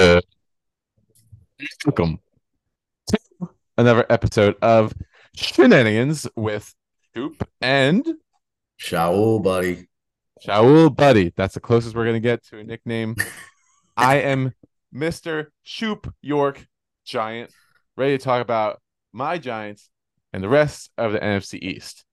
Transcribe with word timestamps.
Uh, 0.00 0.18
welcome 1.84 2.18
to 3.06 3.18
another 3.76 4.06
episode 4.08 4.56
of 4.62 4.94
Shenanigans 5.36 6.26
with 6.34 6.74
Shoop 7.14 7.46
and 7.60 8.06
Shaul, 8.80 9.42
buddy. 9.42 9.88
Shaul 10.42 10.96
Buddy. 10.96 11.34
That's 11.36 11.52
the 11.52 11.60
closest 11.60 11.94
we're 11.94 12.04
going 12.04 12.14
to 12.14 12.20
get 12.20 12.42
to 12.46 12.60
a 12.60 12.64
nickname. 12.64 13.14
I 13.96 14.20
am 14.20 14.54
Mr. 14.94 15.48
Shoop 15.64 16.10
York 16.22 16.66
Giant, 17.04 17.52
ready 17.94 18.16
to 18.16 18.24
talk 18.24 18.40
about 18.40 18.80
my 19.12 19.36
Giants 19.36 19.90
and 20.32 20.42
the 20.42 20.48
rest 20.48 20.90
of 20.96 21.12
the 21.12 21.18
NFC 21.18 21.58
East. 21.60 22.06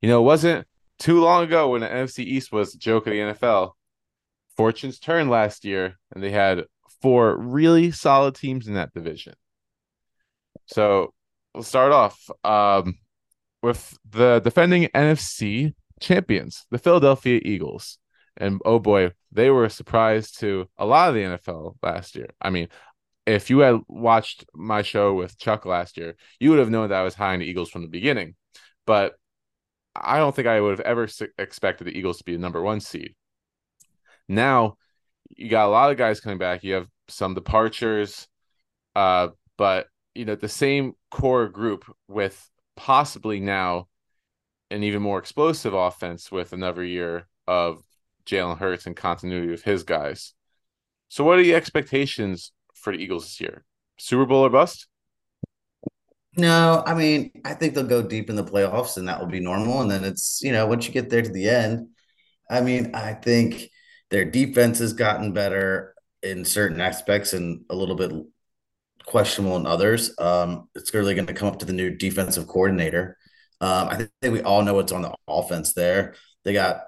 You 0.00 0.08
know, 0.08 0.20
it 0.20 0.24
wasn't 0.24 0.66
too 0.98 1.20
long 1.20 1.44
ago 1.44 1.68
when 1.68 1.82
the 1.82 1.88
NFC 1.88 2.20
East 2.20 2.52
was 2.52 2.72
the 2.72 2.78
joke 2.78 3.06
of 3.06 3.12
the 3.12 3.18
NFL. 3.18 3.72
Fortunes 4.56 4.98
turned 4.98 5.28
last 5.28 5.66
year, 5.66 5.98
and 6.14 6.24
they 6.24 6.30
had 6.30 6.64
four 7.00 7.36
really 7.36 7.90
solid 7.90 8.34
teams 8.34 8.66
in 8.66 8.74
that 8.74 8.92
division. 8.92 9.34
So 10.66 11.14
we'll 11.54 11.62
start 11.62 11.92
off 11.92 12.30
um, 12.44 12.98
with 13.62 13.96
the 14.08 14.40
defending 14.40 14.84
NFC 14.94 15.74
champions, 16.00 16.66
the 16.70 16.78
Philadelphia 16.78 17.40
Eagles. 17.44 17.98
And 18.36 18.60
oh 18.64 18.78
boy, 18.78 19.12
they 19.32 19.50
were 19.50 19.64
a 19.64 19.70
surprise 19.70 20.30
to 20.32 20.68
a 20.78 20.86
lot 20.86 21.08
of 21.08 21.14
the 21.14 21.22
NFL 21.22 21.76
last 21.82 22.14
year. 22.14 22.28
I 22.40 22.50
mean, 22.50 22.68
if 23.26 23.50
you 23.50 23.58
had 23.58 23.80
watched 23.88 24.46
my 24.54 24.82
show 24.82 25.14
with 25.14 25.38
Chuck 25.38 25.66
last 25.66 25.96
year, 25.96 26.16
you 26.38 26.50
would 26.50 26.60
have 26.60 26.70
known 26.70 26.88
that 26.88 27.00
I 27.00 27.02
was 27.02 27.14
high 27.14 27.34
on 27.34 27.40
the 27.40 27.46
Eagles 27.46 27.68
from 27.68 27.82
the 27.82 27.88
beginning. 27.88 28.36
But 28.86 29.14
I 29.94 30.18
don't 30.18 30.34
think 30.34 30.48
I 30.48 30.60
would 30.60 30.78
have 30.78 30.86
ever 30.86 31.08
expected 31.36 31.86
the 31.86 31.98
Eagles 31.98 32.18
to 32.18 32.24
be 32.24 32.32
the 32.32 32.38
number 32.38 32.62
one 32.62 32.80
seed. 32.80 33.14
Now 34.28 34.76
you 35.30 35.48
got 35.48 35.66
a 35.66 35.70
lot 35.70 35.90
of 35.90 35.96
guys 35.96 36.20
coming 36.20 36.38
back. 36.38 36.64
You 36.64 36.74
have 36.74 36.88
some 37.08 37.34
departures, 37.34 38.28
uh, 38.94 39.28
but 39.56 39.86
you 40.14 40.24
know 40.24 40.34
the 40.34 40.48
same 40.48 40.92
core 41.10 41.48
group 41.48 41.84
with 42.08 42.50
possibly 42.76 43.40
now 43.40 43.88
an 44.70 44.82
even 44.82 45.02
more 45.02 45.18
explosive 45.18 45.74
offense 45.74 46.30
with 46.30 46.52
another 46.52 46.84
year 46.84 47.26
of 47.46 47.82
Jalen 48.26 48.58
Hurts 48.58 48.86
and 48.86 48.96
continuity 48.96 49.50
with 49.50 49.62
his 49.62 49.82
guys. 49.82 50.34
So, 51.08 51.24
what 51.24 51.38
are 51.38 51.42
the 51.42 51.54
expectations 51.54 52.52
for 52.74 52.92
the 52.92 53.02
Eagles 53.02 53.24
this 53.24 53.40
year? 53.40 53.64
Super 53.96 54.26
Bowl 54.26 54.44
or 54.44 54.50
bust? 54.50 54.86
No, 56.36 56.84
I 56.86 56.94
mean, 56.94 57.32
I 57.44 57.54
think 57.54 57.74
they'll 57.74 57.84
go 57.84 58.02
deep 58.02 58.30
in 58.30 58.36
the 58.36 58.44
playoffs 58.44 58.96
and 58.96 59.08
that 59.08 59.18
will 59.18 59.26
be 59.26 59.40
normal. 59.40 59.80
And 59.80 59.90
then 59.90 60.04
it's, 60.04 60.40
you 60.42 60.52
know, 60.52 60.66
once 60.66 60.86
you 60.86 60.92
get 60.92 61.10
there 61.10 61.22
to 61.22 61.32
the 61.32 61.48
end, 61.48 61.88
I 62.48 62.60
mean, 62.60 62.94
I 62.94 63.14
think 63.14 63.70
their 64.10 64.24
defense 64.24 64.78
has 64.78 64.92
gotten 64.92 65.32
better 65.32 65.94
in 66.22 66.44
certain 66.44 66.80
aspects 66.80 67.32
and 67.32 67.64
a 67.70 67.74
little 67.74 67.94
bit 67.94 68.12
questionable 69.06 69.56
in 69.56 69.66
others. 69.66 70.14
Um, 70.18 70.68
it's 70.74 70.90
clearly 70.90 71.14
going 71.14 71.26
to 71.26 71.34
come 71.34 71.48
up 71.48 71.58
to 71.60 71.66
the 71.66 71.72
new 71.72 71.96
defensive 71.96 72.46
coordinator. 72.46 73.16
Um, 73.60 73.88
I 73.88 73.96
think 73.96 74.32
we 74.32 74.42
all 74.42 74.62
know 74.62 74.74
what's 74.74 74.92
on 74.92 75.02
the 75.02 75.14
offense 75.26 75.72
there. 75.72 76.14
They 76.44 76.52
got 76.52 76.82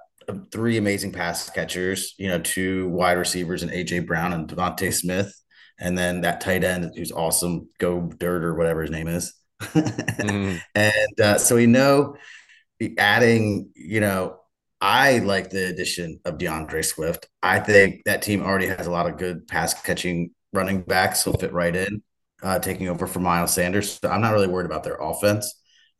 three 0.52 0.76
amazing 0.76 1.12
pass 1.12 1.50
catchers, 1.50 2.14
you 2.18 2.28
know, 2.28 2.38
two 2.40 2.88
wide 2.88 3.18
receivers 3.18 3.62
and 3.62 3.72
AJ 3.72 4.06
Brown 4.06 4.32
and 4.32 4.48
DeVonta 4.48 4.92
Smith, 4.92 5.34
and 5.78 5.96
then 5.96 6.20
that 6.20 6.40
tight 6.40 6.62
end 6.62 6.92
who's 6.96 7.12
awesome, 7.12 7.68
Go 7.78 8.02
Dirt 8.18 8.44
or 8.44 8.54
whatever 8.54 8.82
his 8.82 8.90
name 8.90 9.08
is. 9.08 9.34
mm. 9.60 10.60
And 10.74 11.20
uh, 11.20 11.38
so 11.38 11.56
we 11.56 11.66
know 11.66 12.16
the 12.78 12.96
adding, 12.98 13.70
you 13.74 14.00
know, 14.00 14.39
I 14.80 15.18
like 15.18 15.50
the 15.50 15.66
addition 15.66 16.20
of 16.24 16.38
DeAndre 16.38 16.84
Swift. 16.84 17.28
I 17.42 17.60
think 17.60 18.02
that 18.04 18.22
team 18.22 18.42
already 18.42 18.66
has 18.66 18.86
a 18.86 18.90
lot 18.90 19.06
of 19.06 19.18
good 19.18 19.46
pass 19.46 19.74
catching 19.82 20.30
running 20.52 20.82
backs, 20.82 21.26
will 21.26 21.34
fit 21.34 21.52
right 21.52 21.74
in, 21.74 22.02
uh, 22.42 22.58
taking 22.58 22.88
over 22.88 23.06
for 23.06 23.20
Miles 23.20 23.52
Sanders. 23.52 23.98
So 24.00 24.08
I'm 24.08 24.22
not 24.22 24.32
really 24.32 24.48
worried 24.48 24.66
about 24.66 24.82
their 24.82 24.96
offense. 24.96 25.54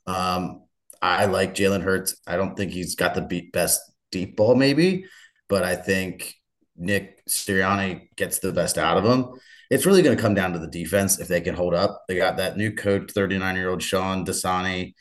Um, 0.07 0.63
I 1.03 1.27
like 1.27 1.55
Jalen 1.55 1.83
Hurts. 1.83 2.17
I 2.27 2.37
don't 2.37 2.57
think 2.57 2.73
he's 2.73 2.95
got 2.95 3.15
the 3.15 3.51
best 3.53 3.81
deep 4.11 4.37
ball, 4.37 4.55
maybe, 4.55 5.05
but 5.49 5.63
I 5.63 5.77
think 5.77 6.35
Nick 6.77 7.23
Sirianni 7.29 8.09
gets 8.17 8.39
the 8.39 8.53
best 8.53 8.79
out 8.79 8.97
of 8.97 9.05
him. 9.05 9.39
It's 9.71 9.87
really 9.87 10.03
going 10.03 10.17
to 10.17 10.23
come 10.23 10.35
down 10.35 10.53
to 10.55 10.59
the 10.59 10.67
defense 10.67 11.21
if 11.21 11.29
they 11.29 11.41
can 11.41 11.55
hold 11.55 11.75
up. 11.75 12.03
They 12.09 12.17
got 12.17 12.39
that 12.39 12.57
new 12.57 12.75
coach, 12.75 13.13
39 13.13 13.57
year 13.57 13.69
old 13.71 13.83
Sean 13.83 14.25
Desai 14.25 14.95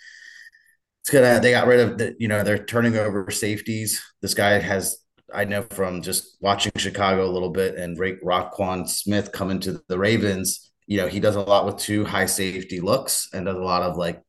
it's 1.02 1.10
gonna 1.10 1.40
they 1.40 1.52
got 1.52 1.68
rid 1.68 1.80
of 1.80 1.98
the 1.98 2.16
you 2.20 2.28
know 2.28 2.44
they're 2.44 2.64
turning 2.64 2.96
over 2.98 3.30
safeties. 3.32 4.02
This 4.22 4.34
guy 4.34 4.60
has 4.60 4.98
I 5.34 5.46
know 5.46 5.64
from 5.64 6.02
just 6.02 6.38
watching 6.42 6.72
Chicago 6.78 7.26
a 7.26 7.32
little 7.32 7.52
bit 7.52 7.76
and 7.76 7.98
Ray 7.98 8.18
Roquan 8.18 8.88
Smith 8.88 9.32
coming 9.32 9.60
to 9.62 9.82
the 9.88 9.98
Ravens. 9.98 10.72
You 10.88 10.98
know 10.98 11.08
he 11.08 11.20
does 11.20 11.36
a 11.36 11.42
lot 11.42 11.66
with 11.66 11.78
two 11.78 12.06
high 12.06 12.26
safety 12.26 12.80
looks 12.80 13.30
and 13.34 13.46
does 13.46 13.58
a 13.58 13.64
lot 13.64 13.84
of 13.84 13.98
like 13.98 14.22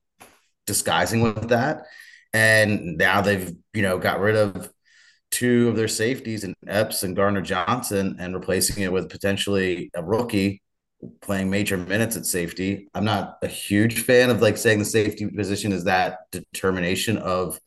disguising 0.66 1.22
with 1.22 1.48
that. 1.48 1.82
And 2.32 2.96
now 2.96 3.20
they've 3.20 3.52
you 3.74 3.82
know 3.82 3.98
got 3.98 4.20
rid 4.20 4.36
of 4.36 4.70
two 5.30 5.68
of 5.68 5.76
their 5.76 5.88
safeties 5.88 6.44
and 6.44 6.54
Epps 6.66 7.02
and 7.02 7.16
Gardner 7.16 7.42
Johnson 7.42 8.16
and 8.18 8.34
replacing 8.34 8.82
it 8.82 8.92
with 8.92 9.08
potentially 9.08 9.90
a 9.94 10.02
rookie 10.02 10.62
playing 11.20 11.50
major 11.50 11.76
minutes 11.76 12.16
at 12.16 12.26
safety. 12.26 12.88
I'm 12.94 13.04
not 13.04 13.38
a 13.42 13.46
huge 13.46 14.02
fan 14.02 14.30
of 14.30 14.42
like 14.42 14.56
saying 14.56 14.78
the 14.78 14.84
safety 14.84 15.26
position 15.26 15.72
is 15.72 15.84
that 15.84 16.18
determination 16.30 17.16
of 17.18 17.58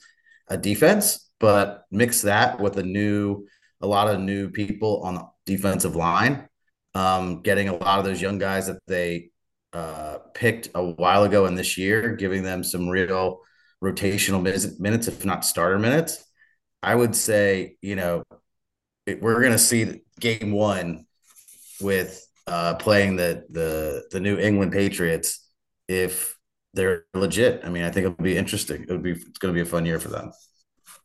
a 0.47 0.57
defense, 0.57 1.29
but 1.39 1.85
mix 1.91 2.21
that 2.21 2.59
with 2.59 2.77
a 2.77 2.83
new, 2.83 3.47
a 3.81 3.87
lot 3.87 4.07
of 4.07 4.19
new 4.19 4.49
people 4.49 5.01
on 5.03 5.15
the 5.15 5.25
defensive 5.45 5.95
line, 5.95 6.47
um, 6.95 7.41
getting 7.41 7.69
a 7.69 7.75
lot 7.75 7.99
of 7.99 8.05
those 8.05 8.21
young 8.21 8.37
guys 8.37 8.67
that 8.67 8.79
they 8.87 9.29
uh, 9.73 10.19
picked 10.33 10.69
a 10.75 10.83
while 10.83 11.23
ago 11.23 11.45
in 11.45 11.55
this 11.55 11.77
year, 11.77 12.15
giving 12.15 12.43
them 12.43 12.63
some 12.63 12.87
real 12.87 13.39
rotational 13.83 14.41
minutes, 14.79 15.07
if 15.07 15.25
not 15.25 15.43
starter 15.43 15.79
minutes. 15.79 16.23
I 16.81 16.93
would 16.93 17.15
say, 17.15 17.77
you 17.81 17.95
know, 17.95 18.23
it, 19.05 19.21
we're 19.21 19.39
going 19.39 19.53
to 19.53 19.57
see 19.57 20.01
game 20.19 20.51
one 20.51 21.05
with 21.81 22.25
uh, 22.47 22.75
playing 22.75 23.15
the 23.15 23.45
the 23.49 24.03
the 24.11 24.19
New 24.19 24.37
England 24.37 24.71
Patriots 24.71 25.47
if 25.87 26.37
they're 26.73 27.05
legit. 27.13 27.61
I 27.63 27.69
mean, 27.69 27.83
I 27.83 27.91
think 27.91 28.05
it'll 28.05 28.23
be 28.23 28.37
interesting. 28.37 28.83
It 28.83 28.89
would 28.89 29.03
be 29.03 29.11
it's 29.11 29.37
going 29.37 29.53
to 29.53 29.57
be 29.57 29.61
a 29.61 29.69
fun 29.69 29.85
year 29.85 29.99
for 29.99 30.09
them. 30.09 30.31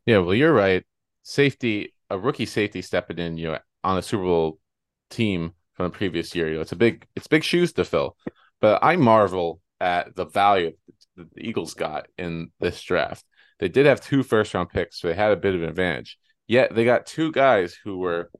Yeah, 0.06 0.18
well, 0.18 0.34
you're 0.34 0.52
right. 0.52 0.84
Safety, 1.22 1.94
a 2.08 2.18
rookie 2.18 2.46
safety 2.46 2.80
stepping 2.80 3.18
in, 3.18 3.36
you 3.36 3.48
know, 3.48 3.58
on 3.84 3.98
a 3.98 4.02
Super 4.02 4.24
Bowl 4.24 4.58
team 5.10 5.52
from 5.74 5.84
the 5.84 5.90
previous 5.90 6.34
year. 6.34 6.48
You 6.48 6.56
know, 6.56 6.60
it's 6.62 6.72
a 6.72 6.76
big 6.76 7.06
it's 7.14 7.26
big 7.26 7.44
shoes 7.44 7.72
to 7.74 7.84
fill. 7.84 8.16
But 8.60 8.82
I 8.82 8.96
marvel 8.96 9.60
at 9.80 10.16
the 10.16 10.24
value 10.24 10.72
that 11.16 11.32
the 11.34 11.46
Eagles 11.46 11.74
got 11.74 12.06
in 12.16 12.50
this 12.60 12.82
draft. 12.82 13.24
They 13.60 13.68
did 13.68 13.86
have 13.86 14.00
two 14.00 14.22
first 14.22 14.54
round 14.54 14.70
picks, 14.70 15.00
so 15.00 15.08
they 15.08 15.14
had 15.14 15.32
a 15.32 15.36
bit 15.36 15.54
of 15.54 15.62
an 15.62 15.68
advantage. 15.68 16.18
Yet 16.46 16.74
they 16.74 16.84
got 16.84 17.06
two 17.06 17.30
guys 17.30 17.76
who 17.84 17.98
were 17.98 18.30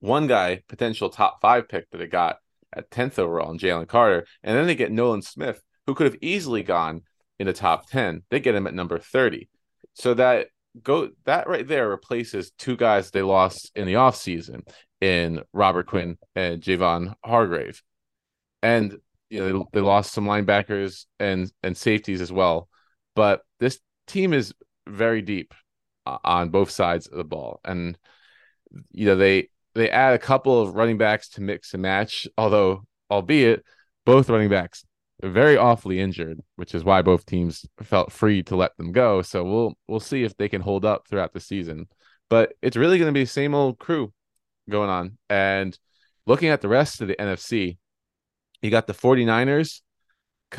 one 0.00 0.26
guy, 0.26 0.62
potential 0.68 1.10
top 1.10 1.40
five 1.40 1.68
pick 1.68 1.90
that 1.90 1.98
they 1.98 2.06
got 2.06 2.38
at 2.74 2.90
10th 2.90 3.18
overall 3.18 3.50
in 3.50 3.58
Jalen 3.58 3.88
Carter. 3.88 4.26
And 4.42 4.56
then 4.56 4.66
they 4.66 4.74
get 4.74 4.92
Nolan 4.92 5.22
Smith, 5.22 5.62
who 5.86 5.94
could 5.94 6.06
have 6.06 6.20
easily 6.20 6.62
gone 6.62 7.02
in 7.38 7.46
the 7.46 7.52
top 7.52 7.88
10. 7.90 8.22
They 8.30 8.40
get 8.40 8.54
him 8.54 8.66
at 8.66 8.74
number 8.74 8.98
30. 8.98 9.48
So 9.94 10.14
that 10.14 10.48
go 10.82 11.10
that 11.24 11.48
right 11.48 11.66
there 11.66 11.88
replaces 11.88 12.52
two 12.52 12.76
guys 12.76 13.10
they 13.10 13.22
lost 13.22 13.72
in 13.74 13.86
the 13.86 13.94
offseason 13.94 14.60
in 15.00 15.42
Robert 15.52 15.86
Quinn 15.86 16.18
and 16.34 16.62
Javon 16.62 17.14
Hargrave. 17.24 17.82
And 18.62 18.98
you 19.30 19.40
know, 19.40 19.58
they, 19.58 19.64
they 19.74 19.80
lost 19.80 20.12
some 20.12 20.26
linebackers 20.26 21.06
and 21.18 21.50
and 21.62 21.76
safeties 21.76 22.20
as 22.20 22.32
well. 22.32 22.68
But 23.14 23.42
this 23.60 23.80
team 24.06 24.32
is 24.32 24.54
very 24.86 25.22
deep 25.22 25.54
uh, 26.06 26.18
on 26.24 26.50
both 26.50 26.70
sides 26.70 27.06
of 27.06 27.18
the 27.18 27.24
ball. 27.24 27.60
And 27.64 27.98
you 28.92 29.06
know, 29.06 29.16
they 29.16 29.48
they 29.78 29.90
add 29.90 30.14
a 30.14 30.18
couple 30.18 30.60
of 30.60 30.74
running 30.74 30.98
backs 30.98 31.28
to 31.30 31.40
mix 31.40 31.72
and 31.72 31.82
match, 31.82 32.26
although, 32.36 32.84
albeit, 33.10 33.64
both 34.04 34.28
running 34.30 34.48
backs 34.48 34.84
are 35.22 35.30
very 35.30 35.56
awfully 35.56 36.00
injured, 36.00 36.40
which 36.56 36.74
is 36.74 36.84
why 36.84 37.02
both 37.02 37.26
teams 37.26 37.66
felt 37.82 38.12
free 38.12 38.42
to 38.44 38.56
let 38.56 38.76
them 38.76 38.92
go. 38.92 39.22
So 39.22 39.44
we'll 39.44 39.74
we'll 39.86 40.00
see 40.00 40.24
if 40.24 40.36
they 40.36 40.48
can 40.48 40.60
hold 40.60 40.84
up 40.84 41.06
throughout 41.08 41.32
the 41.32 41.40
season. 41.40 41.86
But 42.30 42.54
it's 42.62 42.76
really 42.76 42.98
going 42.98 43.12
to 43.12 43.18
be 43.18 43.24
the 43.24 43.30
same 43.30 43.54
old 43.54 43.78
crew 43.78 44.12
going 44.68 44.90
on. 44.90 45.18
And 45.30 45.78
looking 46.26 46.48
at 46.50 46.60
the 46.60 46.68
rest 46.68 47.00
of 47.00 47.08
the 47.08 47.16
NFC, 47.16 47.78
you 48.62 48.70
got 48.70 48.86
the 48.86 48.94
49ers 48.94 49.80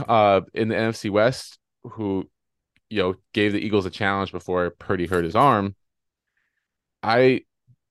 uh, 0.07 0.41
in 0.53 0.69
the 0.69 0.75
NFC 0.75 1.09
West, 1.09 1.59
who 1.83 2.29
you 2.89 3.01
know 3.01 3.15
gave 3.33 3.53
the 3.53 3.59
Eagles 3.59 3.85
a 3.85 3.91
challenge 3.91 4.31
before 4.31 4.69
Purdy 4.71 5.07
hurt 5.07 5.23
his 5.23 5.35
arm. 5.35 5.75
I 7.01 7.43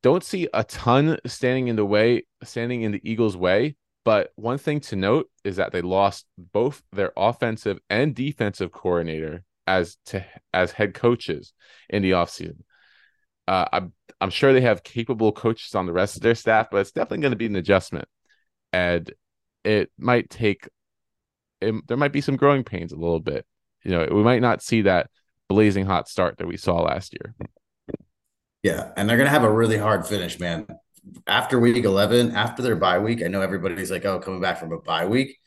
don't 0.03 0.25
see 0.25 0.49
a 0.55 0.65
ton 0.65 1.19
standing 1.27 1.69
in 1.69 1.77
the 1.77 1.85
way, 1.85 2.25
standing 2.45 2.83
in 2.83 2.93
the 2.93 3.01
Eagles' 3.05 3.37
way. 3.37 3.77
But 4.05 4.31
one 4.37 4.59
thing 4.59 4.81
to 4.83 4.97
note 4.97 5.29
is 5.45 5.57
that 5.57 5.73
they 5.73 5.83
lost 5.83 6.27
both 6.39 6.83
their 6.93 7.13
offensive 7.17 7.79
and 7.91 8.15
defensive 8.15 8.73
coordinator 8.73 9.45
as 9.67 9.99
to 10.07 10.25
as 10.55 10.73
head 10.73 10.95
coaches 10.95 11.53
in 11.91 12.03
the 12.03 12.13
offseason. 12.13 12.63
Uh, 13.47 13.67
I'm 13.73 13.93
I'm 14.21 14.31
sure 14.31 14.53
they 14.53 14.61
have 14.63 14.83
capable 14.83 15.33
coaches 15.33 15.75
on 15.75 15.87
the 15.87 15.93
rest 15.93 16.17
of 16.17 16.23
their 16.23 16.35
staff, 16.35 16.69
but 16.71 16.79
it's 16.79 16.93
definitely 16.93 17.23
going 17.23 17.33
to 17.33 17.37
be 17.37 17.47
an 17.47 17.57
adjustment. 17.57 18.09
and 18.73 19.13
it 19.65 19.91
might 19.99 20.31
take. 20.31 20.69
It, 21.61 21.75
there 21.89 21.97
might 21.97 22.13
be 22.13 22.21
some 22.21 22.37
growing 22.37 22.65
pains 22.65 22.93
a 22.93 22.97
little 22.97 23.21
bit. 23.21 23.47
You 23.85 23.93
know, 23.93 24.09
we 24.11 24.23
might 24.23 24.43
not 24.43 24.63
see 24.63 24.83
that 24.83 25.11
blazing 25.49 25.87
hot 25.87 26.09
start 26.09 26.39
that 26.39 26.47
we 26.47 26.57
saw 26.57 26.83
last 26.83 27.15
year. 27.15 27.35
Yeah, 28.63 28.93
and 28.97 29.09
they're 29.09 29.17
gonna 29.17 29.31
have 29.31 29.45
a 29.45 29.53
really 29.53 29.79
hard 29.79 30.07
finish, 30.07 30.39
man. 30.41 30.67
After 31.27 31.59
week 31.59 31.85
eleven, 31.85 32.33
after 32.35 32.63
their 32.63 32.77
bye 32.77 32.99
week, 32.99 33.23
I 33.23 33.29
know 33.29 33.41
everybody's 33.41 33.91
like, 33.91 34.05
"Oh, 34.05 34.19
coming 34.19 34.41
back 34.41 34.59
from 34.59 34.73
a 34.73 34.79
bye 34.81 35.07
week." 35.07 35.39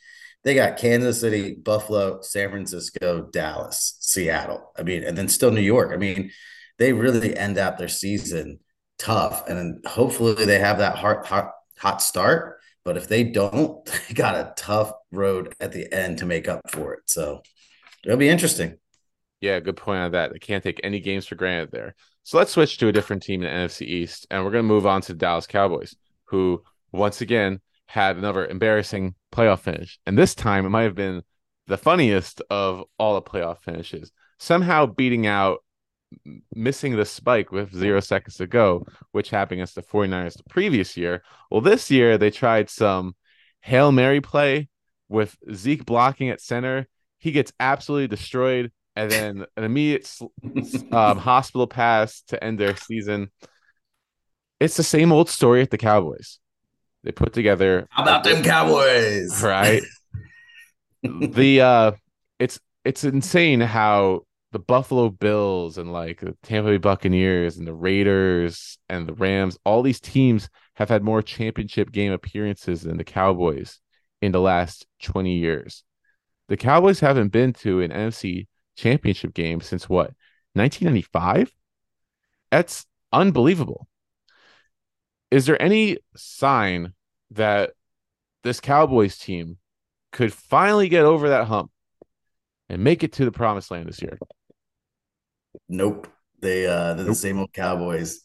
They 0.43 0.55
got 0.55 0.77
Kansas 0.77 1.19
City, 1.21 1.53
Buffalo, 1.53 2.21
San 2.21 2.49
Francisco, 2.49 3.29
Dallas, 3.31 3.97
Seattle. 3.99 4.71
I 4.77 4.83
mean, 4.83 5.03
and 5.03 5.17
then 5.17 5.27
still 5.27 5.51
New 5.51 5.61
York. 5.61 5.91
I 5.93 5.97
mean, 5.97 6.31
they 6.79 6.93
really 6.93 7.37
end 7.37 7.57
out 7.59 7.77
their 7.77 7.87
season 7.87 8.59
tough, 8.97 9.47
and 9.47 9.85
hopefully 9.85 10.45
they 10.45 10.59
have 10.59 10.79
that 10.79 10.95
hot, 10.95 11.25
hot, 11.27 11.51
hot 11.77 12.01
start. 12.01 12.59
But 12.83 12.97
if 12.97 13.07
they 13.07 13.23
don't, 13.23 13.85
they 14.07 14.13
got 14.15 14.35
a 14.35 14.53
tough 14.55 14.93
road 15.11 15.53
at 15.59 15.71
the 15.73 15.91
end 15.93 16.19
to 16.19 16.25
make 16.25 16.47
up 16.47 16.61
for 16.71 16.93
it. 16.93 17.01
So 17.05 17.43
it'll 18.03 18.17
be 18.17 18.29
interesting. 18.29 18.77
Yeah, 19.41 19.59
good 19.59 19.77
point 19.77 19.99
on 19.99 20.11
that. 20.11 20.31
They 20.31 20.39
can't 20.39 20.63
take 20.63 20.79
any 20.83 20.99
games 20.99 21.25
for 21.27 21.35
granted 21.35 21.71
there. 21.71 21.95
So 22.23 22.37
let's 22.37 22.51
switch 22.51 22.77
to 22.77 22.87
a 22.87 22.91
different 22.91 23.23
team 23.23 23.41
in 23.41 23.49
the 23.49 23.67
NFC 23.67 23.87
East, 23.87 24.27
and 24.29 24.43
we're 24.43 24.51
going 24.51 24.63
to 24.63 24.67
move 24.67 24.85
on 24.85 25.01
to 25.01 25.13
the 25.13 25.19
Dallas 25.19 25.47
Cowboys, 25.47 25.95
who 26.25 26.63
once 26.91 27.21
again 27.21 27.59
had 27.87 28.15
another 28.15 28.45
embarrassing 28.45 29.15
playoff 29.33 29.59
finish. 29.59 29.99
And 30.05 30.17
this 30.17 30.35
time 30.35 30.65
it 30.65 30.69
might 30.69 30.83
have 30.83 30.95
been 30.95 31.23
the 31.67 31.77
funniest 31.77 32.41
of 32.49 32.83
all 32.97 33.15
the 33.15 33.21
playoff 33.21 33.59
finishes. 33.59 34.11
Somehow 34.39 34.85
beating 34.85 35.27
out 35.27 35.59
missing 36.53 36.95
the 36.95 37.05
spike 37.05 37.51
with 37.51 37.73
zero 37.73 37.99
seconds 37.99 38.35
to 38.37 38.47
go, 38.47 38.85
which 39.11 39.29
happened 39.29 39.59
against 39.59 39.75
the 39.75 39.81
49ers 39.81 40.37
the 40.37 40.43
previous 40.49 40.97
year. 40.97 41.23
Well, 41.49 41.61
this 41.61 41.89
year 41.89 42.17
they 42.17 42.31
tried 42.31 42.69
some 42.69 43.15
Hail 43.61 43.91
Mary 43.91 44.21
play 44.21 44.69
with 45.09 45.37
Zeke 45.53 45.85
blocking 45.85 46.29
at 46.29 46.41
center. 46.41 46.87
He 47.19 47.31
gets 47.31 47.53
absolutely 47.59 48.07
destroyed 48.07 48.71
and 48.95 49.11
then 49.11 49.45
an 49.55 49.63
immediate 49.63 50.11
um, 50.91 51.17
hospital 51.17 51.67
pass 51.67 52.21
to 52.27 52.43
end 52.43 52.59
their 52.59 52.75
season. 52.75 53.31
It's 54.59 54.77
the 54.77 54.83
same 54.83 55.11
old 55.11 55.29
story 55.29 55.61
at 55.61 55.71
the 55.71 55.77
Cowboys. 55.77 56.39
They 57.03 57.11
put 57.11 57.33
together. 57.33 57.87
How 57.89 58.03
about 58.03 58.23
them 58.23 58.43
Cowboys? 58.43 59.41
Right. 59.41 59.81
the 61.03 61.61
uh, 61.61 61.91
it's 62.39 62.59
it's 62.85 63.03
insane 63.03 63.61
how 63.61 64.21
the 64.51 64.59
Buffalo 64.59 65.09
Bills 65.09 65.77
and 65.77 65.91
like 65.91 66.19
the 66.19 66.35
Tampa 66.43 66.71
Bay 66.71 66.77
Buccaneers 66.77 67.57
and 67.57 67.65
the 67.65 67.73
Raiders 67.73 68.77
and 68.89 69.07
the 69.07 69.13
Rams, 69.13 69.57
all 69.65 69.81
these 69.81 70.01
teams 70.01 70.49
have 70.75 70.89
had 70.89 71.03
more 71.03 71.21
championship 71.21 71.91
game 71.91 72.11
appearances 72.11 72.81
than 72.81 72.97
the 72.97 73.03
Cowboys 73.03 73.79
in 74.21 74.31
the 74.31 74.41
last 74.41 74.85
20 75.03 75.35
years. 75.35 75.83
The 76.49 76.57
Cowboys 76.57 76.99
haven't 76.99 77.29
been 77.29 77.53
to 77.53 77.81
an 77.81 77.91
NFC 77.91 78.47
championship 78.81 79.33
game 79.33 79.61
since 79.61 79.87
what 79.87 80.13
1995 80.53 81.53
that's 82.51 82.85
unbelievable. 83.13 83.87
Is 85.31 85.45
there 85.45 85.59
any 85.61 85.97
sign 86.15 86.93
that 87.31 87.71
this 88.43 88.59
cowboys 88.59 89.17
team 89.17 89.57
could 90.11 90.33
finally 90.33 90.89
get 90.89 91.05
over 91.05 91.29
that 91.29 91.47
hump 91.47 91.71
and 92.69 92.83
make 92.83 93.03
it 93.03 93.13
to 93.13 93.25
the 93.25 93.31
promised 93.31 93.71
land 93.71 93.87
this 93.87 94.01
year? 94.01 94.19
Nope. 95.69 96.07
They 96.41 96.67
uh 96.67 96.95
they're 96.95 97.05
nope. 97.05 97.07
the 97.07 97.15
same 97.15 97.39
old 97.39 97.53
cowboys. 97.53 98.21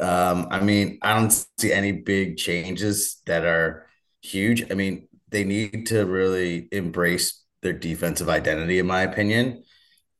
Um 0.00 0.48
i 0.50 0.60
mean 0.60 0.98
i 1.02 1.14
don't 1.14 1.32
see 1.58 1.72
any 1.72 1.92
big 1.92 2.38
changes 2.38 3.20
that 3.26 3.44
are 3.44 3.86
huge. 4.22 4.70
I 4.70 4.74
mean 4.74 5.08
they 5.28 5.44
need 5.44 5.86
to 5.88 6.06
really 6.06 6.68
embrace 6.72 7.42
their 7.60 7.74
defensive 7.74 8.28
identity 8.28 8.78
in 8.78 8.86
my 8.86 9.02
opinion 9.02 9.64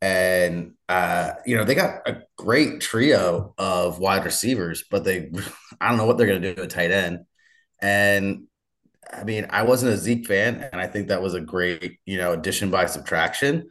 and 0.01 0.75
uh, 0.89 1.33
you 1.45 1.57
know 1.57 1.65
they 1.65 1.75
got 1.75 2.07
a 2.09 2.23
great 2.37 2.81
trio 2.81 3.55
of 3.59 3.99
wide 3.99 4.25
receivers, 4.25 4.85
but 4.91 5.05
they 5.05 5.31
I 5.81 5.89
don't 5.89 5.99
know 5.99 6.07
what 6.07 6.19
they're 6.19 6.27
going 6.27 6.43
to 6.43 6.55
do 6.55 6.63
at 6.63 6.71
tight 6.71 6.91
end. 6.91 7.21
And 7.81 8.47
I 9.13 9.25
mean, 9.25 9.47
I 9.51 9.63
wasn't 9.63 9.93
a 9.93 9.97
Zeke 9.97 10.27
fan, 10.27 10.69
and 10.73 10.81
I 10.81 10.87
think 10.87 11.09
that 11.09 11.23
was 11.23 11.35
a 11.35 11.41
great 11.41 11.99
you 12.05 12.19
know 12.19 12.33
addition 12.33 12.71
by 12.71 12.87
subtraction. 12.87 13.71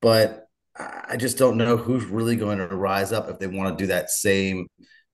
But 0.00 0.46
I 0.76 1.16
just 1.16 1.38
don't 1.38 1.56
know 1.56 1.76
who's 1.76 2.04
really 2.04 2.36
going 2.36 2.58
to 2.58 2.66
rise 2.66 3.12
up 3.12 3.28
if 3.28 3.38
they 3.38 3.46
want 3.46 3.78
to 3.78 3.82
do 3.82 3.88
that 3.88 4.10
same 4.10 4.66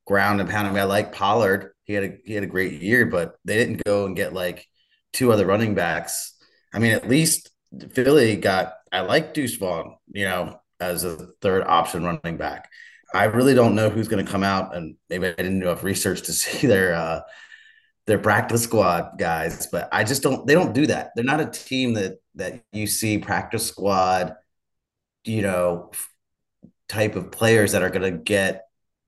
ground 0.06 0.40
and 0.40 0.48
pound. 0.48 0.66
I 0.66 0.70
mean, 0.70 0.80
I 0.80 0.84
like 0.84 1.12
Pollard; 1.12 1.72
he 1.84 1.92
had 1.92 2.04
a 2.04 2.18
he 2.24 2.34
had 2.34 2.44
a 2.44 2.48
great 2.48 2.80
year, 2.82 3.06
but 3.06 3.36
they 3.44 3.56
didn't 3.56 3.84
go 3.84 4.06
and 4.06 4.16
get 4.16 4.32
like 4.32 4.66
two 5.12 5.32
other 5.32 5.46
running 5.46 5.74
backs. 5.74 6.34
I 6.72 6.78
mean, 6.78 6.92
at 6.92 7.08
least 7.08 7.49
Philly 7.92 8.36
got 8.36 8.74
I 8.92 9.00
like 9.00 9.34
Deuce 9.34 9.56
Vaughn, 9.56 9.96
you 10.12 10.24
know, 10.24 10.60
as 10.80 11.04
a 11.04 11.16
third 11.40 11.64
option 11.64 12.04
running 12.04 12.36
back. 12.36 12.68
I 13.12 13.24
really 13.24 13.54
don't 13.54 13.74
know 13.74 13.90
who's 13.90 14.08
going 14.08 14.24
to 14.24 14.30
come 14.30 14.42
out, 14.42 14.74
and 14.74 14.96
maybe 15.08 15.26
I 15.28 15.32
didn't 15.32 15.60
do 15.60 15.66
enough 15.66 15.82
research 15.84 16.22
to 16.22 16.32
see 16.32 16.66
their 16.66 16.94
uh, 16.94 17.20
their 18.06 18.18
practice 18.18 18.64
squad 18.64 19.18
guys, 19.18 19.68
but 19.68 19.88
I 19.92 20.04
just 20.04 20.22
don't. 20.22 20.46
They 20.46 20.54
don't 20.54 20.74
do 20.74 20.86
that. 20.86 21.10
They're 21.14 21.24
not 21.24 21.40
a 21.40 21.46
team 21.46 21.94
that 21.94 22.18
that 22.36 22.64
you 22.72 22.86
see 22.86 23.18
practice 23.18 23.66
squad, 23.66 24.34
you 25.24 25.42
know, 25.42 25.90
type 26.88 27.16
of 27.16 27.30
players 27.30 27.72
that 27.72 27.82
are 27.82 27.90
going 27.90 28.10
to 28.10 28.18
get 28.18 28.66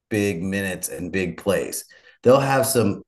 big 0.09 0.43
minutes 0.43 0.88
and 0.88 1.11
big 1.11 1.37
plays. 1.37 1.85
They'll 2.23 2.41
have 2.41 2.67
some 2.67 3.03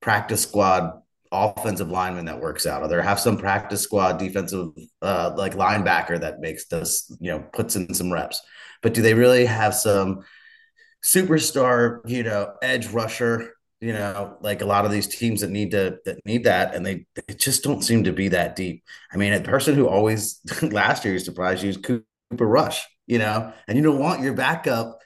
practice 0.00 0.42
squad 0.42 0.99
offensive 1.32 1.90
lineman 1.90 2.24
that 2.26 2.40
works 2.40 2.66
out, 2.66 2.82
or 2.82 2.88
they 2.88 3.00
have 3.02 3.20
some 3.20 3.36
practice 3.36 3.82
squad 3.82 4.18
defensive 4.18 4.68
uh, 5.02 5.32
like 5.36 5.54
linebacker 5.54 6.20
that 6.20 6.40
makes 6.40 6.66
this, 6.66 7.14
you 7.20 7.30
know, 7.30 7.40
puts 7.52 7.76
in 7.76 7.92
some 7.94 8.12
reps. 8.12 8.40
But 8.82 8.94
do 8.94 9.02
they 9.02 9.14
really 9.14 9.44
have 9.46 9.74
some 9.74 10.24
superstar, 11.04 12.00
you 12.08 12.22
know, 12.22 12.52
edge 12.62 12.88
rusher? 12.88 13.54
You 13.80 13.94
know, 13.94 14.36
like 14.42 14.60
a 14.60 14.66
lot 14.66 14.84
of 14.84 14.90
these 14.90 15.06
teams 15.06 15.40
that 15.40 15.50
need 15.50 15.70
to 15.70 15.98
that 16.04 16.18
need 16.26 16.44
that, 16.44 16.74
and 16.74 16.84
they, 16.84 17.06
they 17.14 17.34
just 17.34 17.62
don't 17.62 17.82
seem 17.82 18.04
to 18.04 18.12
be 18.12 18.28
that 18.28 18.54
deep. 18.54 18.84
I 19.10 19.16
mean, 19.16 19.32
a 19.32 19.40
person 19.40 19.74
who 19.74 19.88
always 19.88 20.40
last 20.62 21.04
year 21.04 21.18
surprised 21.18 21.62
you 21.62 21.70
is 21.70 21.78
Cooper 21.78 22.04
Rush. 22.46 22.86
You 23.06 23.18
know, 23.18 23.52
and 23.66 23.76
you 23.76 23.82
don't 23.82 23.98
want 23.98 24.22
your 24.22 24.34
backup 24.34 24.99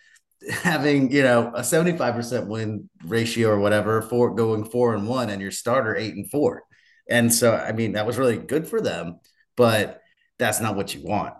having 0.51 1.11
you 1.11 1.23
know 1.23 1.53
a 1.55 1.61
75% 1.61 2.47
win 2.47 2.89
ratio 3.05 3.51
or 3.51 3.59
whatever 3.59 4.03
for 4.03 4.35
going 4.35 4.65
four 4.65 4.95
and 4.95 5.07
one 5.09 5.31
and 5.31 5.41
your 5.41 5.51
starter 5.51 5.97
eight 5.97 6.15
and 6.15 6.31
four. 6.31 6.65
And 7.09 7.33
so 7.33 7.55
i 7.55 7.73
mean 7.73 7.93
that 7.93 8.07
was 8.07 8.19
really 8.19 8.39
good 8.39 8.67
for 8.67 8.81
them 8.81 9.21
but 9.57 10.01
that's 10.39 10.61
not 10.61 10.77
what 10.77 10.95
you 10.95 11.03
want. 11.03 11.35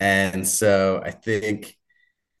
And 0.00 0.46
so 0.46 1.02
i 1.04 1.10
think 1.10 1.76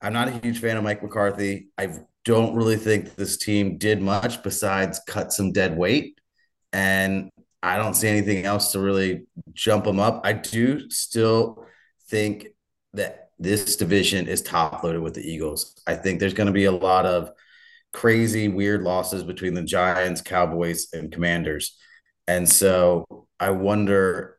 i'm 0.02 0.12
not 0.12 0.28
a 0.28 0.38
huge 0.38 0.60
fan 0.60 0.76
of 0.76 0.84
mike 0.84 1.02
mccarthy. 1.02 1.68
I 1.78 1.90
don't 2.24 2.54
really 2.54 2.76
think 2.76 3.14
this 3.16 3.36
team 3.36 3.76
did 3.78 4.00
much 4.00 4.42
besides 4.42 5.00
cut 5.06 5.32
some 5.32 5.52
dead 5.52 5.76
weight. 5.76 6.18
And 6.72 7.30
i 7.62 7.76
don't 7.76 7.94
see 7.94 8.08
anything 8.08 8.44
else 8.44 8.72
to 8.72 8.80
really 8.80 9.26
jump 9.52 9.84
them 9.84 10.00
up. 10.00 10.22
I 10.24 10.32
do 10.32 10.90
still 10.90 11.66
think 12.08 12.48
that 12.94 13.23
this 13.38 13.76
division 13.76 14.28
is 14.28 14.42
top 14.42 14.82
loaded 14.82 15.02
with 15.02 15.14
the 15.14 15.28
Eagles. 15.28 15.80
I 15.86 15.94
think 15.94 16.20
there's 16.20 16.34
going 16.34 16.46
to 16.46 16.52
be 16.52 16.64
a 16.64 16.72
lot 16.72 17.06
of 17.06 17.30
crazy, 17.92 18.48
weird 18.48 18.82
losses 18.82 19.22
between 19.22 19.54
the 19.54 19.62
Giants, 19.62 20.20
Cowboys, 20.20 20.88
and 20.92 21.12
Commanders. 21.12 21.76
And 22.26 22.48
so 22.48 23.26
I 23.38 23.50
wonder. 23.50 24.38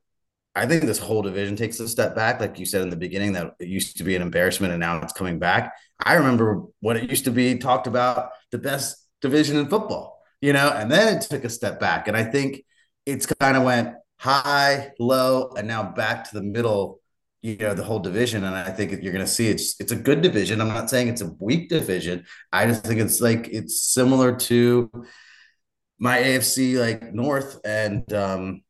I 0.57 0.65
think 0.65 0.83
this 0.83 0.99
whole 0.99 1.21
division 1.21 1.57
takes 1.57 1.81
a 1.81 1.87
step 1.87 2.15
back. 2.15 2.39
Like 2.39 2.57
you 2.57 2.65
said 2.65 2.81
in 2.81 2.89
the 2.89 2.95
beginning, 2.95 3.33
that 3.33 3.55
it 3.59 3.67
used 3.67 3.97
to 3.97 4.05
be 4.05 4.15
an 4.15 4.21
embarrassment 4.21 4.71
and 4.71 4.79
now 4.79 5.01
it's 5.01 5.11
coming 5.11 5.37
back. 5.37 5.73
I 6.01 6.13
remember 6.13 6.63
when 6.79 6.95
it 6.95 7.09
used 7.09 7.25
to 7.25 7.31
be 7.31 7.57
talked 7.57 7.87
about 7.87 8.29
the 8.51 8.57
best 8.57 9.05
division 9.21 9.57
in 9.57 9.67
football, 9.67 10.21
you 10.39 10.53
know, 10.53 10.69
and 10.69 10.89
then 10.89 11.17
it 11.17 11.21
took 11.23 11.43
a 11.43 11.49
step 11.49 11.79
back. 11.79 12.07
And 12.07 12.15
I 12.15 12.23
think 12.23 12.63
it's 13.05 13.25
kind 13.25 13.57
of 13.57 13.63
went 13.63 13.95
high, 14.17 14.91
low, 14.99 15.51
and 15.57 15.67
now 15.67 15.83
back 15.83 16.29
to 16.29 16.35
the 16.35 16.41
middle 16.41 17.01
you 17.45 17.55
know 17.57 17.75
the 17.75 17.83
whole 17.83 17.99
division 17.99 18.43
and 18.43 18.55
i 18.55 18.71
think 18.71 18.91
you're 19.03 19.13
going 19.13 19.23
to 19.23 19.31
see 19.31 19.47
it's 19.47 19.79
it's 19.79 19.91
a 19.91 19.95
good 19.95 20.23
division. 20.23 20.59
I'm 20.59 20.67
not 20.67 20.89
saying 20.89 21.09
it's 21.09 21.21
a 21.21 21.31
weak 21.39 21.69
division. 21.69 22.25
I 22.51 22.65
just 22.65 22.83
think 22.83 22.99
it's 22.99 23.21
like 23.21 23.47
it's 23.49 23.79
similar 23.79 24.35
to 24.49 24.89
my 25.99 26.17
afc 26.17 26.79
like 26.79 27.13
north 27.13 27.59
and 27.63 28.11
um 28.11 28.63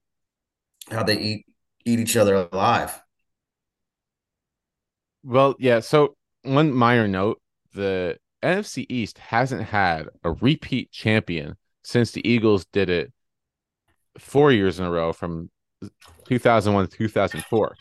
how 0.92 1.04
they 1.04 1.18
eat 1.18 1.46
eat 1.86 2.02
each 2.02 2.18
other 2.18 2.50
alive. 2.52 3.02
Well 5.24 5.56
yeah 5.58 5.80
so 5.80 6.18
one 6.44 6.74
minor 6.74 7.08
note 7.08 7.40
the 7.74 8.18
nfc 8.44 8.86
east 8.90 9.18
hasn't 9.20 9.64
had 9.64 10.10
a 10.26 10.34
repeat 10.34 10.92
champion 10.92 11.56
since 11.86 12.12
the 12.12 12.28
eagles 12.28 12.66
did 12.74 12.90
it 12.90 13.14
four 14.20 14.52
years 14.52 14.80
in 14.80 14.86
a 14.86 14.92
row 14.92 15.14
from 15.14 15.50
2001 16.28 16.88
to 16.90 16.98
2004 16.98 17.76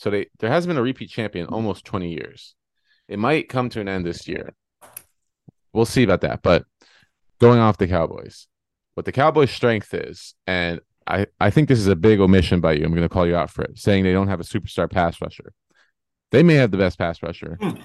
so 0.00 0.08
they 0.08 0.28
there 0.38 0.48
hasn't 0.48 0.70
been 0.70 0.78
a 0.78 0.82
repeat 0.82 1.10
champion 1.10 1.46
almost 1.48 1.84
20 1.84 2.10
years. 2.10 2.54
It 3.06 3.18
might 3.18 3.50
come 3.50 3.68
to 3.68 3.82
an 3.82 3.88
end 3.88 4.06
this 4.06 4.26
year. 4.26 4.54
We'll 5.74 5.84
see 5.84 6.04
about 6.04 6.22
that. 6.22 6.40
But 6.40 6.64
going 7.38 7.58
off 7.58 7.76
the 7.76 7.86
Cowboys, 7.86 8.48
what 8.94 9.04
the 9.04 9.12
Cowboys' 9.12 9.50
strength 9.50 9.92
is, 9.92 10.34
and 10.46 10.80
I, 11.06 11.26
I 11.38 11.50
think 11.50 11.68
this 11.68 11.78
is 11.78 11.86
a 11.86 11.96
big 11.96 12.18
omission 12.18 12.62
by 12.62 12.72
you. 12.72 12.84
I'm 12.86 12.92
going 12.92 13.02
to 13.02 13.10
call 13.10 13.26
you 13.26 13.36
out 13.36 13.50
for 13.50 13.62
it, 13.62 13.78
saying 13.78 14.04
they 14.04 14.12
don't 14.12 14.28
have 14.28 14.40
a 14.40 14.44
superstar 14.44 14.90
pass 14.90 15.20
rusher. 15.20 15.52
They 16.30 16.42
may 16.42 16.54
have 16.54 16.70
the 16.70 16.78
best 16.78 16.96
pass 16.96 17.22
rusher 17.22 17.58
hmm. 17.60 17.76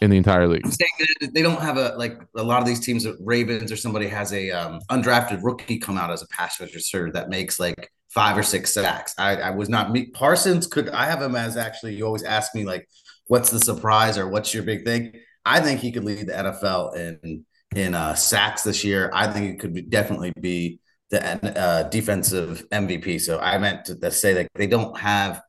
in 0.00 0.08
the 0.08 0.16
entire 0.16 0.48
league. 0.48 0.64
I'm 0.64 0.70
saying 0.70 0.90
that 1.20 1.34
they 1.34 1.42
don't 1.42 1.60
have 1.60 1.76
a 1.76 1.94
like 1.98 2.22
a 2.34 2.42
lot 2.42 2.62
of 2.62 2.66
these 2.66 2.80
teams, 2.80 3.06
Ravens 3.20 3.70
or 3.70 3.76
somebody 3.76 4.08
has 4.08 4.32
a 4.32 4.50
um, 4.50 4.80
undrafted 4.90 5.40
rookie 5.42 5.78
come 5.78 5.98
out 5.98 6.10
as 6.10 6.22
a 6.22 6.28
pass 6.28 6.58
rusher 6.58 7.12
that 7.12 7.28
makes 7.28 7.60
like 7.60 7.90
five 8.14 8.38
or 8.38 8.42
six 8.42 8.72
sacks. 8.72 9.14
I, 9.18 9.36
I 9.36 9.50
was 9.50 9.68
not 9.68 9.90
me. 9.90 10.06
Parsons 10.06 10.66
could 10.68 10.88
I 10.88 11.06
have 11.06 11.20
him 11.20 11.34
as 11.34 11.56
actually. 11.56 11.96
You 11.96 12.06
always 12.06 12.22
ask 12.22 12.54
me 12.54 12.64
like, 12.64 12.88
what's 13.26 13.50
the 13.50 13.58
surprise 13.58 14.16
or 14.16 14.28
what's 14.28 14.54
your 14.54 14.62
big 14.62 14.84
thing? 14.84 15.12
I 15.44 15.60
think 15.60 15.80
he 15.80 15.92
could 15.92 16.04
lead 16.04 16.28
the 16.28 16.32
NFL 16.32 16.96
in 16.96 17.44
in 17.74 17.94
uh, 17.94 18.14
sacks 18.14 18.62
this 18.62 18.84
year. 18.84 19.10
I 19.12 19.30
think 19.32 19.52
it 19.52 19.58
could 19.58 19.74
be, 19.74 19.82
definitely 19.82 20.32
be 20.40 20.80
the 21.10 21.60
uh, 21.60 21.82
defensive 21.84 22.64
MVP. 22.70 23.20
So 23.20 23.40
I 23.40 23.58
meant 23.58 23.86
to, 23.86 23.96
to 23.96 24.10
say 24.10 24.32
that 24.34 24.48
they 24.54 24.68
don't 24.68 24.96
have 24.96 25.42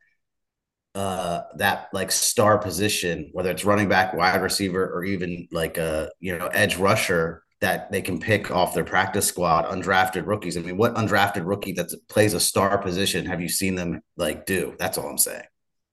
uh, 0.96 1.42
that 1.58 1.90
like 1.94 2.12
star 2.12 2.58
position, 2.58 3.30
whether 3.32 3.52
it's 3.52 3.66
running 3.66 3.90
back, 3.90 4.14
wide 4.14 4.42
receiver, 4.42 4.92
or 4.92 5.04
even 5.04 5.48
like 5.52 5.78
a 5.78 6.10
you 6.20 6.36
know 6.36 6.48
edge 6.48 6.78
rusher 6.78 7.45
that 7.66 7.92
they 7.92 8.00
can 8.00 8.20
pick 8.20 8.52
off 8.52 8.76
their 8.76 8.84
practice 8.84 9.26
squad, 9.26 9.66
undrafted 9.66 10.28
rookies. 10.28 10.56
I 10.56 10.62
mean, 10.62 10.78
what 10.78 10.94
undrafted 10.94 11.48
rookie 11.48 11.72
that 11.72 11.92
plays 12.08 12.36
a 12.36 12.40
star 12.40 12.78
position 12.78 13.26
have 13.26 13.42
you 13.42 13.50
seen 13.50 13.74
them 13.74 14.02
like 14.18 14.46
do? 14.46 14.76
That's 14.78 15.00
all 15.00 15.10
I'm 15.10 15.18
saying. 15.18 15.46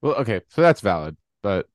Well, 0.02 0.16
okay, 0.16 0.42
so 0.48 0.60
that's 0.60 0.82
valid, 0.82 1.16
but 1.42 1.66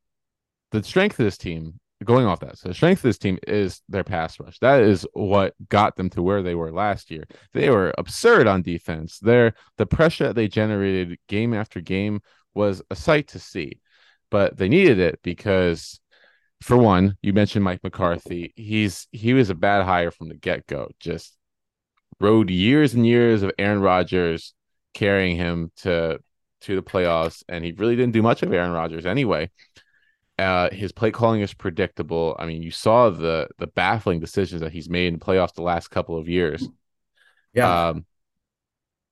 the 0.71 0.83
strength 0.83 1.19
of 1.19 1.25
this 1.25 1.39
team 1.39 1.79
going 2.03 2.27
off 2.27 2.41
that, 2.41 2.59
so 2.59 2.67
the 2.67 2.75
strength 2.75 2.99
of 2.99 3.09
this 3.09 3.17
team 3.17 3.39
is 3.47 3.81
their 3.89 4.03
pass 4.03 4.39
rush. 4.39 4.59
That 4.59 4.81
is 4.81 5.07
what 5.13 5.55
got 5.67 5.95
them 5.95 6.11
to 6.11 6.21
where 6.21 6.43
they 6.43 6.53
were 6.53 6.71
last 6.71 7.09
year. 7.09 7.23
They 7.53 7.71
were 7.71 7.91
absurd 7.97 8.45
on 8.45 8.61
defense. 8.61 9.17
Their 9.17 9.55
the 9.79 9.87
pressure 9.87 10.27
that 10.27 10.35
they 10.35 10.47
generated 10.47 11.17
game 11.27 11.55
after 11.55 11.81
game 11.81 12.19
was 12.53 12.83
a 12.91 12.95
sight 12.95 13.29
to 13.29 13.39
see, 13.39 13.79
but 14.29 14.57
they 14.57 14.69
needed 14.69 14.99
it 14.99 15.21
because, 15.23 15.99
for 16.61 16.77
one, 16.77 17.17
you 17.21 17.33
mentioned 17.33 17.63
Mike 17.63 17.83
McCarthy. 17.83 18.53
He's 18.55 19.07
he 19.11 19.33
was 19.33 19.49
a 19.49 19.55
bad 19.55 19.85
hire 19.85 20.11
from 20.11 20.29
the 20.29 20.35
get 20.35 20.67
go. 20.67 20.89
Just 20.99 21.37
rode 22.19 22.49
years 22.49 22.93
and 22.93 23.05
years 23.05 23.43
of 23.43 23.51
Aaron 23.59 23.81
Rodgers 23.81 24.53
carrying 24.93 25.37
him 25.37 25.71
to 25.77 26.19
to 26.61 26.75
the 26.75 26.81
playoffs, 26.83 27.43
and 27.47 27.63
he 27.63 27.71
really 27.73 27.95
didn't 27.95 28.13
do 28.13 28.23
much 28.23 28.41
of 28.43 28.51
Aaron 28.51 28.71
Rodgers 28.71 29.05
anyway. 29.05 29.51
Uh, 30.39 30.69
his 30.71 30.91
play 30.91 31.11
calling 31.11 31.41
is 31.41 31.53
predictable. 31.53 32.35
I 32.37 32.45
mean, 32.45 32.61
you 32.61 32.71
saw 32.71 33.09
the 33.09 33.47
the 33.59 33.67
baffling 33.67 34.19
decisions 34.19 34.61
that 34.61 34.71
he's 34.71 34.89
made 34.89 35.07
in 35.07 35.19
the 35.19 35.25
playoffs 35.25 35.53
the 35.53 35.61
last 35.61 35.89
couple 35.89 36.17
of 36.17 36.27
years. 36.27 36.67
Yeah. 37.53 37.89
Um, 37.89 38.05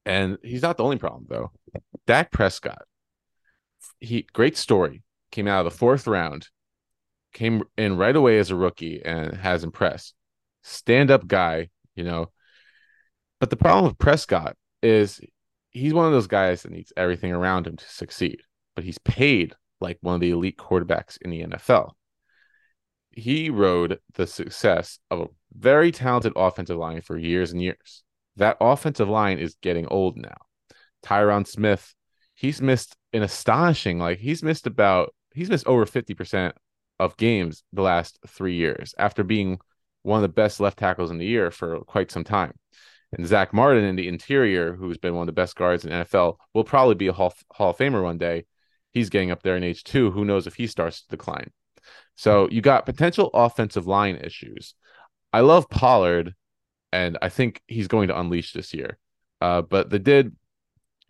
and 0.06 0.38
he's 0.44 0.62
not 0.62 0.78
the 0.78 0.84
only 0.84 0.98
problem 0.98 1.26
though. 1.28 1.52
Dak 2.06 2.32
Prescott, 2.32 2.84
he 4.00 4.28
great 4.34 4.58
story. 4.58 5.04
Came 5.32 5.48
out 5.48 5.66
of 5.66 5.72
the 5.72 5.78
fourth 5.78 6.08
round, 6.08 6.48
came 7.36 7.62
in 7.78 7.98
right 7.98 8.16
away 8.16 8.40
as 8.40 8.50
a 8.50 8.56
rookie 8.56 9.04
and 9.06 9.36
has 9.36 9.64
impressed. 9.64 10.16
Stand 10.64 11.12
up 11.12 11.28
guy, 11.28 11.70
you 11.96 12.04
know. 12.04 12.32
But 13.40 13.52
the 13.52 13.58
problem 13.58 13.86
with 13.86 14.00
Prescott 14.00 14.56
is 14.82 15.20
he's 15.70 15.94
one 15.94 16.08
of 16.08 16.14
those 16.14 16.28
guys 16.28 16.64
that 16.64 16.72
needs 16.72 16.94
everything 16.98 17.34
around 17.34 17.68
him 17.68 17.76
to 17.76 17.86
succeed. 17.86 18.42
But 18.76 18.86
he's 18.86 18.98
paid 18.98 19.54
like 19.82 19.98
one 20.02 20.16
of 20.16 20.22
the 20.22 20.32
elite 20.32 20.58
quarterbacks 20.58 21.18
in 21.22 21.30
the 21.30 21.44
NFL. 21.44 21.92
He 23.12 23.50
rode 23.50 24.00
the 24.16 24.26
success 24.26 25.00
of 25.12 25.20
a 25.20 25.28
very 25.54 25.92
talented 25.92 26.34
offensive 26.36 26.78
line 26.78 27.02
for 27.02 27.18
years 27.18 27.52
and 27.52 27.62
years. 27.62 28.04
That 28.38 28.58
offensive 28.60 29.10
line 29.10 29.38
is 29.38 29.56
getting 29.62 29.88
old 29.88 30.18
now. 30.18 30.36
Tyron 31.06 31.46
Smith, 31.46 31.94
he's 32.34 32.62
missed 32.62 32.96
an 33.14 33.24
astonishing, 33.24 34.00
like 34.00 34.20
he's 34.20 34.42
missed 34.42 34.68
about 34.68 35.14
he's 35.34 35.50
missed 35.50 35.68
over 35.68 35.86
50% 35.86 36.54
of 37.00 37.18
games 37.18 37.64
the 37.74 37.82
last 37.82 38.20
three 38.28 38.56
years 38.56 38.94
after 38.98 39.24
being 39.24 39.60
one 40.04 40.18
of 40.18 40.22
the 40.22 40.34
best 40.34 40.60
left 40.60 40.78
tackles 40.80 41.12
in 41.12 41.18
the 41.18 41.26
year 41.26 41.52
for 41.52 41.80
quite 41.82 42.12
some 42.12 42.24
time. 42.24 42.54
And 43.12 43.28
Zack 43.28 43.54
Martin 43.54 43.84
in 43.84 43.96
the 43.96 44.08
interior, 44.08 44.76
who's 44.76 44.98
been 44.98 45.16
one 45.16 45.24
of 45.24 45.28
the 45.28 45.42
best 45.42 45.56
guards 45.56 45.86
in 45.86 45.92
NFL, 45.92 46.36
will 46.54 46.64
probably 46.64 46.96
be 46.96 47.08
a 47.08 47.14
Hall, 47.14 47.34
Hall 47.52 47.70
of 47.72 47.78
Famer 47.78 48.04
one 48.04 48.18
day 48.18 48.46
he's 48.96 49.10
getting 49.10 49.30
up 49.30 49.44
there 49.44 49.58
in 49.58 49.64
age 49.64 49.84
two. 49.84 50.10
Who 50.10 50.26
knows 50.26 50.48
if 50.48 50.56
he 50.56 50.66
starts 50.66 51.02
to 51.02 51.10
decline? 51.10 51.52
So 52.16 52.50
you 52.50 52.62
got 52.62 52.88
potential 52.88 53.30
offensive 53.34 53.86
line 53.86 54.16
issues. 54.16 54.74
I 55.32 55.42
love 55.42 55.70
Pollard, 55.70 56.34
and 56.92 57.18
I 57.22 57.30
think 57.30 57.62
he's 57.68 57.90
going 57.90 58.08
to 58.08 58.20
unleash 58.20 58.54
this 58.54 58.74
year. 58.74 58.98
Uh, 59.42 59.62
but 59.62 59.90
they 59.90 60.00
did, 60.00 60.34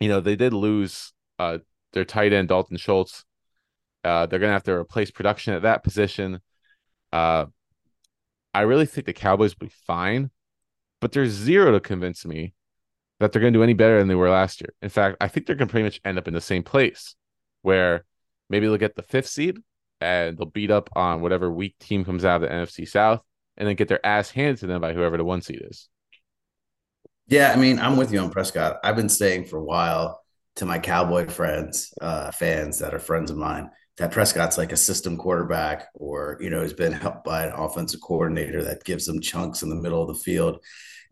you 0.00 0.08
know, 0.08 0.20
they 0.20 0.34
did 0.34 0.52
lose 0.52 1.12
uh, 1.38 1.58
their 1.92 2.04
tight 2.04 2.32
end 2.32 2.48
Dalton 2.48 2.76
Schultz. 2.76 3.24
Uh, 4.06 4.24
they're 4.26 4.38
going 4.38 4.50
to 4.50 4.54
have 4.54 4.62
to 4.62 4.72
replace 4.72 5.10
production 5.10 5.52
at 5.52 5.62
that 5.62 5.82
position. 5.82 6.40
Uh, 7.12 7.46
I 8.54 8.60
really 8.60 8.86
think 8.86 9.04
the 9.06 9.12
Cowboys 9.12 9.54
will 9.58 9.66
be 9.66 9.74
fine, 9.86 10.30
but 11.00 11.10
there's 11.10 11.32
zero 11.32 11.72
to 11.72 11.80
convince 11.80 12.24
me 12.24 12.54
that 13.18 13.32
they're 13.32 13.40
going 13.40 13.52
to 13.52 13.58
do 13.58 13.64
any 13.64 13.74
better 13.74 13.98
than 13.98 14.06
they 14.06 14.14
were 14.14 14.30
last 14.30 14.60
year. 14.60 14.70
In 14.80 14.90
fact, 14.90 15.16
I 15.20 15.26
think 15.26 15.46
they're 15.46 15.56
going 15.56 15.66
to 15.66 15.72
pretty 15.72 15.84
much 15.84 16.00
end 16.04 16.18
up 16.18 16.28
in 16.28 16.34
the 16.34 16.40
same 16.40 16.62
place 16.62 17.16
where 17.62 18.04
maybe 18.48 18.66
they'll 18.66 18.76
get 18.76 18.94
the 18.94 19.02
fifth 19.02 19.26
seed 19.26 19.58
and 20.00 20.38
they'll 20.38 20.46
beat 20.46 20.70
up 20.70 20.88
on 20.94 21.20
whatever 21.20 21.50
weak 21.50 21.76
team 21.80 22.04
comes 22.04 22.24
out 22.24 22.42
of 22.42 22.48
the 22.48 22.54
NFC 22.54 22.86
South 22.86 23.22
and 23.56 23.66
then 23.66 23.74
get 23.74 23.88
their 23.88 24.04
ass 24.06 24.30
handed 24.30 24.58
to 24.58 24.68
them 24.68 24.80
by 24.80 24.92
whoever 24.92 25.16
the 25.16 25.24
one 25.24 25.42
seed 25.42 25.62
is. 25.68 25.88
Yeah, 27.26 27.52
I 27.52 27.56
mean, 27.56 27.80
I'm 27.80 27.96
with 27.96 28.12
you 28.12 28.20
on 28.20 28.30
Prescott. 28.30 28.78
I've 28.84 28.94
been 28.94 29.08
saying 29.08 29.46
for 29.46 29.58
a 29.58 29.64
while 29.64 30.22
to 30.56 30.64
my 30.64 30.78
Cowboy 30.78 31.26
friends, 31.26 31.92
uh, 32.00 32.30
fans 32.30 32.78
that 32.78 32.94
are 32.94 33.00
friends 33.00 33.30
of 33.30 33.36
mine, 33.36 33.70
that 33.98 34.12
Prescott's 34.12 34.58
like 34.58 34.72
a 34.72 34.76
system 34.76 35.16
quarterback, 35.16 35.88
or 35.94 36.38
you 36.40 36.50
know, 36.50 36.60
has 36.60 36.72
been 36.72 36.92
helped 36.92 37.24
by 37.24 37.46
an 37.46 37.52
offensive 37.52 38.00
coordinator 38.00 38.62
that 38.64 38.84
gives 38.84 39.06
them 39.06 39.20
chunks 39.20 39.62
in 39.62 39.70
the 39.70 39.76
middle 39.76 40.02
of 40.02 40.08
the 40.08 40.22
field. 40.22 40.62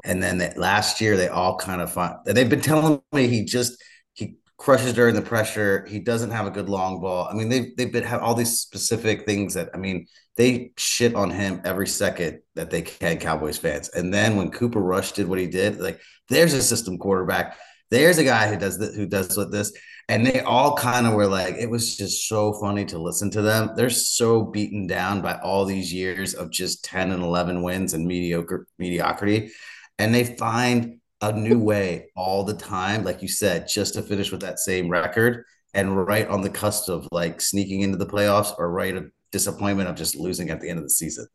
And 0.04 0.22
then 0.22 0.38
that 0.38 0.58
last 0.58 1.00
year, 1.00 1.16
they 1.16 1.28
all 1.28 1.56
kind 1.56 1.80
of 1.80 1.92
find 1.92 2.16
they've 2.26 2.48
been 2.48 2.60
telling 2.60 3.00
me 3.12 3.28
he 3.28 3.44
just 3.44 3.82
he 4.12 4.36
crushes 4.58 4.92
during 4.92 5.14
the 5.14 5.22
pressure. 5.22 5.86
He 5.88 5.98
doesn't 5.98 6.30
have 6.30 6.46
a 6.46 6.50
good 6.50 6.68
long 6.68 7.00
ball. 7.00 7.28
I 7.30 7.34
mean, 7.34 7.48
they've 7.48 7.74
they've 7.76 7.92
been 7.92 8.04
have 8.04 8.22
all 8.22 8.34
these 8.34 8.60
specific 8.60 9.24
things 9.24 9.54
that 9.54 9.70
I 9.72 9.78
mean, 9.78 10.06
they 10.36 10.72
shit 10.76 11.14
on 11.14 11.30
him 11.30 11.62
every 11.64 11.86
second 11.86 12.40
that 12.54 12.70
they 12.70 12.82
can, 12.82 13.18
Cowboys 13.18 13.56
fans. 13.56 13.88
And 13.90 14.12
then 14.12 14.36
when 14.36 14.50
Cooper 14.50 14.80
Rush 14.80 15.12
did 15.12 15.26
what 15.28 15.38
he 15.38 15.46
did, 15.46 15.80
like 15.80 16.00
there's 16.28 16.52
a 16.54 16.62
system 16.62 16.98
quarterback. 16.98 17.56
There's 17.90 18.18
a 18.18 18.24
guy 18.24 18.48
who 18.48 18.58
does 18.58 18.78
that 18.78 18.94
who 18.94 19.06
does 19.06 19.36
with 19.36 19.52
this. 19.52 19.72
And 20.08 20.26
they 20.26 20.40
all 20.40 20.76
kind 20.76 21.06
of 21.06 21.14
were 21.14 21.26
like, 21.26 21.54
it 21.54 21.70
was 21.70 21.96
just 21.96 22.28
so 22.28 22.52
funny 22.54 22.84
to 22.86 22.98
listen 22.98 23.30
to 23.30 23.42
them. 23.42 23.70
They're 23.74 23.88
so 23.88 24.42
beaten 24.42 24.86
down 24.86 25.22
by 25.22 25.38
all 25.38 25.64
these 25.64 25.92
years 25.92 26.34
of 26.34 26.50
just 26.50 26.84
10 26.84 27.10
and 27.10 27.22
11 27.22 27.62
wins 27.62 27.94
and 27.94 28.06
mediocre 28.06 28.66
mediocrity. 28.78 29.50
And 29.98 30.14
they 30.14 30.24
find 30.36 31.00
a 31.22 31.32
new 31.32 31.58
way 31.58 32.10
all 32.16 32.44
the 32.44 32.54
time, 32.54 33.02
like 33.02 33.22
you 33.22 33.28
said, 33.28 33.66
just 33.66 33.94
to 33.94 34.02
finish 34.02 34.30
with 34.30 34.42
that 34.42 34.58
same 34.58 34.90
record 34.90 35.44
and 35.72 35.96
right 35.96 36.28
on 36.28 36.42
the 36.42 36.50
cusp 36.50 36.88
of 36.90 37.08
like 37.10 37.40
sneaking 37.40 37.80
into 37.80 37.96
the 37.96 38.06
playoffs 38.06 38.54
or 38.58 38.70
right 38.70 38.96
of 38.96 39.10
disappointment 39.32 39.88
of 39.88 39.96
just 39.96 40.16
losing 40.16 40.50
at 40.50 40.60
the 40.60 40.68
end 40.68 40.78
of 40.78 40.84
the 40.84 40.90
season. 40.90 41.26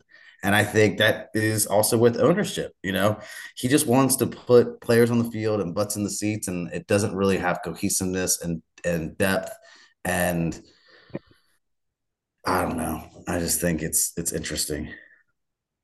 And 0.43 0.55
I 0.55 0.63
think 0.63 0.98
that 0.98 1.29
is 1.34 1.65
also 1.65 1.98
with 1.98 2.17
ownership. 2.17 2.74
You 2.81 2.93
know, 2.93 3.19
he 3.55 3.67
just 3.67 3.88
wants 3.88 4.15
to 4.17 4.27
put 4.27 4.79
players 4.79 5.12
on 5.12 5.19
the 5.19 5.29
field 5.31 5.60
and 5.60 5.75
butts 5.75 5.96
in 5.96 6.03
the 6.03 6.10
seats, 6.10 6.48
and 6.48 6.72
it 6.74 6.88
doesn't 6.88 7.15
really 7.15 7.38
have 7.38 7.62
cohesiveness 7.63 8.41
and 8.41 8.62
and 8.86 9.17
depth. 9.17 9.51
And 10.05 10.60
I 12.46 12.62
don't 12.63 12.77
know. 12.77 13.03
I 13.27 13.39
just 13.39 13.60
think 13.60 13.81
it's 13.81 14.13
it's 14.17 14.31
interesting. 14.31 14.93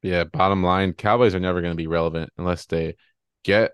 Yeah. 0.02 0.24
Bottom 0.24 0.64
line, 0.64 0.94
Cowboys 0.94 1.36
are 1.36 1.40
never 1.40 1.62
going 1.62 1.74
to 1.74 1.78
be 1.78 1.88
relevant 1.88 2.32
unless 2.38 2.66
they 2.66 2.96
get 3.44 3.72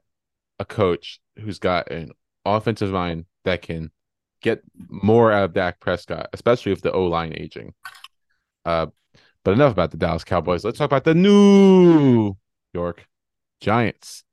a 0.60 0.66
coach 0.66 1.20
who's 1.40 1.60
got 1.60 1.92
an 1.92 2.12
offensive 2.46 2.92
mind 2.92 3.26
that 3.46 3.62
can 3.62 3.92
get 4.42 4.62
more 4.78 5.32
out 5.32 5.46
of 5.46 5.54
Dak 5.54 5.80
Prescott, 5.80 6.30
especially 6.34 6.72
with 6.72 6.82
the 6.82 6.92
O 6.92 7.06
line 7.06 7.34
aging. 7.36 7.74
Uh, 8.66 8.88
but 9.44 9.52
enough 9.52 9.72
about 9.72 9.92
the 9.92 9.98
Dallas 9.98 10.24
Cowboys. 10.24 10.64
Let's 10.64 10.78
talk 10.78 10.86
about 10.86 11.04
the 11.04 11.16
New 11.16 12.36
York 12.74 13.08
Giants. 13.60 14.24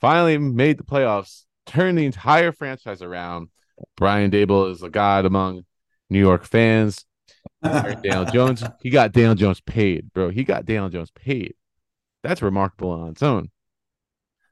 Finally 0.00 0.38
made 0.38 0.78
the 0.78 0.84
playoffs, 0.84 1.44
turned 1.66 1.98
the 1.98 2.06
entire 2.06 2.52
franchise 2.52 3.02
around. 3.02 3.48
Brian 3.96 4.30
Daboll 4.30 4.70
is 4.70 4.82
a 4.82 4.90
god 4.90 5.24
among 5.24 5.64
New 6.08 6.18
York 6.18 6.44
fans. 6.44 7.04
Daniel 7.62 8.24
Jones, 8.26 8.62
he 8.80 8.90
got 8.90 9.12
Daniel 9.12 9.34
Jones 9.34 9.60
paid, 9.60 10.12
bro. 10.12 10.30
He 10.30 10.44
got 10.44 10.66
Daniel 10.66 10.88
Jones 10.88 11.10
paid. 11.10 11.54
That's 12.22 12.42
remarkable 12.42 12.90
on 12.90 13.10
its 13.10 13.22
own. 13.22 13.50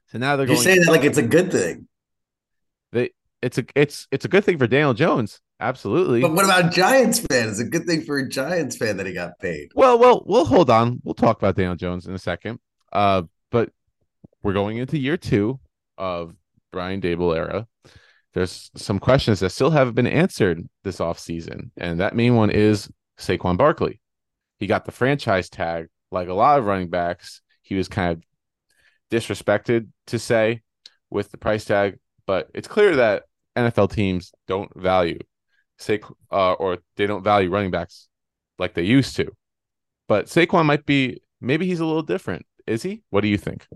So 0.07 0.17
now 0.17 0.35
they're 0.35 0.47
you 0.47 0.55
going. 0.55 0.67
You 0.67 0.75
say 0.75 0.79
that 0.79 0.91
like 0.91 1.03
it's 1.03 1.17
a 1.17 1.23
good 1.23 1.51
thing. 1.51 1.88
It's 3.41 3.57
a 3.57 3.65
it's 3.75 4.07
it's 4.11 4.25
a 4.25 4.27
good 4.27 4.43
thing 4.43 4.57
for 4.57 4.67
Daniel 4.67 4.93
Jones. 4.93 5.39
Absolutely. 5.61 6.21
But 6.21 6.33
what 6.33 6.45
about 6.45 6.71
Giants 6.71 7.19
fan? 7.19 7.49
It's 7.49 7.59
a 7.59 7.65
good 7.65 7.85
thing 7.85 8.01
for 8.01 8.17
a 8.17 8.27
Giants 8.27 8.77
fan 8.77 8.97
that 8.97 9.05
he 9.05 9.13
got 9.13 9.37
paid. 9.39 9.71
Well, 9.75 9.99
well, 9.99 10.23
we'll 10.25 10.45
hold 10.45 10.69
on. 10.69 11.01
We'll 11.03 11.15
talk 11.15 11.37
about 11.37 11.55
Daniel 11.55 11.75
Jones 11.75 12.07
in 12.07 12.13
a 12.13 12.19
second. 12.19 12.59
Uh, 12.93 13.23
but 13.51 13.71
we're 14.41 14.53
going 14.53 14.77
into 14.77 14.97
year 14.97 15.17
two 15.17 15.59
of 15.97 16.33
Brian 16.71 17.01
Daboll 17.01 17.35
era, 17.35 17.67
there's 18.33 18.71
some 18.75 18.99
questions 18.99 19.39
that 19.39 19.49
still 19.51 19.71
haven't 19.71 19.95
been 19.95 20.07
answered 20.07 20.67
this 20.83 20.99
offseason. 20.99 21.71
And 21.77 21.99
that 21.99 22.15
main 22.15 22.35
one 22.35 22.49
is 22.49 22.89
Saquon 23.17 23.57
Barkley. 23.57 23.99
He 24.57 24.67
got 24.67 24.85
the 24.85 24.91
franchise 24.91 25.49
tag 25.49 25.87
like 26.11 26.27
a 26.27 26.33
lot 26.33 26.59
of 26.59 26.65
running 26.65 26.89
backs. 26.89 27.41
He 27.61 27.75
was 27.75 27.87
kind 27.87 28.11
of 28.11 28.23
disrespected 29.11 29.87
to 30.07 30.19
say 30.19 30.61
with 31.09 31.31
the 31.31 31.37
price 31.37 31.65
tag, 31.65 31.97
but 32.27 32.49
it's 32.53 32.67
clear 32.67 32.97
that 32.97 33.23
NFL 33.59 33.91
teams 33.91 34.31
don't 34.47 34.71
value 34.75 35.19
say 35.79 35.99
uh, 36.31 36.53
or 36.53 36.79
they 36.97 37.07
don't 37.07 37.23
value 37.23 37.49
running 37.49 37.71
backs 37.71 38.07
like 38.57 38.73
they 38.73 38.83
used 38.83 39.15
to. 39.15 39.31
But 40.07 40.25
Saquon 40.25 40.65
might 40.65 40.85
be 40.85 41.21
maybe 41.41 41.65
he's 41.65 41.79
a 41.79 41.85
little 41.85 42.03
different. 42.03 42.45
Is 42.67 42.83
he? 42.83 43.03
What 43.09 43.21
do 43.21 43.27
you 43.27 43.37
think? 43.37 43.67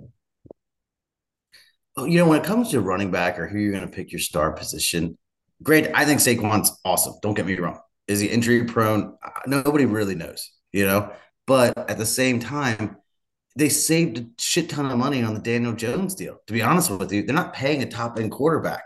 You 1.97 2.19
know, 2.19 2.27
when 2.27 2.41
it 2.41 2.45
comes 2.45 2.71
to 2.71 2.81
running 2.81 3.11
back 3.11 3.39
or 3.39 3.47
who 3.47 3.59
you're 3.59 3.71
going 3.71 3.87
to 3.87 3.95
pick 3.95 4.11
your 4.11 4.19
star 4.19 4.51
position, 4.51 5.17
great. 5.61 5.89
I 5.93 6.05
think 6.05 6.19
Saquon's 6.19 6.71
awesome. 6.83 7.15
Don't 7.21 7.35
get 7.35 7.45
me 7.45 7.55
wrong. 7.55 7.79
Is 8.07 8.19
he 8.19 8.27
injury 8.27 8.65
prone? 8.65 9.15
Nobody 9.45 9.85
really 9.85 10.15
knows, 10.15 10.51
you 10.71 10.85
know. 10.85 11.13
But 11.45 11.89
at 11.89 11.97
the 11.97 12.05
same 12.05 12.39
time, 12.39 12.97
they 13.55 13.69
saved 13.69 14.17
a 14.17 14.25
shit 14.39 14.69
ton 14.69 14.89
of 14.89 14.97
money 14.97 15.21
on 15.21 15.33
the 15.35 15.39
Daniel 15.39 15.73
Jones 15.73 16.15
deal. 16.15 16.39
To 16.47 16.53
be 16.53 16.61
honest 16.61 16.89
with 16.89 17.11
you, 17.11 17.23
they're 17.23 17.35
not 17.35 17.53
paying 17.53 17.83
a 17.83 17.89
top 17.89 18.19
end 18.19 18.31
quarterback. 18.31 18.83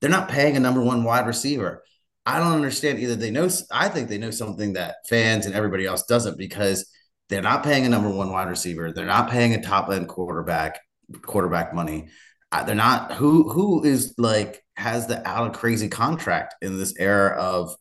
They're 0.00 0.10
not 0.10 0.28
paying 0.28 0.56
a 0.56 0.60
number 0.60 0.82
one 0.82 1.04
wide 1.04 1.26
receiver. 1.26 1.82
I 2.26 2.38
don't 2.38 2.52
understand 2.54 2.98
either. 2.98 3.16
They 3.16 3.30
know, 3.30 3.48
I 3.72 3.88
think 3.88 4.08
they 4.08 4.18
know 4.18 4.30
something 4.30 4.74
that 4.74 4.96
fans 5.08 5.46
and 5.46 5.54
everybody 5.54 5.86
else 5.86 6.04
doesn't 6.04 6.38
because 6.38 6.90
they're 7.28 7.42
not 7.42 7.62
paying 7.64 7.86
a 7.86 7.88
number 7.88 8.10
one 8.10 8.30
wide 8.30 8.48
receiver. 8.48 8.92
They're 8.92 9.06
not 9.06 9.30
paying 9.30 9.54
a 9.54 9.62
top 9.62 9.90
end 9.90 10.08
quarterback, 10.08 10.80
quarterback 11.22 11.74
money. 11.74 12.08
They're 12.66 12.74
not 12.74 13.12
who 13.12 13.48
who 13.48 13.84
is 13.84 14.14
like 14.18 14.64
has 14.76 15.06
the 15.06 15.26
out 15.26 15.46
of 15.46 15.52
crazy 15.56 15.88
contract 15.88 16.56
in 16.62 16.78
this 16.78 16.94
era 16.98 17.40
of 17.40 17.74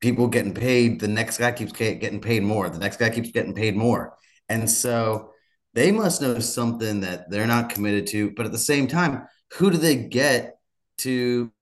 people 0.00 0.28
getting 0.28 0.52
paid. 0.52 1.00
The 1.00 1.08
next 1.08 1.38
guy 1.38 1.52
keeps 1.52 1.72
getting 1.72 2.20
paid 2.20 2.42
more. 2.42 2.68
The 2.68 2.78
next 2.78 2.98
guy 2.98 3.08
keeps 3.08 3.30
getting 3.30 3.54
paid 3.54 3.74
more, 3.74 4.14
and 4.50 4.70
so 4.70 5.30
they 5.72 5.90
must 5.92 6.20
know 6.20 6.38
something 6.40 7.00
that 7.00 7.30
they're 7.30 7.46
not 7.46 7.70
committed 7.70 8.06
to. 8.08 8.32
But 8.32 8.44
at 8.44 8.52
the 8.52 8.58
same 8.58 8.86
time, 8.86 9.26
who 9.54 9.70
do 9.70 9.78
they 9.78 9.96
get 9.96 10.58
to 11.02 11.52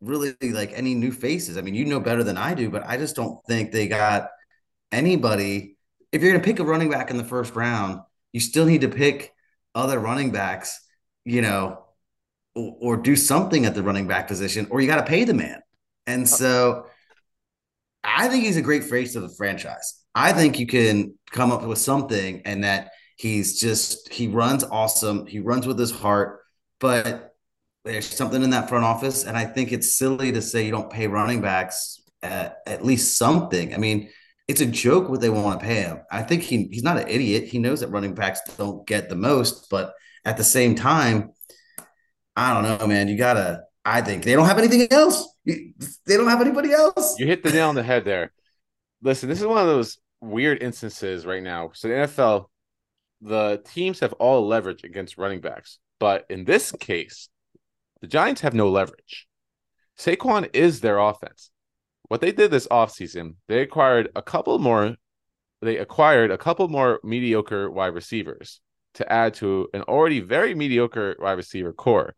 really 0.00 0.34
like 0.42 0.72
any 0.74 0.94
new 0.94 1.12
faces? 1.12 1.56
I 1.56 1.62
mean, 1.62 1.74
you 1.74 1.84
know 1.84 2.00
better 2.00 2.24
than 2.24 2.36
I 2.36 2.54
do, 2.54 2.70
but 2.70 2.86
I 2.86 2.96
just 2.96 3.16
don't 3.16 3.44
think 3.46 3.72
they 3.72 3.86
got 3.86 4.28
anybody. 4.92 5.76
If 6.12 6.22
you're 6.22 6.32
going 6.32 6.42
to 6.42 6.46
pick 6.46 6.60
a 6.60 6.64
running 6.64 6.90
back 6.90 7.10
in 7.10 7.16
the 7.16 7.24
first 7.24 7.54
round, 7.54 8.00
you 8.32 8.40
still 8.40 8.66
need 8.66 8.82
to 8.82 8.88
pick 8.88 9.32
other 9.74 9.98
running 9.98 10.30
backs, 10.30 10.80
you 11.24 11.42
know, 11.42 11.84
or, 12.54 12.76
or 12.80 12.96
do 12.96 13.16
something 13.16 13.66
at 13.66 13.74
the 13.74 13.82
running 13.82 14.06
back 14.06 14.28
position, 14.28 14.68
or 14.70 14.80
you 14.80 14.86
got 14.86 14.96
to 14.96 15.10
pay 15.10 15.24
the 15.24 15.34
man. 15.34 15.60
And 16.06 16.24
uh, 16.24 16.26
so 16.26 16.86
I 18.02 18.28
think 18.28 18.44
he's 18.44 18.56
a 18.56 18.62
great 18.62 18.84
face 18.84 19.16
of 19.16 19.22
the 19.22 19.34
franchise. 19.36 20.00
I 20.14 20.32
think 20.32 20.58
you 20.58 20.66
can 20.66 21.14
come 21.30 21.50
up 21.50 21.64
with 21.64 21.78
something 21.78 22.42
and 22.44 22.62
that 22.62 22.90
He's 23.16 23.60
just 23.60 24.12
he 24.12 24.28
runs 24.28 24.64
awesome. 24.64 25.26
He 25.26 25.38
runs 25.38 25.66
with 25.66 25.78
his 25.78 25.92
heart, 25.92 26.40
but 26.80 27.33
there's 27.84 28.06
something 28.06 28.42
in 28.42 28.50
that 28.50 28.68
front 28.68 28.84
office, 28.84 29.24
and 29.24 29.36
I 29.36 29.44
think 29.44 29.72
it's 29.72 29.96
silly 29.96 30.32
to 30.32 30.42
say 30.42 30.64
you 30.64 30.70
don't 30.70 30.90
pay 30.90 31.06
running 31.06 31.40
backs 31.40 32.02
at, 32.22 32.58
at 32.66 32.84
least 32.84 33.18
something. 33.18 33.74
I 33.74 33.78
mean, 33.78 34.08
it's 34.48 34.60
a 34.60 34.66
joke 34.66 35.08
what 35.08 35.20
they 35.20 35.30
want 35.30 35.60
to 35.60 35.66
pay 35.66 35.82
him. 35.82 36.00
I 36.10 36.22
think 36.22 36.42
he 36.42 36.64
he's 36.70 36.82
not 36.82 36.98
an 36.98 37.08
idiot. 37.08 37.44
He 37.44 37.58
knows 37.58 37.80
that 37.80 37.88
running 37.88 38.14
backs 38.14 38.40
don't 38.56 38.86
get 38.86 39.08
the 39.08 39.16
most, 39.16 39.68
but 39.70 39.94
at 40.24 40.36
the 40.36 40.44
same 40.44 40.74
time, 40.74 41.32
I 42.36 42.54
don't 42.54 42.80
know, 42.80 42.86
man. 42.86 43.08
You 43.08 43.16
gotta. 43.16 43.62
I 43.86 44.00
think 44.00 44.24
they 44.24 44.32
don't 44.32 44.46
have 44.46 44.58
anything 44.58 44.88
else. 44.90 45.28
They 45.44 45.74
don't 46.06 46.28
have 46.28 46.40
anybody 46.40 46.72
else. 46.72 47.18
You 47.18 47.26
hit 47.26 47.42
the 47.42 47.50
nail 47.50 47.68
on 47.68 47.74
the 47.74 47.82
head 47.82 48.06
there. 48.06 48.32
Listen, 49.02 49.28
this 49.28 49.40
is 49.42 49.46
one 49.46 49.58
of 49.58 49.66
those 49.66 49.98
weird 50.22 50.62
instances 50.62 51.26
right 51.26 51.42
now. 51.42 51.72
So 51.74 51.88
the 51.88 51.94
NFL 51.94 52.46
the 53.24 53.62
teams 53.64 54.00
have 54.00 54.12
all 54.14 54.46
leverage 54.46 54.84
against 54.84 55.18
running 55.18 55.40
backs. 55.40 55.78
But 55.98 56.26
in 56.28 56.44
this 56.44 56.72
case, 56.72 57.28
the 58.04 58.08
Giants 58.08 58.42
have 58.42 58.52
no 58.52 58.68
leverage. 58.68 59.26
Saquon 59.98 60.50
is 60.52 60.82
their 60.82 60.98
offense. 60.98 61.50
What 62.08 62.20
they 62.20 62.32
did 62.32 62.50
this 62.50 62.68
offseason, 62.68 63.36
they 63.48 63.62
acquired 63.62 64.10
a 64.14 64.20
couple 64.20 64.58
more 64.58 64.96
they 65.62 65.78
acquired 65.78 66.30
a 66.30 66.36
couple 66.36 66.68
more 66.68 67.00
mediocre 67.02 67.70
wide 67.70 67.94
receivers 67.94 68.60
to 68.92 69.10
add 69.10 69.32
to 69.32 69.70
an 69.72 69.80
already 69.84 70.20
very 70.20 70.54
mediocre 70.54 71.16
wide 71.18 71.32
receiver 71.32 71.72
core. 71.72 72.14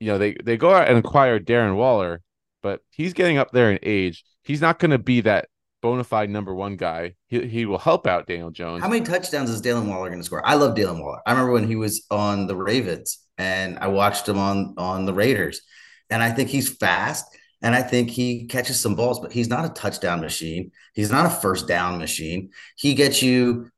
You 0.00 0.08
know, 0.08 0.18
they 0.18 0.34
they 0.42 0.56
go 0.56 0.74
out 0.74 0.88
and 0.88 0.98
acquire 0.98 1.38
Darren 1.38 1.76
Waller, 1.76 2.20
but 2.60 2.80
he's 2.90 3.12
getting 3.12 3.38
up 3.38 3.52
there 3.52 3.70
in 3.70 3.78
age. 3.84 4.24
He's 4.42 4.60
not 4.60 4.80
going 4.80 4.90
to 4.90 4.98
be 4.98 5.20
that 5.20 5.46
bona 5.82 6.04
fide 6.04 6.30
number 6.30 6.54
one 6.54 6.76
guy. 6.76 7.14
He, 7.26 7.46
he 7.46 7.66
will 7.66 7.78
help 7.78 8.06
out 8.06 8.26
Daniel 8.26 8.50
Jones. 8.50 8.82
How 8.82 8.88
many 8.88 9.04
touchdowns 9.04 9.50
is 9.50 9.60
Darren 9.60 9.86
Waller 9.86 10.08
going 10.08 10.20
to 10.20 10.24
score? 10.24 10.46
I 10.46 10.54
love 10.54 10.74
Darren 10.74 11.00
Waller. 11.00 11.20
I 11.26 11.32
remember 11.32 11.52
when 11.52 11.66
he 11.66 11.76
was 11.76 12.06
on 12.10 12.46
the 12.46 12.56
Ravens 12.56 13.18
and 13.36 13.78
I 13.78 13.88
watched 13.88 14.28
him 14.28 14.38
on 14.38 14.74
on 14.78 15.04
the 15.04 15.12
Raiders, 15.12 15.60
and 16.08 16.22
I 16.22 16.30
think 16.30 16.48
he's 16.48 16.74
fast 16.74 17.26
and 17.62 17.74
I 17.74 17.82
think 17.82 18.10
he 18.10 18.46
catches 18.46 18.80
some 18.80 18.96
balls, 18.96 19.20
but 19.20 19.32
he's 19.32 19.48
not 19.48 19.64
a 19.64 19.68
touchdown 19.68 20.20
machine. 20.20 20.72
He's 20.94 21.10
not 21.10 21.26
a 21.26 21.30
first 21.30 21.68
down 21.68 21.98
machine. 21.98 22.50
He 22.76 22.94
gets 22.94 23.22
you 23.22 23.70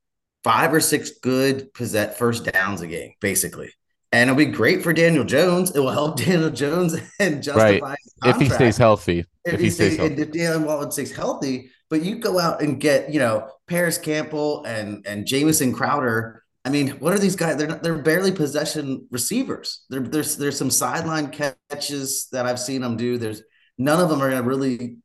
five 0.42 0.72
or 0.72 0.80
six 0.80 1.10
good 1.10 1.72
possess 1.74 2.16
first 2.16 2.50
downs 2.50 2.80
a 2.80 2.86
game, 2.86 3.12
basically. 3.20 3.70
And 4.10 4.30
it'll 4.30 4.38
be 4.38 4.46
great 4.46 4.82
for 4.82 4.92
Daniel 4.92 5.24
Jones. 5.24 5.74
It 5.76 5.80
will 5.80 5.90
help 5.90 6.16
Daniel 6.24 6.50
Jones 6.50 6.96
and 7.20 7.42
justify 7.42 7.78
right. 7.80 7.98
if 8.24 8.36
he 8.38 8.48
stays 8.48 8.78
healthy. 8.78 9.26
If, 9.44 9.54
if 9.54 9.60
he, 9.60 9.70
stays, 9.70 9.94
stays 9.94 9.98
healthy. 9.98 10.22
if 10.22 10.32
Daniel 10.32 10.60
Waller 10.60 10.90
stays 10.90 11.14
healthy, 11.14 11.70
but 11.90 12.02
you 12.02 12.16
go 12.16 12.38
out 12.38 12.62
and 12.62 12.80
get, 12.80 13.12
you 13.12 13.18
know, 13.18 13.48
Parris 13.66 13.98
Campbell 13.98 14.64
and 14.64 15.06
and 15.06 15.26
Jamison 15.26 15.72
Crowder. 15.72 16.42
I 16.64 16.70
mean, 16.70 16.88
what 16.92 17.12
are 17.12 17.18
these 17.18 17.36
guys? 17.36 17.56
They're 17.56 17.68
not, 17.68 17.82
they're 17.82 17.98
barely 17.98 18.32
possession 18.32 19.06
receivers. 19.10 19.84
There, 19.90 20.00
there's 20.00 20.36
there's 20.36 20.58
some 20.58 20.70
sideline 20.70 21.30
catches 21.30 22.28
that 22.32 22.46
I've 22.46 22.60
seen 22.60 22.80
them 22.80 22.96
do. 22.96 23.18
There's 23.18 23.42
none 23.78 24.00
of 24.00 24.08
them 24.08 24.22
are 24.22 24.30
going 24.30 24.42
to 24.42 24.48
really 24.48 24.96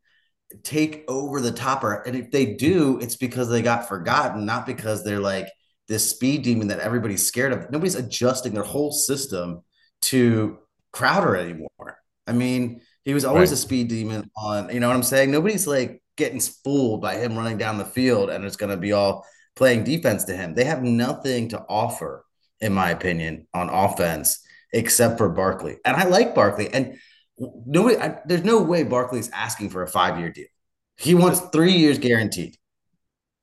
take 0.64 1.04
over 1.08 1.42
the 1.42 1.52
topper. 1.52 2.02
And 2.06 2.16
if 2.16 2.32
they 2.32 2.54
do, 2.54 3.00
it's 3.00 3.16
because 3.16 3.50
they 3.50 3.62
got 3.62 3.88
forgotten, 3.88 4.46
not 4.46 4.66
because 4.66 5.04
they're 5.04 5.20
like 5.20 5.50
this 5.88 6.10
speed 6.10 6.44
demon 6.44 6.68
that 6.70 6.80
everybody's 6.80 7.26
scared 7.26 7.52
of. 7.52 7.70
Nobody's 7.72 7.96
adjusting 7.96 8.54
their 8.54 8.64
whole 8.64 8.92
system 8.92 9.64
to 10.04 10.60
Crowder 10.92 11.36
anymore. 11.36 11.98
I 12.26 12.32
mean, 12.32 12.82
he 13.06 13.14
was 13.14 13.26
always 13.26 13.50
right. 13.50 13.58
a 13.58 13.62
speed 13.62 13.90
demon 13.90 14.30
on, 14.36 14.74
you 14.74 14.80
know 14.80 14.88
what 14.88 14.96
I'm 14.96 15.04
saying? 15.04 15.32
Nobody's 15.32 15.68
like 15.68 16.02
getting 16.20 16.40
fooled 16.40 17.02
by 17.02 17.16
him 17.16 17.36
running 17.36 17.58
down 17.58 17.80
the 17.80 17.86
field 17.86 18.30
and 18.30 18.46
it's 18.46 18.56
going 18.56 18.70
to 18.70 18.78
be 18.78 18.92
all 18.92 19.26
playing 19.56 19.84
defense 19.84 20.26
to 20.26 20.36
him. 20.36 20.54
They 20.54 20.66
have 20.66 20.84
nothing 20.84 21.50
to 21.50 21.66
offer, 21.68 22.26
in 22.60 22.74
my 22.74 22.92
opinion, 22.92 23.48
on 23.54 23.70
offense 23.70 24.46
except 24.72 25.18
for 25.18 25.30
Barkley. 25.30 25.78
And 25.84 25.98
I 25.98 26.04
like 26.04 26.36
Barkley. 26.36 26.70
And 26.72 26.98
nobody, 27.38 27.98
I, 27.98 28.20
there's 28.26 28.44
no 28.44 28.62
way 28.62 28.84
Barkley's 28.84 29.30
asking 29.32 29.72
for 29.72 29.82
a 29.82 29.88
five 29.88 30.20
year 30.20 30.30
deal. 30.30 30.46
He 30.98 31.16
wants 31.16 31.40
three 31.52 31.74
years 31.74 31.98
guaranteed. 31.98 32.56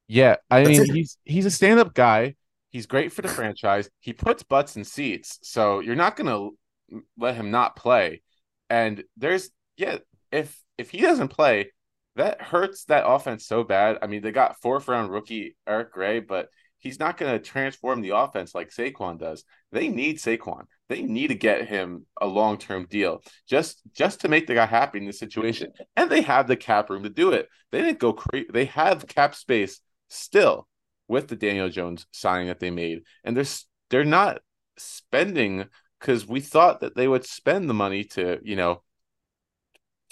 Yeah, 0.09 0.37
I 0.51 0.63
That's 0.63 0.69
mean, 0.69 0.83
it. 0.83 0.95
he's 0.95 1.19
he's 1.25 1.47
a 1.47 1.51
stand 1.51 1.81
up 1.81 1.93
guy. 1.93 2.37
He's 2.71 2.87
great 2.87 3.13
for 3.13 3.23
the 3.23 3.29
franchise. 3.29 3.89
He 4.01 4.13
puts 4.13 4.43
butts 4.43 4.77
in 4.77 4.85
seats, 4.85 5.39
so 5.43 5.81
you're 5.81 5.97
not 5.97 6.17
going 6.17 6.27
to 6.27 7.03
let 7.19 7.35
him 7.35 7.51
not 7.51 7.75
play. 7.75 8.23
And 8.71 9.03
there's 9.17 9.51
yeah, 9.77 9.99
if 10.31 10.57
if 10.79 10.91
he 10.91 11.01
doesn't 11.01 11.29
play, 11.29 11.73
that 12.17 12.41
hurts 12.41 12.85
that 12.87 13.07
offense 13.07 13.47
so 13.47 13.63
bad. 13.63 13.99
I 14.03 14.07
mean, 14.07 14.23
they 14.23 14.33
got 14.33 14.61
fourth 14.61 14.89
round 14.89 15.11
rookie 15.11 15.57
Eric 15.67 15.93
Gray, 15.93 16.21
but 16.21 16.49
he's 16.79 16.99
not 16.99 17.17
going 17.17 17.33
to 17.33 17.39
transform 17.39 18.01
the 18.01 18.17
offense 18.17 18.55
like 18.55 18.71
Saquon 18.71 19.19
does. 19.19 19.45
They 19.73 19.89
need 19.89 20.17
Saquon. 20.19 20.65
They 20.89 21.03
need 21.03 21.29
to 21.29 21.35
get 21.35 21.69
him 21.69 22.07
a 22.21 22.27
long 22.27 22.59
term 22.59 22.87
deal 22.89 23.23
just 23.49 23.83
just 23.93 24.21
to 24.21 24.29
make 24.29 24.47
the 24.47 24.55
guy 24.55 24.67
happy 24.67 24.99
in 24.99 25.07
this 25.07 25.19
situation. 25.19 25.73
And 25.97 26.11
they 26.11 26.23
have 26.23 26.47
the 26.47 26.57
cap 26.57 26.91
room 26.91 27.03
to 27.03 27.11
do 27.11 27.33
it. 27.33 27.49
They 27.71 27.83
didn't 27.83 27.99
go 27.99 28.13
crazy. 28.13 28.47
They 28.53 28.67
have 28.67 29.07
cap 29.07 29.35
space 29.35 29.81
still 30.09 30.69
with 31.09 31.29
the 31.29 31.37
Daniel 31.37 31.69
Jones 31.69 32.07
signing 32.13 32.49
that 32.49 32.61
they 32.61 32.71
made, 32.71 33.03
and 33.25 33.37
they're 33.37 33.45
they're 33.91 34.05
not 34.05 34.41
spending 34.79 35.67
because 36.01 36.27
we 36.27 36.41
thought 36.41 36.81
that 36.81 36.95
they 36.95 37.09
would 37.09 37.25
spend 37.25 37.69
the 37.69 37.75
money 37.75 38.05
to 38.05 38.39
you 38.43 38.57
know 38.57 38.83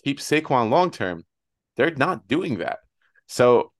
keep 0.02 0.18
Saquon 0.18 0.70
long 0.70 0.90
term 0.90 1.24
they're 1.76 1.94
not 1.94 2.28
doing 2.28 2.58
that. 2.58 2.78
So 3.26 3.72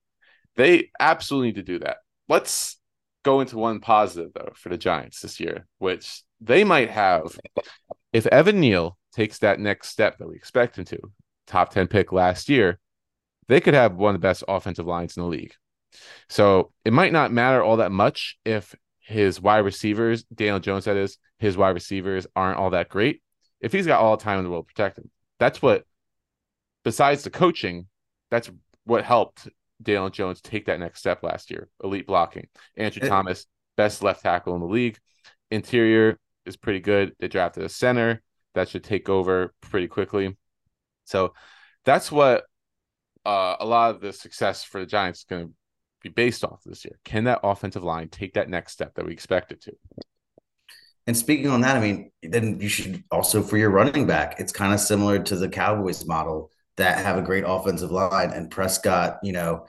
they 0.56 0.90
absolutely 0.98 1.48
need 1.48 1.56
to 1.56 1.62
do 1.62 1.78
that. 1.80 1.98
Let's 2.28 2.78
go 3.24 3.40
into 3.40 3.58
one 3.58 3.80
positive 3.80 4.32
though 4.34 4.52
for 4.54 4.68
the 4.68 4.78
Giants 4.78 5.20
this 5.20 5.40
year, 5.40 5.66
which 5.78 6.22
they 6.40 6.64
might 6.64 6.90
have 6.90 7.38
if 8.12 8.26
Evan 8.26 8.60
Neal 8.60 8.96
takes 9.12 9.38
that 9.40 9.58
next 9.60 9.88
step 9.88 10.18
that 10.18 10.28
we 10.28 10.36
expect 10.36 10.78
him 10.78 10.84
to, 10.86 10.98
top 11.46 11.70
10 11.70 11.88
pick 11.88 12.12
last 12.12 12.48
year, 12.48 12.78
they 13.48 13.60
could 13.60 13.74
have 13.74 13.96
one 13.96 14.14
of 14.14 14.20
the 14.20 14.26
best 14.26 14.44
offensive 14.48 14.86
lines 14.86 15.16
in 15.16 15.22
the 15.22 15.28
league. 15.28 15.54
So 16.28 16.72
it 16.84 16.92
might 16.92 17.12
not 17.12 17.32
matter 17.32 17.62
all 17.62 17.78
that 17.78 17.92
much 17.92 18.38
if 18.44 18.74
his 19.00 19.40
wide 19.40 19.58
receivers, 19.58 20.24
Daniel 20.24 20.60
Jones, 20.60 20.86
that 20.86 20.96
is, 20.96 21.18
his 21.38 21.56
wide 21.56 21.70
receivers 21.70 22.26
aren't 22.34 22.58
all 22.58 22.70
that 22.70 22.88
great. 22.88 23.20
if 23.60 23.72
he's 23.72 23.86
got 23.86 24.00
all 24.00 24.16
the 24.16 24.22
time 24.22 24.38
in 24.38 24.44
the 24.44 24.50
world 24.50 24.68
to 24.68 24.74
protect 24.74 24.98
him, 24.98 25.10
that's 25.38 25.60
what. 25.60 25.84
Besides 26.84 27.24
the 27.24 27.30
coaching, 27.30 27.86
that's 28.30 28.50
what 28.84 29.04
helped 29.04 29.48
Daniel 29.82 30.10
Jones 30.10 30.40
take 30.40 30.66
that 30.66 30.78
next 30.78 31.00
step 31.00 31.22
last 31.22 31.50
year. 31.50 31.68
Elite 31.82 32.06
blocking. 32.06 32.46
Andrew 32.76 33.02
it, 33.04 33.08
Thomas, 33.08 33.46
best 33.76 34.02
left 34.02 34.22
tackle 34.22 34.54
in 34.54 34.60
the 34.60 34.66
league. 34.66 34.98
Interior 35.50 36.18
is 36.46 36.56
pretty 36.56 36.80
good. 36.80 37.14
They 37.18 37.28
drafted 37.28 37.64
a 37.64 37.68
center 37.68 38.22
that 38.54 38.68
should 38.68 38.84
take 38.84 39.08
over 39.08 39.54
pretty 39.60 39.88
quickly. 39.88 40.36
So 41.04 41.34
that's 41.84 42.12
what 42.12 42.44
uh, 43.24 43.56
a 43.60 43.66
lot 43.66 43.94
of 43.94 44.00
the 44.00 44.12
success 44.12 44.64
for 44.64 44.80
the 44.80 44.86
Giants 44.86 45.20
is 45.20 45.24
going 45.24 45.48
to 45.48 45.52
be 46.02 46.10
based 46.10 46.44
off 46.44 46.62
this 46.64 46.84
year. 46.84 46.98
Can 47.04 47.24
that 47.24 47.40
offensive 47.42 47.82
line 47.82 48.08
take 48.08 48.34
that 48.34 48.48
next 48.48 48.72
step 48.72 48.94
that 48.94 49.06
we 49.06 49.12
expect 49.12 49.52
it 49.52 49.62
to? 49.62 49.72
And 51.06 51.16
speaking 51.16 51.48
on 51.48 51.60
that, 51.62 51.76
I 51.76 51.80
mean, 51.80 52.10
then 52.22 52.60
you 52.60 52.68
should 52.68 53.04
also 53.10 53.42
for 53.42 53.58
your 53.58 53.70
running 53.70 54.06
back, 54.06 54.36
it's 54.38 54.52
kind 54.52 54.72
of 54.72 54.80
similar 54.80 55.18
to 55.22 55.36
the 55.36 55.48
Cowboys 55.48 56.06
model 56.06 56.50
that 56.76 56.98
have 57.04 57.16
a 57.16 57.22
great 57.22 57.44
offensive 57.46 57.90
line 57.90 58.30
and 58.30 58.50
Prescott, 58.50 59.18
you 59.22 59.32
know, 59.32 59.66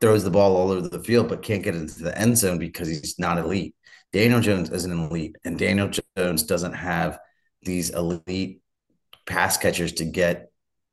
throws 0.00 0.24
the 0.24 0.30
ball 0.30 0.56
all 0.56 0.70
over 0.70 0.88
the 0.88 1.02
field 1.02 1.28
but 1.28 1.42
can't 1.42 1.62
get 1.62 1.76
into 1.76 2.02
the 2.02 2.16
end 2.18 2.36
zone 2.36 2.58
because 2.58 2.88
he's 2.88 3.18
not 3.18 3.38
elite. 3.38 3.74
Daniel 4.12 4.40
Jones 4.40 4.68
isn't 4.70 4.92
elite, 4.92 5.36
and 5.44 5.58
Daniel 5.58 5.90
Jones 6.16 6.42
doesn't 6.42 6.74
have 6.74 7.18
these 7.62 7.90
elite 7.90 8.60
pass 9.26 9.56
catchers 9.56 9.92
to 9.92 10.04
get 10.04 10.52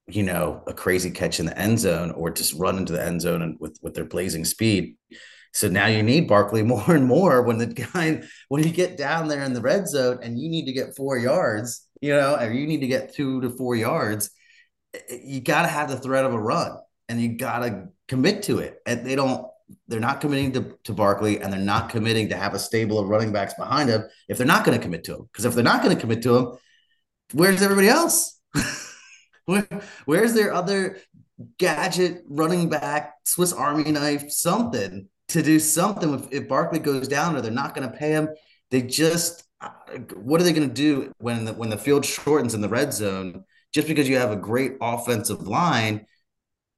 you 0.09 0.23
know, 0.23 0.63
a 0.67 0.73
crazy 0.73 1.11
catch 1.11 1.39
in 1.39 1.45
the 1.45 1.57
end 1.57 1.79
zone 1.79 2.11
or 2.11 2.31
just 2.31 2.53
run 2.53 2.77
into 2.77 2.93
the 2.93 3.03
end 3.03 3.21
zone 3.21 3.41
and 3.41 3.57
with, 3.59 3.77
with 3.81 3.93
their 3.93 4.05
blazing 4.05 4.43
speed. 4.43 4.95
So 5.53 5.67
now 5.67 5.87
you 5.87 6.03
need 6.03 6.27
Barkley 6.27 6.63
more 6.63 6.95
and 6.95 7.05
more 7.05 7.41
when 7.43 7.57
the 7.57 7.67
guy 7.67 8.21
when 8.49 8.63
you 8.63 8.71
get 8.71 8.97
down 8.97 9.27
there 9.27 9.43
in 9.43 9.53
the 9.53 9.61
red 9.61 9.87
zone 9.87 10.19
and 10.21 10.39
you 10.39 10.49
need 10.49 10.65
to 10.65 10.73
get 10.73 10.95
four 10.95 11.17
yards, 11.17 11.87
you 12.01 12.13
know, 12.13 12.35
or 12.35 12.51
you 12.51 12.67
need 12.67 12.81
to 12.81 12.87
get 12.87 13.13
two 13.13 13.41
to 13.41 13.49
four 13.49 13.75
yards, 13.75 14.31
you 15.09 15.41
got 15.41 15.63
to 15.63 15.67
have 15.67 15.89
the 15.89 15.97
threat 15.97 16.25
of 16.25 16.33
a 16.33 16.39
run 16.39 16.77
and 17.07 17.21
you 17.21 17.37
got 17.37 17.59
to 17.59 17.89
commit 18.07 18.43
to 18.43 18.59
it. 18.59 18.81
And 18.85 19.05
they 19.05 19.15
don't, 19.15 19.45
they're 19.87 19.99
not 19.99 20.21
committing 20.21 20.51
to, 20.53 20.77
to 20.85 20.93
Barkley 20.93 21.41
and 21.41 21.51
they're 21.53 21.59
not 21.59 21.89
committing 21.89 22.29
to 22.29 22.37
have 22.37 22.53
a 22.53 22.59
stable 22.59 22.99
of 22.99 23.09
running 23.09 23.31
backs 23.31 23.53
behind 23.53 23.89
him 23.89 24.03
if 24.27 24.37
they're 24.37 24.47
not 24.47 24.65
going 24.65 24.77
to 24.77 24.83
commit 24.83 25.03
to 25.05 25.15
him. 25.15 25.29
Because 25.31 25.45
if 25.45 25.53
they're 25.53 25.63
not 25.63 25.83
going 25.83 25.95
to 25.95 25.99
commit 25.99 26.21
to 26.23 26.37
him, 26.37 26.57
where's 27.33 27.61
everybody 27.61 27.87
else? 27.87 28.39
Where, 29.45 29.67
where's 30.05 30.35
their 30.35 30.53
other 30.53 30.99
gadget 31.57 32.21
running 32.27 32.69
back, 32.69 33.15
Swiss 33.25 33.51
Army 33.51 33.91
knife, 33.91 34.29
something 34.29 35.09
to 35.29 35.41
do 35.41 35.59
something 35.59 36.27
if, 36.31 36.47
Barkley 36.47 36.77
goes 36.77 37.07
down 37.07 37.35
or 37.35 37.41
they're 37.41 37.49
not 37.49 37.73
going 37.73 37.89
to 37.89 37.97
pay 37.97 38.11
him? 38.11 38.29
They 38.69 38.83
just, 38.83 39.43
uh, 39.59 39.69
what 40.13 40.39
are 40.39 40.43
they 40.43 40.53
going 40.53 40.67
to 40.67 40.73
do 40.73 41.11
when 41.17 41.45
the, 41.45 41.53
when 41.53 41.71
the 41.71 41.79
field 41.79 42.05
shortens 42.05 42.53
in 42.53 42.61
the 42.61 42.69
red 42.69 42.93
zone? 42.93 43.43
Just 43.73 43.87
because 43.87 44.09
you 44.09 44.17
have 44.17 44.31
a 44.31 44.35
great 44.35 44.73
offensive 44.81 45.47
line, 45.47 46.05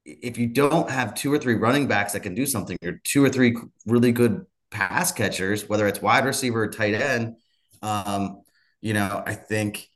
if 0.05 0.37
you 0.37 0.47
don't 0.47 0.89
have 0.89 1.13
two 1.13 1.31
or 1.31 1.37
three 1.37 1.55
running 1.55 1.87
backs 1.87 2.13
that 2.13 2.21
can 2.21 2.35
do 2.35 2.45
something, 2.45 2.77
or 2.83 2.99
two 3.03 3.23
or 3.23 3.29
three 3.29 3.55
really 3.85 4.11
good 4.11 4.45
pass 4.71 5.11
catchers, 5.11 5.69
whether 5.69 5.87
it's 5.87 6.01
wide 6.01 6.25
receiver 6.25 6.63
or 6.63 6.69
tight 6.69 6.93
end, 6.93 7.35
um, 7.81 8.41
you 8.81 8.93
know, 8.93 9.23
I 9.25 9.35
think 9.35 9.87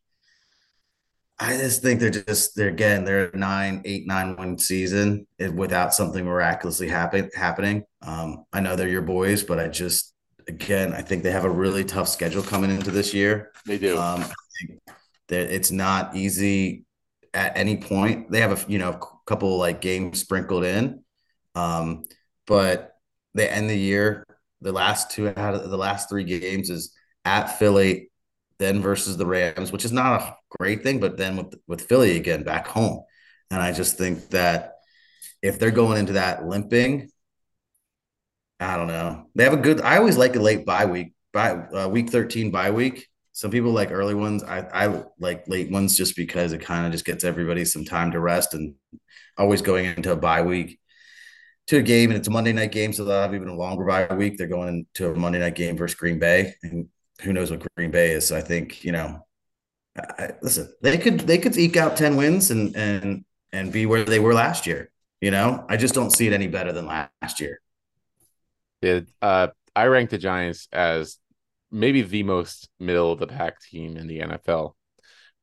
I 1.38 1.58
just 1.58 1.81
think 1.81 1.99
they're 1.99 2.10
just 2.10 2.55
they're 2.55 2.69
again 2.69 3.03
they're 3.03 3.25
a 3.25 3.38
nine 3.38 3.81
eight 3.84 4.08
nine 4.08 4.38
one 4.38 4.58
season 4.58 5.27
without 5.53 5.93
something 5.93 6.23
miraculously 6.23 6.88
happen 6.88 7.29
happening. 7.36 7.84
Um, 8.01 8.45
I 8.53 8.62
know 8.62 8.75
they're 8.75 8.88
your 8.88 9.01
boys, 9.01 9.43
but 9.43 9.60
I 9.60 9.67
just 9.67 10.13
again 10.47 10.93
I 10.93 11.01
think 11.01 11.23
they 11.23 11.31
have 11.31 11.43
a 11.43 11.49
really 11.49 11.84
tough 11.84 12.08
schedule 12.08 12.41
coming 12.41 12.71
into 12.71 12.91
this 12.91 13.13
year. 13.13 13.51
They 13.65 13.77
do. 13.77 13.97
Um, 13.97 14.23
that 15.27 15.53
it's 15.53 15.71
not 15.71 16.15
easy 16.15 16.85
at 17.36 17.58
any 17.58 17.78
point. 17.78 18.32
They 18.32 18.41
have 18.41 18.52
a 18.52 18.71
you 18.71 18.80
know 18.80 18.91
a 18.91 19.00
couple 19.26 19.58
like 19.58 19.82
games 19.82 20.19
sprinkled 20.19 20.63
in, 20.63 21.04
um, 21.54 22.06
but 22.48 22.93
they 23.34 23.50
end 23.50 23.69
the 23.69 23.78
year. 23.78 24.24
The 24.62 24.71
last 24.71 25.12
two 25.12 25.28
out 25.28 25.54
of 25.56 25.69
the 25.69 25.78
last 25.78 26.10
three 26.10 26.24
games 26.24 26.69
is 26.69 26.93
at 27.26 27.60
Philly, 27.60 28.10
then 28.58 28.82
versus 28.82 29.17
the 29.17 29.26
Rams, 29.26 29.71
which 29.71 29.86
is 29.86 29.91
not 29.91 30.21
a 30.21 30.36
great 30.58 30.82
thing, 30.84 31.00
but 31.00 31.17
then 31.17 31.36
with 31.38 31.56
with 31.67 31.82
Philly 31.82 32.17
again 32.17 32.43
back 32.43 32.67
home, 32.67 33.04
and 33.52 33.62
I 33.62 33.71
just 33.74 33.98
think 33.98 34.30
that 34.30 34.76
if 35.41 35.60
they're 35.60 35.71
going 35.71 36.00
into 36.00 36.13
that 36.13 36.45
limping, 36.48 37.10
I 38.60 38.78
don't 38.78 38.88
know. 38.88 39.28
They 39.36 39.43
have 39.43 39.54
a 39.54 39.58
good. 39.58 39.82
I 39.82 39.98
always 39.98 40.17
like 40.17 40.36
a 40.36 40.39
late 40.39 40.65
bye 40.65 40.86
week, 40.86 41.13
by 41.34 41.52
uh, 41.52 41.89
week 41.89 42.10
thirteen 42.10 42.52
bye 42.52 42.71
week. 42.71 43.08
Some 43.36 43.52
people 43.52 43.71
like 43.71 43.91
early 43.91 44.15
ones. 44.15 44.43
I 44.43 44.60
I 44.62 45.04
like 45.19 45.45
late 45.50 45.69
ones 45.69 45.98
just 45.98 46.15
because 46.15 46.54
it 46.54 46.62
kind 46.62 46.86
of 46.86 46.93
just 46.93 47.04
gets 47.04 47.26
everybody 47.26 47.65
some 47.65 47.84
time 47.84 48.12
to 48.12 48.19
rest 48.21 48.54
and 48.54 48.76
always 49.38 49.62
going 49.62 49.84
into 49.84 50.13
a 50.13 50.15
bye 50.15 50.41
week 50.41 50.80
to 51.67 51.78
a 51.78 51.82
game 51.82 52.12
and 52.12 52.17
it's 52.17 52.30
a 52.30 52.32
Monday 52.32 52.54
night 52.54 52.71
game, 52.71 52.93
so 52.93 53.04
they'll 53.04 53.21
have 53.21 53.36
even 53.36 53.50
a 53.50 53.54
longer 53.54 53.84
bye 53.84 54.08
week. 54.15 54.38
They're 54.38 54.48
going 54.48 54.69
into 54.69 55.12
a 55.12 55.15
Monday 55.15 55.39
night 55.39 55.56
game 55.56 55.76
versus 55.76 56.00
Green 56.00 56.17
Bay, 56.17 56.54
and 56.63 56.88
who 57.24 57.34
knows 57.34 57.52
what 57.52 57.67
Green 57.76 57.91
Bay 57.91 58.12
is. 58.12 58.26
So 58.26 58.38
I 58.38 58.41
think 58.41 58.86
you 58.86 58.93
know, 58.93 59.28
I, 59.98 60.32
listen, 60.41 60.74
they 60.82 60.98
could 60.98 61.19
they 61.19 61.38
could 61.38 61.58
eke 61.58 61.76
out 61.76 61.98
ten 61.98 62.15
wins 62.15 62.52
and 62.52 62.74
and 62.78 63.26
and 63.52 63.69
be 63.69 63.86
where 63.86 64.06
they 64.06 64.19
were 64.19 64.34
last 64.34 64.65
year. 64.65 64.89
You 65.19 65.32
know, 65.32 65.65
I 65.67 65.76
just 65.76 65.93
don't 65.93 66.12
see 66.12 66.26
it 66.26 66.32
any 66.32 66.48
better 66.48 66.71
than 66.71 66.86
last 66.86 67.41
year. 67.41 67.60
Yeah, 68.82 69.02
uh, 69.21 69.48
I 69.76 69.88
rank 69.88 70.10
the 70.10 70.17
Giants 70.17 70.69
as 70.71 71.17
maybe 71.71 72.01
the 72.01 72.23
most 72.23 72.69
middle 72.80 73.12
of 73.12 73.19
the 73.19 73.28
pack 73.28 73.62
team 73.62 73.97
in 73.97 74.08
the 74.08 74.19
NFL, 74.19 74.73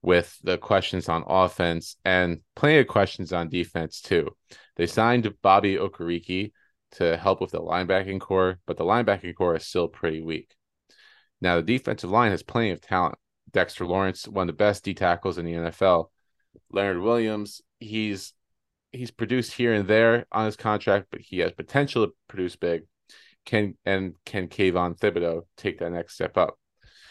with 0.03 0.37
the 0.43 0.59
questions 0.59 1.09
on 1.09 1.25
offense 1.27 1.97
and 2.05 2.41
plenty 2.57 2.79
of 2.79 2.89
questions 2.89 3.33
on 3.33 3.49
defense 3.49 4.01
too. 4.01 4.29
They 4.77 4.87
signed 4.87 5.33
Bobby 5.43 5.77
Okereke 5.77 6.53
to 6.93 7.17
help 7.17 7.41
with 7.41 7.53
the 7.53 7.61
linebacking 7.61 8.21
core, 8.21 8.59
but 8.67 8.77
the 8.77 8.85
linebacking 8.85 9.35
core 9.37 9.57
is 9.57 9.67
still 9.67 9.89
pretty 9.89 10.21
weak. 10.21 10.55
Now, 11.41 11.57
the 11.57 11.63
defensive 11.63 12.11
line 12.11 12.31
has 12.31 12.43
plenty 12.43 12.71
of 12.71 12.81
talent. 12.81 13.17
Dexter 13.51 13.87
Lawrence, 13.87 14.27
one 14.27 14.49
of 14.49 14.55
the 14.55 14.65
best 14.65 14.85
D 14.85 14.95
tackles 14.95 15.39
in 15.39 15.45
the 15.45 15.53
NFL. 15.53 16.11
Leonard 16.71 17.01
Williams, 17.01 17.61
he's 17.81 18.33
he's 18.93 19.11
produced 19.11 19.53
here 19.53 19.73
and 19.73 19.89
there 19.89 20.27
on 20.31 20.47
his 20.47 20.57
contract, 20.57 21.07
but 21.11 21.21
he 21.21 21.39
has 21.39 21.53
potential 21.53 22.07
to 22.07 22.15
produce 22.29 22.57
big. 22.57 22.83
Can 23.45 23.77
and 23.85 24.15
can 24.25 24.49
Kayvon 24.49 24.99
Thibodeaux 24.99 25.43
take 25.57 25.79
that 25.79 25.93
next 25.93 26.15
step 26.15 26.37
up? 26.37 26.57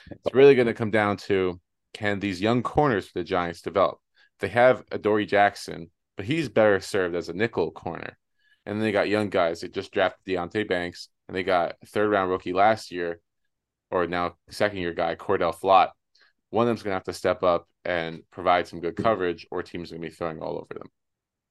It's 0.09 0.33
really 0.33 0.55
going 0.55 0.67
to 0.67 0.73
come 0.73 0.91
down 0.91 1.17
to 1.17 1.59
can 1.93 2.19
these 2.19 2.41
young 2.41 2.63
corners 2.63 3.07
for 3.07 3.19
the 3.19 3.23
Giants 3.23 3.61
develop? 3.61 3.97
They 4.39 4.47
have 4.49 4.83
Adoree 4.91 5.25
Jackson, 5.25 5.91
but 6.17 6.25
he's 6.25 6.49
better 6.49 6.79
served 6.79 7.15
as 7.15 7.29
a 7.29 7.33
nickel 7.33 7.71
corner. 7.71 8.17
And 8.65 8.77
then 8.77 8.83
they 8.83 8.91
got 8.91 9.09
young 9.09 9.29
guys. 9.29 9.61
They 9.61 9.67
just 9.67 9.91
drafted 9.91 10.25
Deonte 10.25 10.67
Banks, 10.67 11.09
and 11.27 11.35
they 11.35 11.43
got 11.43 11.75
a 11.81 11.85
third 11.85 12.09
round 12.09 12.29
rookie 12.29 12.53
last 12.53 12.91
year 12.91 13.19
or 13.91 14.07
now 14.07 14.35
second 14.49 14.79
year 14.79 14.93
guy, 14.93 15.15
Cor'Dale 15.15 15.53
Flott, 15.53 15.89
one 16.49 16.63
of 16.63 16.67
them's 16.67 16.83
going 16.83 16.91
to 16.91 16.95
have 16.95 17.03
to 17.03 17.13
step 17.13 17.43
up 17.43 17.67
and 17.83 18.21
provide 18.31 18.67
some 18.67 18.79
good 18.79 18.95
coverage, 18.95 19.45
or 19.51 19.61
teams 19.61 19.91
are 19.91 19.95
going 19.95 20.03
to 20.03 20.09
be 20.09 20.15
throwing 20.15 20.39
all 20.39 20.55
over 20.55 20.73
them. 20.73 20.89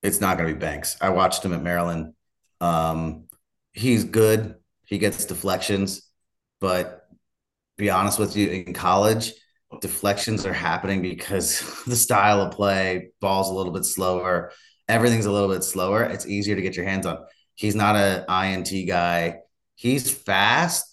It's 0.03 0.21
not 0.21 0.39
going 0.39 0.49
to 0.49 0.55
be 0.55 0.61
Banks. 0.61 0.97
I 1.01 1.11
watched 1.11 1.45
him 1.45 1.53
at 1.53 1.63
Maryland. 1.63 2.15
Um, 2.61 3.25
he's 3.73 4.05
good. 4.05 4.55
He 4.91 4.99
gets 4.99 5.25
deflections, 5.25 6.03
but 6.61 7.07
be 7.79 7.91
honest 7.91 8.19
with 8.19 8.37
you, 8.37 8.49
in 8.49 8.75
college, 8.75 9.33
deflections 9.81 10.45
are 10.45 10.53
happening 10.53 11.01
because 11.01 11.83
the 11.87 11.95
style 11.95 12.43
of 12.43 12.53
play, 12.53 13.11
ball's 13.21 13.49
a 13.49 13.55
little 13.55 13.73
bit 13.73 13.85
slower, 13.85 14.51
everything's 14.89 15.27
a 15.27 15.33
little 15.33 15.49
bit 15.49 15.63
slower. 15.63 16.03
It's 16.03 16.27
easier 16.27 16.57
to 16.57 16.63
get 16.63 16.75
your 16.77 16.85
hands 16.87 17.07
on. 17.07 17.19
He's 17.55 17.77
not 17.77 17.95
an 17.95 18.25
INT 18.29 18.89
guy. 18.89 19.37
He's 19.77 20.11
fast, 20.11 20.93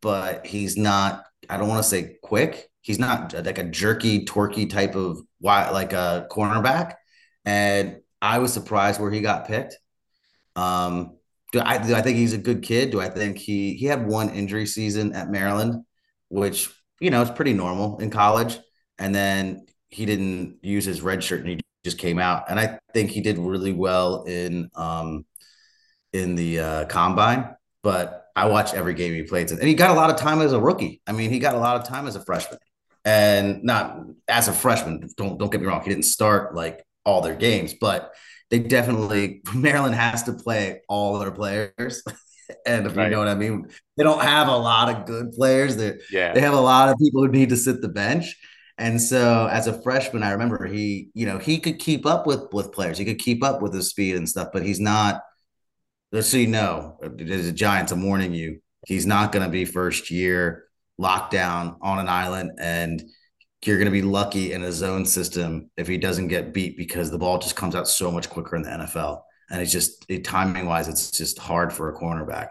but 0.00 0.46
he's 0.46 0.78
not. 0.78 1.24
I 1.50 1.58
don't 1.58 1.68
want 1.68 1.82
to 1.82 1.88
say 1.88 2.16
quick. 2.22 2.70
He's 2.80 2.98
not 2.98 3.34
like 3.34 3.58
a 3.58 3.64
jerky, 3.64 4.24
torquey 4.24 4.70
type 4.70 4.94
of 4.94 5.18
like 5.42 5.92
a 5.92 6.26
cornerback. 6.30 6.94
And 7.44 7.98
I 8.22 8.38
was 8.38 8.52
surprised 8.54 8.98
where 8.98 9.10
he 9.10 9.20
got 9.20 9.46
picked. 9.46 9.76
Um, 10.54 11.15
do 11.56 11.62
I, 11.64 11.78
do 11.78 11.94
I 11.94 12.02
think 12.02 12.18
he's 12.18 12.34
a 12.34 12.38
good 12.38 12.62
kid? 12.62 12.90
Do 12.90 13.00
I 13.00 13.08
think 13.08 13.38
he 13.38 13.74
he 13.74 13.86
had 13.86 14.06
one 14.06 14.28
injury 14.28 14.66
season 14.66 15.14
at 15.14 15.30
Maryland, 15.30 15.84
which 16.28 16.70
you 17.00 17.10
know 17.10 17.22
is 17.22 17.30
pretty 17.30 17.54
normal 17.54 17.98
in 17.98 18.10
college, 18.10 18.58
and 18.98 19.14
then 19.14 19.66
he 19.88 20.04
didn't 20.04 20.58
use 20.62 20.84
his 20.84 21.00
red 21.00 21.24
shirt 21.24 21.40
and 21.40 21.48
he 21.48 21.60
just 21.82 21.96
came 21.96 22.18
out. 22.18 22.50
And 22.50 22.60
I 22.60 22.78
think 22.92 23.10
he 23.10 23.22
did 23.22 23.38
really 23.38 23.72
well 23.72 24.24
in 24.24 24.68
um 24.74 25.24
in 26.12 26.34
the 26.34 26.60
uh, 26.60 26.84
combine, 26.86 27.56
but 27.82 28.26
I 28.36 28.46
watched 28.46 28.74
every 28.74 28.92
game 28.92 29.14
he 29.14 29.22
played, 29.22 29.50
and 29.50 29.62
he 29.62 29.74
got 29.74 29.90
a 29.90 29.94
lot 29.94 30.10
of 30.10 30.16
time 30.16 30.42
as 30.42 30.52
a 30.52 30.60
rookie. 30.60 31.00
I 31.06 31.12
mean, 31.12 31.30
he 31.30 31.38
got 31.38 31.54
a 31.54 31.58
lot 31.58 31.76
of 31.76 31.88
time 31.88 32.06
as 32.06 32.16
a 32.16 32.20
freshman, 32.20 32.58
and 33.06 33.64
not 33.64 33.98
as 34.28 34.48
a 34.48 34.52
freshman. 34.52 35.08
Don't 35.16 35.38
don't 35.38 35.50
get 35.50 35.62
me 35.62 35.68
wrong, 35.68 35.82
he 35.82 35.88
didn't 35.88 36.04
start 36.04 36.54
like 36.54 36.84
all 37.06 37.22
their 37.22 37.34
games, 37.34 37.72
but 37.72 38.12
they 38.50 38.58
definitely 38.58 39.42
Maryland 39.54 39.94
has 39.94 40.24
to 40.24 40.32
play 40.32 40.82
all 40.88 41.18
their 41.18 41.30
players. 41.30 42.02
and 42.66 42.86
if 42.86 42.96
right. 42.96 43.04
you 43.04 43.10
know 43.10 43.18
what 43.18 43.28
I 43.28 43.34
mean, 43.34 43.68
they 43.96 44.04
don't 44.04 44.22
have 44.22 44.48
a 44.48 44.56
lot 44.56 44.94
of 44.94 45.06
good 45.06 45.32
players. 45.32 45.76
They 45.76 45.94
yeah. 46.10 46.32
they 46.32 46.40
have 46.40 46.54
a 46.54 46.60
lot 46.60 46.88
of 46.88 46.98
people 46.98 47.22
who 47.22 47.30
need 47.30 47.50
to 47.50 47.56
sit 47.56 47.80
the 47.80 47.88
bench. 47.88 48.36
And 48.78 49.00
so 49.00 49.48
as 49.50 49.66
a 49.66 49.82
freshman, 49.82 50.22
I 50.22 50.32
remember 50.32 50.66
he, 50.66 51.08
you 51.14 51.24
know, 51.24 51.38
he 51.38 51.58
could 51.58 51.78
keep 51.78 52.04
up 52.04 52.26
with 52.26 52.52
with 52.52 52.72
players. 52.72 52.98
He 52.98 53.04
could 53.04 53.18
keep 53.18 53.42
up 53.42 53.62
with 53.62 53.74
his 53.74 53.88
speed 53.88 54.16
and 54.16 54.28
stuff, 54.28 54.48
but 54.52 54.64
he's 54.64 54.80
not. 54.80 55.22
Just 56.14 56.30
so 56.30 56.36
you 56.36 56.46
know, 56.46 56.98
the 57.02 57.52
Giants, 57.52 57.90
I'm 57.90 58.06
warning 58.06 58.32
you, 58.32 58.60
he's 58.86 59.06
not 59.06 59.32
going 59.32 59.44
to 59.44 59.50
be 59.50 59.64
first 59.64 60.10
year 60.10 60.66
lockdown 61.00 61.76
on 61.82 61.98
an 61.98 62.08
island, 62.08 62.52
and 62.58 63.02
you're 63.66 63.78
going 63.78 63.86
to 63.86 63.92
be 63.92 64.02
lucky 64.02 64.52
in 64.52 64.62
a 64.62 64.72
zone 64.72 65.04
system 65.04 65.70
if 65.76 65.86
he 65.86 65.98
doesn't 65.98 66.28
get 66.28 66.52
beat 66.52 66.76
because 66.76 67.10
the 67.10 67.18
ball 67.18 67.38
just 67.38 67.56
comes 67.56 67.74
out 67.74 67.88
so 67.88 68.10
much 68.10 68.28
quicker 68.28 68.56
in 68.56 68.62
the 68.62 68.70
NFL, 68.70 69.22
and 69.50 69.60
it's 69.60 69.72
just 69.72 70.04
it, 70.08 70.24
timing 70.24 70.66
wise, 70.66 70.88
it's 70.88 71.10
just 71.10 71.38
hard 71.38 71.72
for 71.72 71.88
a 71.88 71.96
cornerback. 71.96 72.48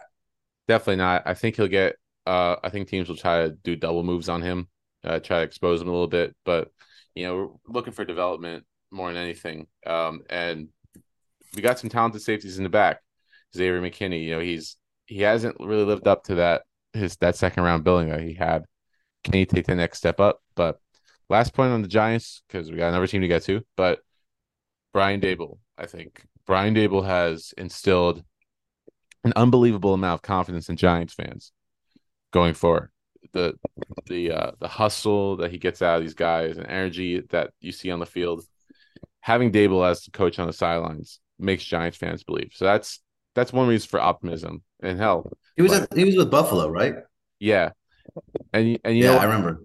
Definitely 0.67 0.97
not. 0.97 1.23
I 1.25 1.34
think 1.34 1.56
he'll 1.56 1.67
get. 1.67 1.95
Uh, 2.25 2.56
I 2.63 2.69
think 2.69 2.88
teams 2.88 3.08
will 3.08 3.15
try 3.15 3.43
to 3.43 3.51
do 3.51 3.75
double 3.75 4.01
moves 4.01 4.30
on 4.30 4.41
him 4.41 4.67
uh, 5.06 5.19
try 5.19 5.39
to 5.39 5.43
expose 5.43 5.82
him 5.82 5.88
a 5.88 5.91
little 5.91 6.08
bit. 6.08 6.36
But 6.43 6.71
you 7.13 7.25
know, 7.25 7.36
we're 7.36 7.73
looking 7.73 7.93
for 7.93 8.04
development 8.04 8.65
more 8.91 9.13
than 9.13 9.21
anything. 9.21 9.67
Um, 9.86 10.23
and 10.30 10.69
we 11.56 11.62
got 11.62 11.80
some 11.80 11.89
talented 11.89 12.21
safeties 12.21 12.58
in 12.58 12.63
the 12.63 12.69
back. 12.69 13.01
Xavier 13.56 13.82
McKinney, 13.82 14.23
you 14.23 14.32
know, 14.32 14.41
he's 14.41 14.75
he 15.06 15.21
hasn't 15.21 15.58
really 15.60 15.86
lived 15.86 16.08
up 16.08 16.23
to 16.25 16.36
that 16.36 16.63
his 16.93 17.15
that 17.17 17.36
second 17.36 17.63
round 17.63 17.84
billing 17.84 18.10
that 18.10 18.21
he 18.21 18.34
had. 18.34 18.65
Can 19.23 19.34
he 19.34 19.45
take 19.45 19.67
the 19.67 19.75
next 19.75 19.99
step 19.99 20.19
up? 20.19 20.39
But 20.56 20.80
last 21.30 21.54
point 21.54 21.72
on 21.72 21.82
the 21.82 21.88
Giants 21.88 22.42
because 22.48 22.72
we 22.72 22.78
got 22.78 22.90
another 22.90 23.08
team 23.08 23.22
to 23.22 23.28
get 23.28 23.44
to. 23.44 23.62
But 23.76 24.00
Brian 24.94 25.22
Daboll, 25.22 25.60
I 25.78 25.86
think 25.86 26.26
Brian 26.46 26.76
Daboll 26.76 27.06
has 27.06 27.54
instilled 27.58 28.24
an 29.24 29.34
unbelievable 29.36 29.94
amount 29.94 30.20
of 30.20 30.22
confidence 30.22 30.70
in 30.70 30.78
Giants 30.78 31.14
fans 31.14 31.52
going 32.32 32.54
forward 32.54 32.92
the 33.36 33.54
the 34.08 34.32
uh, 34.32 34.52
the 34.60 34.68
hustle 34.68 35.38
that 35.38 35.52
he 35.52 35.60
gets 35.60 35.82
out 35.82 35.98
of 35.98 36.04
these 36.04 36.14
guys 36.14 36.58
and 36.58 36.68
energy 36.68 37.22
that 37.30 37.52
you 37.60 37.72
see 37.72 37.92
on 37.92 38.00
the 38.00 38.06
field. 38.06 38.44
Having 39.22 39.52
Daboll 39.52 39.88
as 39.88 40.04
the 40.04 40.12
coach 40.12 40.40
on 40.40 40.48
the 40.48 40.54
sidelines 40.54 41.20
makes 41.40 41.64
Giants 41.64 41.98
fans 41.98 42.24
believe. 42.24 42.52
So 42.54 42.66
that's 42.66 43.02
that's 43.36 43.54
one 43.54 43.68
reason 43.68 43.88
for 43.88 44.00
optimism. 44.00 44.64
And 44.82 44.98
hell, 44.98 45.32
he 45.56 45.62
was 45.62 45.74
at, 45.74 45.94
he 45.94 46.06
was 46.06 46.16
with 46.16 46.32
Buffalo, 46.32 46.70
right? 46.70 46.96
Yeah, 47.40 47.72
and 48.54 48.80
and 48.84 48.98
you 48.98 49.04
yeah, 49.04 49.12
know 49.12 49.18
I 49.18 49.26
remember. 49.26 49.64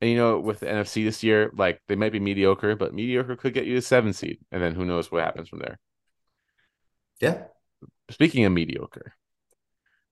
And 0.00 0.10
you 0.10 0.16
know, 0.16 0.38
with 0.38 0.60
the 0.60 0.66
NFC 0.66 1.04
this 1.04 1.22
year, 1.24 1.50
like 1.56 1.80
they 1.88 1.96
might 1.96 2.12
be 2.12 2.20
mediocre, 2.20 2.76
but 2.76 2.94
mediocre 2.94 3.36
could 3.36 3.54
get 3.54 3.66
you 3.66 3.76
a 3.78 3.82
seven 3.82 4.12
seed, 4.12 4.38
and 4.52 4.62
then 4.62 4.74
who 4.74 4.84
knows 4.84 5.10
what 5.10 5.24
happens 5.24 5.48
from 5.48 5.58
there. 5.58 5.78
Yeah. 7.20 7.42
Speaking 8.10 8.44
of 8.44 8.52
mediocre, 8.52 9.14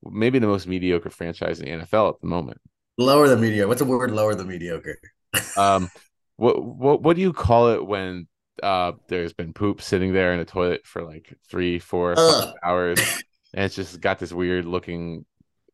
maybe 0.05 0.38
the 0.38 0.49
most 0.49 0.66
mediocre 0.66 1.11
franchise 1.11 1.61
in 1.61 1.66
the 1.66 1.85
NFL 1.85 2.14
at 2.14 2.20
the 2.20 2.27
moment. 2.27 2.61
Lower 2.99 3.29
the 3.29 3.37
mediocre. 3.37 3.68
What's 3.68 3.81
the 3.81 3.87
word 3.87 4.11
lower 4.11 4.35
the 4.35 4.44
mediocre? 4.44 4.99
um, 5.57 5.88
what 6.37 6.62
what 6.62 7.03
what 7.03 7.16
do 7.16 7.22
you 7.22 7.33
call 7.33 7.70
it 7.70 7.87
when 7.87 8.27
uh 8.62 8.92
there's 9.09 9.33
been 9.33 9.53
poop 9.53 9.83
sitting 9.83 10.12
there 10.12 10.33
in 10.33 10.40
a 10.40 10.44
toilet 10.44 10.87
for 10.87 11.03
like 11.03 11.37
three 11.49 11.79
four, 11.79 12.14
hours, 12.62 12.99
and 13.55 13.64
it's 13.64 13.77
just 13.77 14.01
got 14.01 14.18
this 14.18 14.33
weird 14.33 14.64
looking 14.64 15.25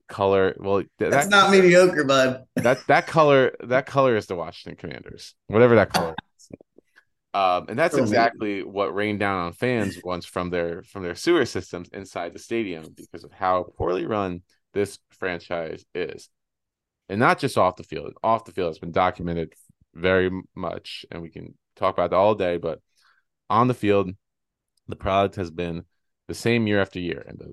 color. 0.08 0.54
Well, 0.58 0.78
th- 0.78 0.88
that's 0.98 1.26
that, 1.26 1.30
not 1.30 1.50
mediocre, 1.50 2.04
bud. 2.04 2.44
that 2.56 2.86
that 2.86 3.06
color 3.06 3.54
that 3.64 3.86
color 3.86 4.16
is 4.16 4.26
the 4.26 4.36
Washington 4.36 4.76
Commanders, 4.76 5.34
whatever 5.46 5.76
that 5.76 5.92
color. 5.92 6.14
is. 6.38 6.48
Um, 7.34 7.66
and 7.68 7.78
that's 7.78 7.96
exactly 7.96 8.62
what 8.62 8.94
rained 8.94 9.20
down 9.20 9.46
on 9.46 9.52
fans 9.54 9.98
once 10.04 10.26
from 10.26 10.50
their 10.50 10.82
from 10.82 11.02
their 11.02 11.14
sewer 11.14 11.46
systems 11.46 11.88
inside 11.92 12.34
the 12.34 12.38
stadium 12.38 12.94
because 12.94 13.24
of 13.24 13.32
how 13.32 13.66
poorly 13.78 14.04
run 14.04 14.42
this 14.74 14.98
franchise 15.10 15.84
is 15.94 16.28
and 17.08 17.18
not 17.18 17.38
just 17.38 17.58
off 17.58 17.76
the 17.76 17.84
field. 17.84 18.14
Off 18.22 18.44
the 18.44 18.52
field 18.52 18.70
has 18.70 18.78
been 18.78 18.92
documented 18.92 19.52
very 19.94 20.30
much, 20.54 21.04
and 21.10 21.22
we 21.22 21.28
can 21.28 21.54
talk 21.76 21.94
about 21.94 22.10
that 22.10 22.16
all 22.16 22.34
day. 22.34 22.56
But 22.56 22.80
on 23.50 23.68
the 23.68 23.74
field, 23.74 24.10
the 24.88 24.96
product 24.96 25.36
has 25.36 25.50
been 25.50 25.84
the 26.28 26.34
same 26.34 26.66
year 26.66 26.80
after 26.80 26.98
year, 26.98 27.24
and 27.26 27.38
the 27.38 27.52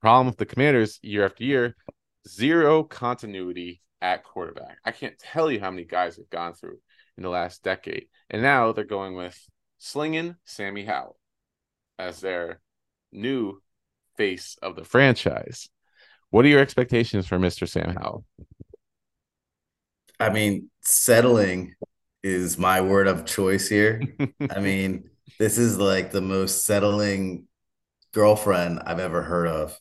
problem 0.00 0.26
with 0.26 0.36
the 0.36 0.46
Commanders 0.46 0.98
year 1.02 1.24
after 1.24 1.44
year, 1.44 1.76
zero 2.26 2.82
continuity 2.84 3.82
at 4.00 4.24
quarterback. 4.24 4.78
I 4.84 4.92
can't 4.92 5.18
tell 5.18 5.50
you 5.50 5.60
how 5.60 5.70
many 5.70 5.84
guys 5.84 6.16
have 6.16 6.30
gone 6.30 6.54
through 6.54 6.78
in 7.16 7.22
the 7.22 7.28
last 7.28 7.62
decade, 7.62 8.08
and 8.30 8.42
now 8.42 8.72
they're 8.72 8.84
going 8.84 9.14
with 9.14 9.38
slinging 9.78 10.36
Sammy 10.44 10.84
Howell 10.84 11.16
as 11.98 12.20
their 12.20 12.60
new 13.12 13.60
face 14.16 14.56
of 14.62 14.76
the 14.76 14.84
franchise. 14.84 15.68
What 16.30 16.44
are 16.44 16.48
your 16.48 16.60
expectations 16.60 17.26
for 17.26 17.38
Mr. 17.38 17.68
Sam 17.68 17.94
Howell? 17.94 18.24
I 20.20 20.30
mean, 20.30 20.70
settling 20.82 21.74
is 22.22 22.58
my 22.58 22.80
word 22.80 23.06
of 23.06 23.24
choice 23.24 23.68
here. 23.68 24.02
I 24.50 24.60
mean, 24.60 25.10
this 25.38 25.58
is 25.58 25.78
like 25.78 26.10
the 26.10 26.20
most 26.20 26.64
settling 26.64 27.46
girlfriend 28.12 28.80
I've 28.84 28.98
ever 28.98 29.22
heard 29.22 29.48
of. 29.48 29.78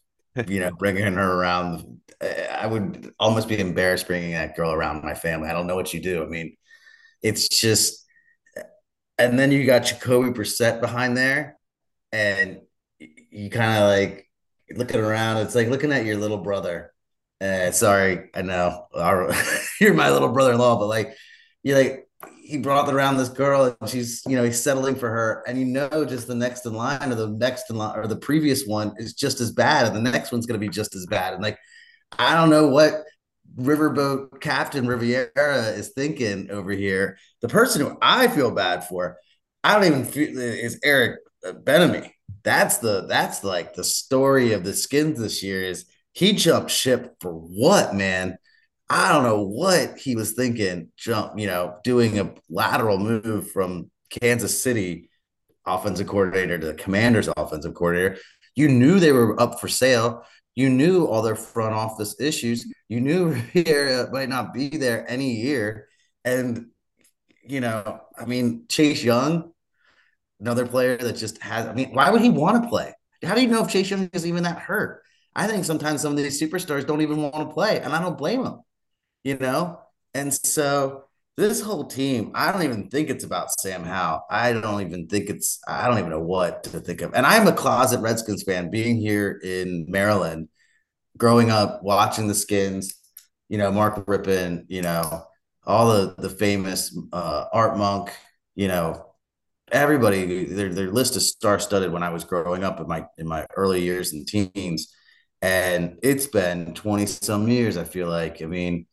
You 0.47 0.59
know, 0.61 0.71
bringing 0.71 1.13
her 1.13 1.33
around. 1.33 2.01
I 2.19 2.65
would 2.65 3.13
almost 3.19 3.47
be 3.47 3.59
embarrassed 3.59 4.07
bringing 4.07 4.31
that 4.31 4.55
girl 4.55 4.71
around 4.71 5.03
my 5.03 5.13
family. 5.13 5.49
I 5.49 5.53
don't 5.53 5.67
know 5.67 5.75
what 5.75 5.93
you 5.93 6.01
do. 6.01 6.23
I 6.23 6.27
mean, 6.27 6.57
it's 7.21 7.47
just, 7.47 8.05
and 9.19 9.37
then 9.37 9.51
you 9.51 9.65
got 9.65 9.85
Jacoby 9.85 10.31
Brissett 10.31 10.81
behind 10.81 11.15
there, 11.15 11.57
and 12.11 12.61
you 12.99 13.49
kind 13.49 13.83
of 13.83 13.89
like 13.89 14.27
looking 14.75 14.99
around. 14.99 15.37
It's 15.37 15.55
like 15.55 15.67
looking 15.67 15.91
at 15.91 16.05
your 16.05 16.17
little 16.17 16.39
brother 16.39 16.91
uh, 17.39 17.71
sorry, 17.71 18.29
I 18.33 18.41
know 18.41 18.87
our, 18.93 19.31
you're 19.81 19.93
my 19.93 20.09
little 20.09 20.29
brother-in-law, 20.29 20.79
but 20.79 20.87
like 20.87 21.15
you're 21.63 21.77
like 21.77 22.06
he 22.47 22.57
brought 22.57 22.91
around 22.91 23.17
this 23.17 23.29
girl 23.29 23.75
and 23.79 23.89
she's 23.89 24.21
you 24.27 24.35
know 24.35 24.43
he's 24.43 24.61
settling 24.61 24.95
for 24.95 25.09
her 25.09 25.43
and 25.47 25.59
you 25.59 25.65
know 25.65 26.05
just 26.05 26.27
the 26.27 26.35
next 26.35 26.65
in 26.65 26.73
line 26.73 27.11
or 27.11 27.15
the 27.15 27.29
next 27.29 27.69
in 27.69 27.75
line 27.75 27.97
or 27.97 28.07
the 28.07 28.15
previous 28.15 28.65
one 28.65 28.93
is 28.97 29.13
just 29.13 29.41
as 29.41 29.51
bad 29.51 29.85
and 29.85 29.95
the 29.95 30.11
next 30.11 30.31
one's 30.31 30.45
going 30.45 30.59
to 30.59 30.65
be 30.65 30.71
just 30.71 30.95
as 30.95 31.05
bad 31.05 31.33
and 31.33 31.43
like 31.43 31.57
i 32.17 32.35
don't 32.35 32.49
know 32.49 32.67
what 32.67 33.03
riverboat 33.57 34.39
captain 34.39 34.87
Rivera 34.87 35.67
is 35.69 35.89
thinking 35.89 36.49
over 36.51 36.71
here 36.71 37.17
the 37.41 37.47
person 37.49 37.81
who 37.81 37.97
i 38.01 38.27
feel 38.27 38.51
bad 38.51 38.85
for 38.87 39.17
i 39.63 39.73
don't 39.73 39.85
even 39.85 40.05
feel 40.05 40.37
is 40.37 40.79
eric 40.83 41.19
Bieniemy. 41.45 42.11
that's 42.43 42.77
the 42.77 43.05
that's 43.07 43.43
like 43.43 43.73
the 43.73 43.83
story 43.83 44.53
of 44.53 44.63
the 44.63 44.73
skins 44.73 45.19
this 45.19 45.43
year 45.43 45.63
is 45.63 45.85
he 46.17 46.33
jumped 46.33 46.71
ship 46.71 47.13
for 47.21 47.31
what, 47.31 47.93
man? 47.93 48.39
I 48.89 49.11
don't 49.11 49.23
know 49.23 49.41
what 49.41 49.97
he 49.97 50.15
was 50.15 50.33
thinking. 50.33 50.89
Jump, 50.97 51.37
you 51.37 51.47
know, 51.47 51.75
doing 51.83 52.19
a 52.19 52.33
lateral 52.49 52.97
move 52.97 53.51
from 53.51 53.91
Kansas 54.09 54.61
City 54.61 55.09
offensive 55.65 56.07
coordinator 56.07 56.57
to 56.57 56.67
the 56.67 56.73
Commanders 56.73 57.29
offensive 57.35 57.73
coordinator. 57.73 58.17
You 58.55 58.69
knew 58.69 58.99
they 58.99 59.11
were 59.11 59.39
up 59.39 59.59
for 59.59 59.67
sale. 59.67 60.23
You 60.55 60.69
knew 60.69 61.05
all 61.05 61.21
their 61.21 61.35
front 61.35 61.75
office 61.75 62.19
issues. 62.19 62.65
You 62.87 63.01
knew 63.01 63.29
Rivera 63.53 64.09
might 64.11 64.29
not 64.29 64.53
be 64.53 64.69
there 64.69 65.05
any 65.09 65.35
year. 65.35 65.87
And, 66.23 66.67
you 67.43 67.61
know, 67.61 68.01
I 68.17 68.25
mean, 68.25 68.65
Chase 68.69 69.03
Young, 69.03 69.51
another 70.39 70.65
player 70.65 70.97
that 70.97 71.17
just 71.17 71.41
has, 71.43 71.67
I 71.67 71.73
mean, 71.73 71.93
why 71.93 72.09
would 72.09 72.21
he 72.21 72.29
want 72.29 72.63
to 72.63 72.69
play? 72.69 72.93
How 73.23 73.35
do 73.35 73.41
you 73.41 73.47
know 73.47 73.63
if 73.63 73.69
Chase 73.69 73.89
Young 73.89 74.09
is 74.13 74.25
even 74.25 74.43
that 74.43 74.59
hurt? 74.59 75.03
I 75.35 75.45
think 75.45 75.65
sometimes 75.65 76.01
some 76.01 76.13
of 76.13 76.17
these 76.17 76.41
superstars 76.41 76.87
don't 76.87 77.01
even 77.01 77.21
want 77.21 77.35
to 77.35 77.53
play, 77.53 77.79
and 77.79 77.93
I 77.93 78.01
don't 78.01 78.17
blame 78.17 78.43
them, 78.43 78.61
you 79.27 79.37
know? 79.37 79.81
And 80.13 80.33
so 80.33 81.03
this 81.35 81.59
whole 81.59 81.83
team, 81.85 82.31
I 82.33 82.51
don't 82.51 82.63
even 82.63 82.89
think 82.89 83.09
it's 83.09 83.25
about 83.25 83.51
Sam 83.59 83.83
Howell. 83.83 84.25
I 84.29 84.53
don't 84.53 84.81
even 84.81 85.07
think 85.07 85.29
it's, 85.29 85.59
I 85.67 85.87
don't 85.87 85.99
even 85.99 86.11
know 86.11 86.21
what 86.21 86.63
to 86.63 86.79
think 86.79 87.01
of. 87.01 87.13
And 87.13 87.25
I'm 87.25 87.45
a 87.45 87.51
closet 87.51 87.99
Redskins 87.99 88.43
fan 88.43 88.71
being 88.71 88.95
here 88.97 89.39
in 89.43 89.85
Maryland, 89.89 90.47
growing 91.17 91.51
up, 91.51 91.83
watching 91.83 92.27
the 92.29 92.33
skins, 92.33 92.93
you 93.49 93.57
know, 93.57 93.69
Mark 93.69 94.05
Rypien, 94.05 94.63
you 94.69 94.81
know, 94.81 95.25
all 95.65 95.91
the, 95.91 96.15
the 96.17 96.29
famous 96.29 96.97
uh, 97.11 97.45
Art 97.51 97.77
Monk, 97.77 98.13
you 98.55 98.69
know, 98.69 99.07
everybody, 99.73 100.45
their, 100.45 100.73
their 100.73 100.89
list 100.89 101.17
is 101.17 101.29
star 101.29 101.59
studded 101.59 101.91
when 101.91 102.01
I 102.01 102.11
was 102.11 102.23
growing 102.23 102.63
up 102.63 102.79
in 102.79 102.87
my, 102.87 103.05
in 103.17 103.27
my 103.27 103.45
early 103.57 103.81
years 103.81 104.13
and 104.13 104.25
teens 104.25 104.93
and 105.41 105.99
it's 106.01 106.27
been 106.27 106.73
20 106.73 107.05
some 107.05 107.47
years, 107.47 107.77
I 107.77 107.83
feel 107.83 108.07
like. 108.07 108.41
I 108.41 108.45
mean, 108.45 108.87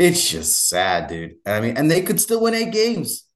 it's 0.00 0.30
just 0.30 0.68
sad, 0.68 1.08
dude. 1.08 1.34
I 1.44 1.60
mean, 1.60 1.76
and 1.76 1.90
they 1.90 2.00
could 2.00 2.20
still 2.20 2.40
win 2.40 2.54
eight 2.54 2.72
games. 2.72 3.26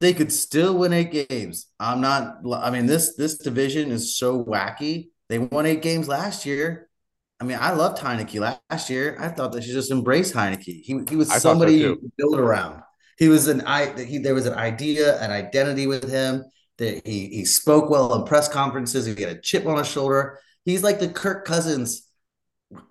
They 0.00 0.14
could 0.14 0.32
still 0.32 0.78
win 0.78 0.94
eight 0.94 1.28
games. 1.28 1.66
I'm 1.78 2.00
not, 2.00 2.38
I 2.50 2.70
mean, 2.70 2.86
this 2.86 3.14
this 3.14 3.36
division 3.36 3.90
is 3.90 4.16
so 4.16 4.42
wacky. 4.42 5.10
They 5.28 5.38
won 5.38 5.66
eight 5.66 5.82
games 5.82 6.08
last 6.08 6.46
year. 6.46 6.88
I 7.40 7.44
mean, 7.44 7.58
I 7.60 7.72
loved 7.72 7.98
Heinicke 7.98 8.58
last 8.70 8.88
year. 8.88 9.18
I 9.20 9.28
thought 9.28 9.52
they 9.52 9.60
should 9.60 9.74
just 9.74 9.90
embrace 9.90 10.32
Heinicke. 10.32 10.64
He, 10.64 11.00
he 11.08 11.16
was 11.16 11.30
I 11.30 11.38
somebody 11.38 11.82
so 11.82 11.96
to 11.96 12.12
build 12.16 12.40
around. 12.40 12.82
He 13.18 13.28
was 13.28 13.46
an 13.48 13.60
I 13.62 13.92
he 14.02 14.18
there 14.18 14.34
was 14.34 14.46
an 14.46 14.54
idea, 14.54 15.20
an 15.20 15.30
identity 15.30 15.86
with 15.86 16.10
him. 16.10 16.44
That 16.78 17.06
he 17.06 17.28
he 17.28 17.44
spoke 17.44 17.90
well 17.90 18.14
in 18.14 18.24
press 18.24 18.48
conferences. 18.48 19.04
He 19.04 19.20
had 19.22 19.36
a 19.36 19.40
chip 19.40 19.66
on 19.66 19.76
his 19.76 19.88
shoulder. 19.88 20.40
He's 20.64 20.82
like 20.82 21.00
the 21.00 21.08
Kirk 21.08 21.44
Cousins 21.44 22.08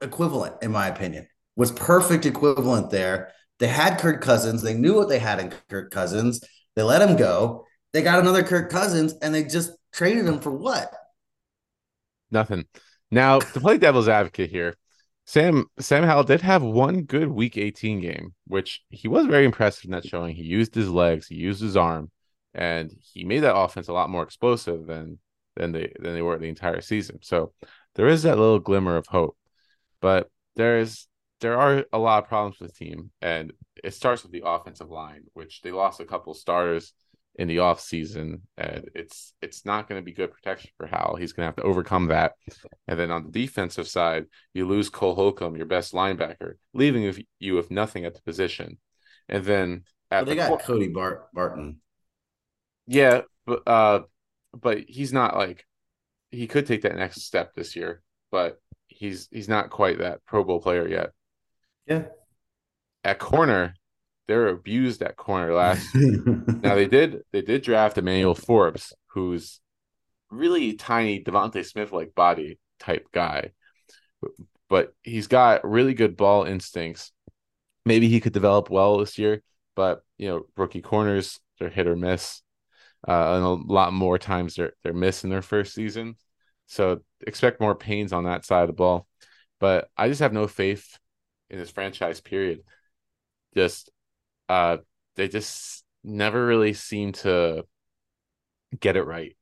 equivalent, 0.02 0.62
in 0.62 0.72
my 0.72 0.88
opinion. 0.88 1.28
Was 1.56 1.72
perfect 1.72 2.26
equivalent 2.26 2.90
there. 2.90 3.32
They 3.60 3.68
had 3.68 4.00
Kirk 4.00 4.22
Cousins. 4.22 4.62
They 4.62 4.74
knew 4.74 4.96
what 4.96 5.10
they 5.10 5.20
had 5.20 5.40
in 5.40 5.54
Kirk 5.70 5.92
Cousins. 5.92 6.44
They 6.76 6.84
let 6.84 7.08
him 7.08 7.16
go. 7.16 7.66
They 7.94 8.02
got 8.02 8.20
another 8.20 8.44
Kirk 8.44 8.72
Cousins, 8.72 9.14
and 9.22 9.34
they 9.34 9.44
just 9.44 9.72
traded 9.92 10.26
him 10.26 10.40
for 10.40 10.52
what? 10.52 10.92
Nothing. 12.32 12.66
Now 13.12 13.40
to 13.40 13.60
play 13.60 13.78
devil's 13.78 14.08
advocate 14.08 14.50
here, 14.50 14.76
Sam 15.26 15.66
Sam 15.80 16.04
Howell 16.04 16.24
did 16.24 16.42
have 16.42 16.64
one 16.64 17.04
good 17.04 17.28
Week 17.28 17.58
18 17.58 18.02
game, 18.02 18.34
which 18.48 18.82
he 18.90 19.08
was 19.08 19.28
very 19.28 19.46
impressive 19.46 19.86
in 19.86 19.92
that 19.92 20.06
showing. 20.06 20.36
He 20.36 20.44
used 20.44 20.74
his 20.74 20.90
legs, 20.90 21.28
he 21.28 21.36
used 21.36 21.62
his 21.62 21.78
arm, 21.78 22.12
and 22.54 22.92
he 23.00 23.24
made 23.24 23.42
that 23.42 23.56
offense 23.56 23.88
a 23.88 23.94
lot 23.94 24.10
more 24.10 24.24
explosive 24.24 24.86
than 24.88 25.20
than 25.56 25.72
they 25.72 25.94
than 26.00 26.14
they 26.14 26.22
were 26.22 26.38
the 26.40 26.50
entire 26.50 26.82
season. 26.82 27.20
So 27.22 27.54
there 27.96 28.08
is 28.08 28.24
that 28.24 28.38
little 28.38 28.60
glimmer 28.60 28.98
of 28.98 29.08
hope, 29.08 29.38
but 30.02 30.30
there's 30.56 31.08
there 31.44 31.60
are 31.60 31.86
a 31.92 32.00
lot 32.00 32.24
of 32.24 32.30
problems 32.30 32.60
with 32.60 32.74
the 32.74 32.86
team, 32.86 33.12
and 33.22 33.52
it 33.84 33.94
starts 33.94 34.24
with 34.24 34.32
the 34.32 34.44
offensive 34.46 34.90
line, 34.90 35.24
which 35.34 35.62
they 35.62 35.72
lost 35.72 36.00
a 36.00 36.06
couple 36.06 36.34
starters 36.34 36.94
in 37.36 37.50
the 37.50 37.60
off 37.60 37.82
season, 37.82 38.44
and 38.58 38.90
it's 38.96 39.34
it's 39.42 39.66
not 39.66 39.90
going 39.90 40.00
to 40.00 40.06
be 40.06 40.14
good 40.14 40.32
protection 40.32 40.72
for 40.78 40.88
Howell. 40.88 41.18
He's 41.18 41.34
going 41.34 41.44
to 41.44 41.48
have 41.48 41.58
to 41.58 41.64
overcome 41.64 42.08
that. 42.08 42.34
And 42.88 42.98
then 42.98 43.12
on 43.12 43.26
the 43.26 43.32
defensive 43.32 43.88
side, 43.88 44.26
you 44.54 44.66
lose 44.66 44.90
Cole 44.90 45.16
Holcomb, 45.16 45.58
your 45.58 45.66
best 45.66 45.94
linebacker, 45.94 46.54
leaving 46.74 47.14
you 47.40 47.56
with 47.56 47.70
nothing 47.70 48.06
at 48.06 48.14
the 48.14 48.22
position. 48.22 48.78
And 49.28 49.44
then 49.44 49.84
well, 50.10 50.24
they 50.24 50.32
the 50.32 50.48
got 50.48 50.62
Cody 50.62 50.88
Bart- 50.88 51.28
Barton. 51.34 51.82
Yeah, 52.88 53.22
but 53.46 53.68
uh, 53.68 54.02
but 54.54 54.80
he's 54.88 55.12
not 55.12 55.36
like 55.36 55.66
he 56.32 56.48
could 56.48 56.68
take 56.68 56.84
that 56.84 56.96
next 56.96 57.22
step 57.24 57.54
this 57.54 57.76
year, 57.76 58.02
but 58.32 58.62
he's 58.88 59.28
he's 59.32 59.50
not 59.50 59.72
quite 59.72 60.00
that 60.00 60.24
Pro 60.26 60.46
Bowl 60.46 60.62
player 60.62 60.88
yet. 60.88 61.12
Yeah. 61.86 62.06
At 63.04 63.20
corner, 63.20 63.76
they're 64.28 64.48
abused 64.48 65.02
at 65.02 65.18
corner 65.18 65.54
last. 65.54 65.88
now 65.96 66.76
they 66.76 66.88
did 66.88 67.22
they 67.32 67.42
did 67.42 67.64
draft 67.64 67.98
Emmanuel 67.98 68.36
Forbes, 68.36 68.94
who's 69.08 69.60
really 70.30 70.74
tiny 70.74 71.24
DeVonta 71.24 71.66
Smith 71.66 71.92
like 71.92 72.16
body 72.16 72.60
type 72.80 73.08
guy, 73.12 73.52
but 74.70 74.94
he's 75.04 75.28
got 75.28 75.70
really 75.70 75.94
good 75.94 76.16
ball 76.16 76.46
instincts. 76.46 77.12
Maybe 77.86 78.08
he 78.08 78.22
could 78.22 78.34
develop 78.34 78.70
well 78.70 79.00
this 79.00 79.18
year, 79.18 79.44
but 79.76 80.04
you 80.18 80.30
know 80.30 80.46
rookie 80.56 80.82
corners 80.82 81.40
they're 81.60 81.70
hit 81.70 81.88
or 81.88 81.96
miss 81.96 82.42
uh, 83.08 83.36
and 83.36 83.44
a 83.44 83.74
lot 83.74 83.94
more 83.94 84.18
times 84.18 84.56
they're 84.56 84.74
they're 84.84 84.94
missing 84.94 85.30
their 85.30 85.42
first 85.42 85.74
season. 85.74 86.16
So 86.68 87.02
expect 87.26 87.60
more 87.60 87.76
pains 87.76 88.14
on 88.14 88.24
that 88.26 88.46
side 88.46 88.62
of 88.62 88.68
the 88.68 88.74
ball. 88.74 89.08
But 89.60 89.90
I 89.98 90.08
just 90.08 90.22
have 90.22 90.34
no 90.34 90.48
faith 90.48 90.98
in 91.54 91.60
this 91.60 91.72
franchise. 91.72 92.20
Period. 92.20 92.60
Just 93.56 93.92
uh, 94.50 94.78
they 95.16 95.28
just 95.28 95.86
never 96.04 96.46
really 96.46 96.74
seem 96.74 97.14
to 97.14 97.66
get 98.78 98.98
it 98.98 99.04
right. 99.04 99.38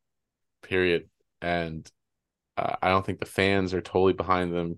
Period. 0.61 1.09
And 1.41 1.89
uh, 2.57 2.75
I 2.81 2.89
don't 2.89 3.05
think 3.05 3.19
the 3.19 3.25
fans 3.25 3.73
are 3.73 3.81
totally 3.81 4.13
behind 4.13 4.53
them. 4.53 4.77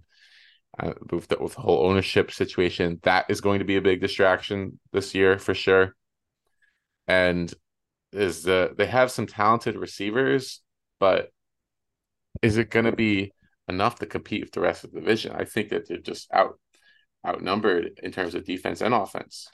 Uh, 0.79 0.93
with 1.11 1.27
the, 1.27 1.37
with 1.39 1.53
the 1.53 1.61
whole 1.61 1.85
ownership 1.85 2.31
situation, 2.31 2.99
that 3.03 3.25
is 3.29 3.41
going 3.41 3.59
to 3.59 3.65
be 3.65 3.75
a 3.75 3.81
big 3.81 4.01
distraction 4.01 4.79
this 4.91 5.13
year 5.13 5.37
for 5.37 5.53
sure. 5.53 5.95
And 7.07 7.53
is 8.11 8.41
the 8.41 8.73
they 8.75 8.87
have 8.87 9.11
some 9.11 9.27
talented 9.27 9.75
receivers, 9.75 10.61
but 10.99 11.29
is 12.41 12.57
it 12.57 12.71
going 12.71 12.85
to 12.85 12.91
be 12.91 13.33
enough 13.67 13.99
to 13.99 14.07
compete 14.07 14.41
with 14.41 14.51
the 14.51 14.61
rest 14.61 14.83
of 14.83 14.91
the 14.91 14.99
division? 14.99 15.35
I 15.35 15.45
think 15.45 15.69
that 15.69 15.87
they're 15.87 15.97
just 15.97 16.27
out 16.33 16.59
outnumbered 17.25 17.99
in 18.03 18.11
terms 18.11 18.35
of 18.35 18.45
defense 18.45 18.81
and 18.81 18.93
offense 18.93 19.47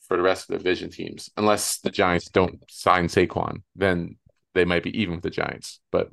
for 0.00 0.16
the 0.16 0.22
rest 0.22 0.42
of 0.42 0.48
the 0.48 0.58
division 0.58 0.90
teams. 0.90 1.30
Unless 1.36 1.78
the 1.78 1.90
Giants 1.90 2.28
don't 2.30 2.62
sign 2.68 3.06
Saquon, 3.06 3.62
then 3.76 4.16
they 4.54 4.64
might 4.64 4.82
be 4.82 5.00
even 5.00 5.14
with 5.14 5.22
the 5.22 5.30
Giants, 5.30 5.80
but 5.92 6.08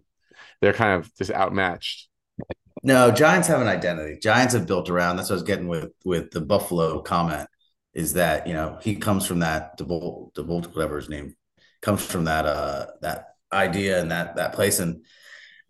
they're 0.61 0.73
kind 0.73 0.99
of 0.99 1.13
just 1.15 1.31
outmatched. 1.31 2.07
No, 2.83 3.11
Giants 3.11 3.47
have 3.47 3.61
an 3.61 3.67
identity. 3.67 4.19
Giants 4.21 4.53
have 4.53 4.67
built 4.67 4.89
around. 4.89 5.17
That's 5.17 5.29
what 5.29 5.35
I 5.35 5.41
was 5.41 5.43
getting 5.43 5.67
with 5.67 5.91
with 6.05 6.31
the 6.31 6.41
Buffalo 6.41 7.01
comment 7.01 7.49
is 7.93 8.13
that 8.13 8.45
you 8.45 8.53
know 8.53 8.77
he 8.81 8.95
comes 8.95 9.25
from 9.25 9.39
that 9.39 9.77
Devolt, 9.79 10.33
Devolt, 10.35 10.75
whatever 10.75 10.97
his 10.97 11.09
name 11.09 11.35
comes 11.81 12.05
from 12.05 12.25
that 12.25 12.45
uh 12.45 12.85
that 13.01 13.25
idea 13.51 13.99
and 13.99 14.11
that 14.11 14.35
that 14.35 14.53
place. 14.53 14.79
And 14.79 15.03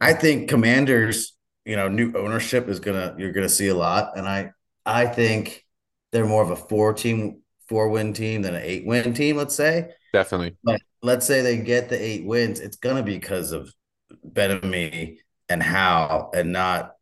I 0.01 0.13
think 0.13 0.49
Commanders, 0.49 1.37
you 1.65 1.77
know, 1.77 1.87
new 1.87 2.13
ownership 2.17 2.67
is 2.67 2.81
gonna 2.81 3.15
you're 3.17 3.31
gonna 3.31 3.47
see 3.47 3.69
a 3.69 3.75
lot. 3.75 4.17
And 4.17 4.27
I 4.27 4.51
I 4.87 5.05
think 5.05 5.63
they're 6.11 6.25
more 6.25 6.43
of 6.43 6.51
a 6.51 6.55
four 6.55 6.93
team 6.93 7.41
four 7.67 7.89
win 7.89 8.13
team 8.13 8.41
than 8.41 8.55
an 8.55 8.61
eight 8.63 8.85
win 8.85 9.13
team. 9.13 9.37
Let's 9.37 9.55
say 9.55 9.89
definitely. 10.13 10.57
But 10.63 10.81
let's 11.01 11.25
say 11.25 11.41
they 11.41 11.57
get 11.57 11.89
the 11.89 12.01
eight 12.01 12.25
wins, 12.25 12.59
it's 12.59 12.77
gonna 12.77 13.03
be 13.03 13.15
because 13.15 13.51
of 13.51 13.71
Bieniemy 14.25 15.17
and 15.49 15.61
Howell 15.61 16.31
and 16.33 16.51
not 16.51 16.93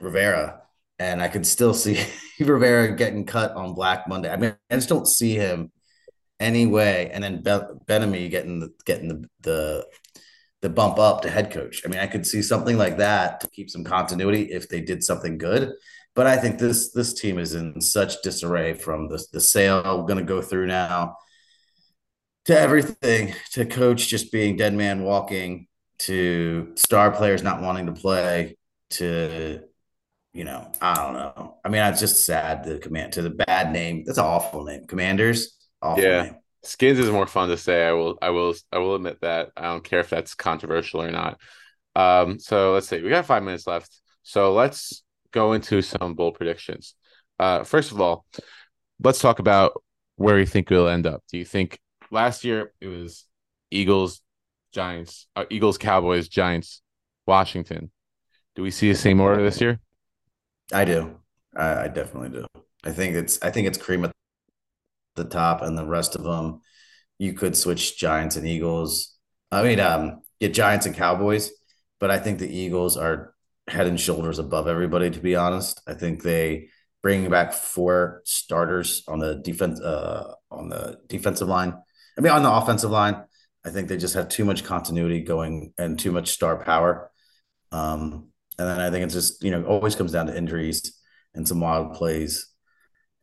Rivera 0.00 0.62
and 1.02 1.20
I 1.20 1.28
could 1.28 1.46
still 1.46 1.74
see 1.74 2.04
Rivera 2.40 2.94
getting 2.96 3.26
cut 3.26 3.52
on 3.52 3.74
Black 3.74 4.08
Monday. 4.08 4.30
I 4.30 4.36
mean, 4.36 4.54
I 4.70 4.74
just 4.76 4.88
don't 4.88 5.06
see 5.06 5.34
him 5.34 5.72
anyway. 6.38 7.10
And 7.12 7.24
then 7.24 7.42
Be- 7.42 7.92
Bieniemy 7.92 8.30
getting 8.30 8.60
the 8.60 8.70
getting 8.84 9.08
the, 9.08 9.28
the 9.40 9.86
the 10.60 10.70
bump 10.70 10.98
up 10.98 11.22
to 11.22 11.30
head 11.30 11.50
coach. 11.50 11.82
I 11.84 11.88
mean, 11.88 11.98
I 11.98 12.06
could 12.06 12.24
see 12.24 12.40
something 12.40 12.78
like 12.78 12.98
that 12.98 13.40
to 13.40 13.50
keep 13.50 13.68
some 13.68 13.82
continuity 13.82 14.52
if 14.52 14.68
they 14.68 14.80
did 14.80 15.02
something 15.02 15.36
good. 15.38 15.72
But 16.14 16.26
I 16.26 16.36
think 16.36 16.58
this 16.58 16.92
this 16.92 17.14
team 17.14 17.38
is 17.38 17.54
in 17.54 17.80
such 17.80 18.22
disarray 18.22 18.74
from 18.74 19.08
the 19.08 19.24
the 19.32 19.40
sale 19.40 19.82
we're 19.82 20.06
going 20.06 20.18
to 20.18 20.24
go 20.24 20.42
through 20.42 20.66
now 20.66 21.16
to 22.44 22.58
everything 22.58 23.34
to 23.52 23.64
coach 23.64 24.08
just 24.08 24.32
being 24.32 24.56
dead 24.56 24.74
man 24.74 25.04
walking 25.04 25.68
to 26.00 26.72
star 26.74 27.12
players 27.12 27.42
not 27.42 27.62
wanting 27.62 27.86
to 27.86 27.92
play 27.92 28.56
to 28.90 29.62
you 30.32 30.44
know, 30.44 30.72
I 30.80 30.94
don't 30.94 31.12
know. 31.12 31.58
I 31.64 31.68
mean, 31.68 31.82
it's 31.82 32.00
just 32.00 32.24
sad 32.24 32.64
the 32.64 32.78
command 32.78 33.12
to 33.14 33.22
the 33.22 33.30
bad 33.30 33.70
name. 33.70 34.04
That's 34.06 34.18
an 34.18 34.24
awful 34.24 34.64
name. 34.64 34.86
Commanders. 34.86 35.58
Awful 35.80 36.02
yeah. 36.02 36.22
Name. 36.22 36.36
Skins 36.64 36.98
is 36.98 37.10
more 37.10 37.26
fun 37.26 37.48
to 37.48 37.56
say. 37.56 37.86
I 37.86 37.92
will 37.92 38.18
I 38.22 38.30
will 38.30 38.54
I 38.72 38.78
will 38.78 38.94
admit 38.94 39.20
that. 39.20 39.50
I 39.56 39.62
don't 39.62 39.84
care 39.84 40.00
if 40.00 40.08
that's 40.08 40.34
controversial 40.34 41.02
or 41.02 41.10
not. 41.10 41.38
Um, 41.94 42.38
so 42.38 42.72
let's 42.72 42.88
see. 42.88 43.02
We 43.02 43.10
got 43.10 43.26
five 43.26 43.42
minutes 43.42 43.66
left. 43.66 43.94
So 44.22 44.54
let's 44.54 45.01
go 45.32 45.52
into 45.52 45.82
some 45.82 46.14
bold 46.14 46.34
predictions. 46.34 46.94
Uh, 47.38 47.64
first 47.64 47.90
of 47.90 48.00
all, 48.00 48.24
let's 49.02 49.18
talk 49.18 49.38
about 49.38 49.82
where 50.16 50.38
you 50.38 50.46
think 50.46 50.70
we'll 50.70 50.88
end 50.88 51.06
up. 51.06 51.22
Do 51.30 51.38
you 51.38 51.44
think 51.44 51.80
last 52.10 52.44
year 52.44 52.72
it 52.80 52.88
was 52.88 53.26
Eagles, 53.70 54.20
Giants, 54.72 55.26
uh, 55.34 55.44
Eagles, 55.50 55.78
Cowboys, 55.78 56.28
Giants, 56.28 56.82
Washington? 57.26 57.90
Do 58.54 58.62
we 58.62 58.70
see 58.70 58.90
the 58.90 58.98
same 58.98 59.20
order 59.20 59.42
this 59.42 59.60
year? 59.60 59.80
I 60.72 60.84
do. 60.84 61.16
I, 61.56 61.84
I 61.84 61.88
definitely 61.88 62.30
do. 62.30 62.46
I 62.84 62.90
think 62.90 63.16
it's 63.16 63.42
I 63.42 63.50
think 63.50 63.66
it's 63.66 63.78
cream 63.78 64.04
at 64.04 64.12
the 65.16 65.24
top, 65.24 65.62
and 65.62 65.76
the 65.76 65.86
rest 65.86 66.14
of 66.14 66.24
them 66.24 66.60
you 67.18 67.32
could 67.32 67.56
switch 67.56 67.98
Giants 67.98 68.36
and 68.36 68.46
Eagles. 68.46 69.16
I 69.50 69.62
mean, 69.62 69.80
um, 69.80 70.22
get 70.40 70.54
Giants 70.54 70.86
and 70.86 70.94
Cowboys, 70.94 71.50
but 72.00 72.10
I 72.10 72.18
think 72.18 72.38
the 72.38 72.52
Eagles 72.52 72.96
are 72.96 73.31
head 73.72 73.86
and 73.86 73.98
shoulders 73.98 74.38
above 74.38 74.68
everybody. 74.68 75.10
To 75.10 75.20
be 75.20 75.34
honest, 75.34 75.80
I 75.86 75.94
think 75.94 76.22
they 76.22 76.68
bringing 77.02 77.30
back 77.30 77.52
four 77.52 78.22
starters 78.24 79.02
on 79.08 79.18
the 79.18 79.36
defense 79.36 79.80
uh, 79.80 80.34
on 80.50 80.68
the 80.68 80.98
defensive 81.08 81.48
line. 81.48 81.74
I 82.16 82.20
mean, 82.20 82.32
on 82.32 82.42
the 82.42 82.52
offensive 82.52 82.90
line, 82.90 83.24
I 83.64 83.70
think 83.70 83.88
they 83.88 83.96
just 83.96 84.14
have 84.14 84.28
too 84.28 84.44
much 84.44 84.64
continuity 84.64 85.20
going 85.20 85.72
and 85.78 85.98
too 85.98 86.12
much 86.12 86.30
star 86.30 86.62
power. 86.62 87.10
Um, 87.70 88.28
and 88.58 88.68
then 88.68 88.80
I 88.80 88.90
think 88.90 89.04
it's 89.04 89.14
just, 89.14 89.42
you 89.42 89.50
know, 89.50 89.64
always 89.64 89.96
comes 89.96 90.12
down 90.12 90.26
to 90.26 90.36
injuries 90.36 90.98
and 91.34 91.48
some 91.48 91.60
wild 91.60 91.94
plays. 91.94 92.48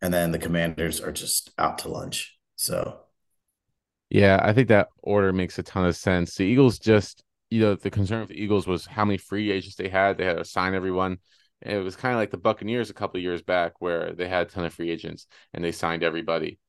And 0.01 0.13
then 0.13 0.31
the 0.31 0.39
commanders 0.39 1.01
are 1.01 1.11
just 1.11 1.51
out 1.57 1.79
to 1.79 1.89
lunch. 1.89 2.37
So, 2.55 3.01
yeah, 4.09 4.39
I 4.41 4.53
think 4.53 4.69
that 4.69 4.87
order 5.03 5.31
makes 5.31 5.59
a 5.59 5.63
ton 5.63 5.85
of 5.85 5.95
sense. 5.95 6.35
The 6.35 6.43
Eagles 6.43 6.79
just, 6.79 7.23
you 7.49 7.61
know, 7.61 7.75
the 7.75 7.89
concern 7.89 8.21
with 8.21 8.29
the 8.29 8.41
Eagles 8.41 8.67
was 8.67 8.85
how 8.85 9.05
many 9.05 9.17
free 9.17 9.51
agents 9.51 9.75
they 9.75 9.89
had. 9.89 10.17
They 10.17 10.25
had 10.25 10.37
to 10.37 10.45
sign 10.45 10.75
everyone. 10.75 11.17
And 11.61 11.77
it 11.77 11.83
was 11.83 11.95
kind 11.95 12.13
of 12.13 12.19
like 12.19 12.31
the 12.31 12.37
Buccaneers 12.37 12.89
a 12.89 12.93
couple 12.93 13.19
years 13.19 13.41
back 13.41 13.73
where 13.79 14.13
they 14.13 14.27
had 14.27 14.47
a 14.47 14.49
ton 14.49 14.65
of 14.65 14.73
free 14.73 14.91
agents 14.91 15.27
and 15.53 15.63
they 15.63 15.71
signed 15.71 16.03
everybody. 16.03 16.59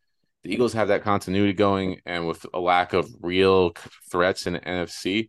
The 0.42 0.52
Eagles 0.52 0.72
have 0.72 0.88
that 0.88 1.02
continuity 1.02 1.52
going, 1.52 2.00
and 2.06 2.26
with 2.26 2.46
a 2.54 2.58
lack 2.58 2.94
of 2.94 3.10
real 3.20 3.72
threats 4.10 4.46
in 4.46 4.54
the 4.54 4.60
NFC, 4.60 5.28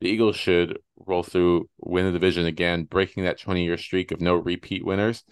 the 0.00 0.08
Eagles 0.08 0.36
should 0.36 0.78
roll 0.96 1.24
through, 1.24 1.68
win 1.80 2.06
the 2.06 2.12
division 2.12 2.46
again, 2.46 2.84
breaking 2.84 3.24
that 3.24 3.40
20 3.40 3.64
year 3.64 3.76
streak 3.76 4.12
of 4.12 4.20
no 4.20 4.36
repeat 4.36 4.84
winners. 4.84 5.24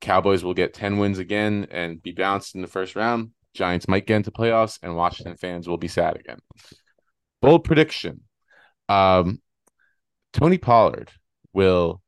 Cowboys 0.00 0.42
will 0.42 0.54
get 0.54 0.72
10 0.72 0.96
wins 0.96 1.18
again 1.18 1.66
and 1.70 2.02
be 2.02 2.12
bounced 2.12 2.54
in 2.54 2.62
the 2.62 2.66
first 2.66 2.96
round. 2.96 3.32
Giants 3.52 3.86
might 3.86 4.06
get 4.06 4.16
into 4.16 4.30
playoffs, 4.30 4.78
and 4.82 4.96
Washington 4.96 5.36
fans 5.36 5.68
will 5.68 5.76
be 5.76 5.88
sad 5.88 6.16
again. 6.16 6.38
Bold 7.42 7.64
prediction 7.64 8.22
um, 8.90 9.40
Tony 10.32 10.58
Pollard 10.58 11.10
will 11.52 12.02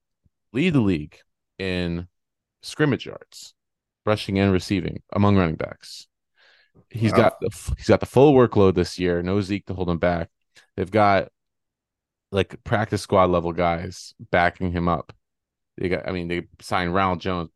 lead 0.53 0.75
the 0.75 0.81
league 0.81 1.17
in 1.59 2.09
scrimmage 2.63 3.07
yards. 3.07 3.55
rushing 4.05 4.39
and 4.39 4.53
receiving 4.53 5.01
among 5.13 5.37
running 5.37 5.55
backs. 5.55 6.09
He's 6.91 7.13
wow. 7.13 7.19
got 7.19 7.41
the 7.41 7.75
he's 7.77 7.87
got 7.87 8.01
the 8.01 8.07
full 8.07 8.35
workload 8.35 8.75
this 8.75 8.99
year. 8.99 9.23
No 9.23 9.41
Zeke 9.41 9.65
to 9.67 9.75
hold 9.75 9.89
him 9.89 9.99
back. 9.99 10.29
They've 10.77 10.91
got 10.91 11.29
like 12.33 12.63
practice 12.65 13.03
squad 13.03 13.31
level 13.31 13.53
guys 13.53 14.15
backing 14.31 14.73
him 14.73 14.89
up. 14.89 15.13
They 15.79 15.89
got 15.89 16.09
I 16.09 16.13
mean 16.13 16.29
they 16.29 16.49
signed 16.61 16.95
Ronald 16.95 17.21
Jones. 17.21 17.51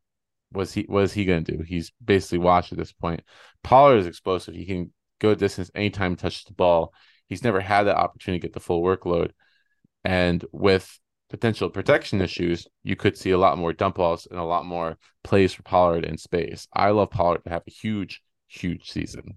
Was 0.53 0.73
he 0.73 0.83
what 0.83 1.03
is 1.05 1.13
he 1.13 1.25
gonna 1.25 1.41
do? 1.41 1.63
He's 1.67 1.91
basically 2.03 2.39
washed 2.39 2.73
at 2.73 2.79
this 2.79 2.93
point. 2.93 3.23
Pollard 3.65 3.99
is 3.99 4.07
explosive. 4.07 4.55
He 4.55 4.67
can 4.67 4.93
go 5.19 5.35
distance 5.35 5.71
anytime 5.75 6.15
touches 6.15 6.45
the 6.45 6.55
ball. 6.55 6.95
He's 7.29 7.45
never 7.45 7.61
had 7.61 7.85
that 7.85 7.97
opportunity 7.97 8.41
to 8.41 8.47
get 8.47 8.55
the 8.55 8.61
full 8.61 8.83
workload. 8.83 9.31
And 10.05 10.45
with 10.53 10.99
potential 11.31 11.71
protection 11.71 12.21
issues, 12.21 12.67
you 12.85 12.97
could 12.97 13.17
see 13.17 13.31
a 13.31 13.39
lot 13.39 13.59
more 13.59 13.73
dump 13.73 13.97
balls 13.97 14.27
and 14.31 14.39
a 14.39 14.45
lot 14.45 14.65
more 14.65 14.97
plays 15.25 15.53
for 15.53 15.63
Pollard 15.63 16.05
in 16.05 16.17
space. 16.19 16.69
I 16.73 16.91
love 16.91 17.11
Pollard 17.11 17.43
to 17.45 17.51
have 17.51 17.63
a 17.67 17.71
huge, 17.71 18.23
huge 18.47 18.91
season. 18.91 19.35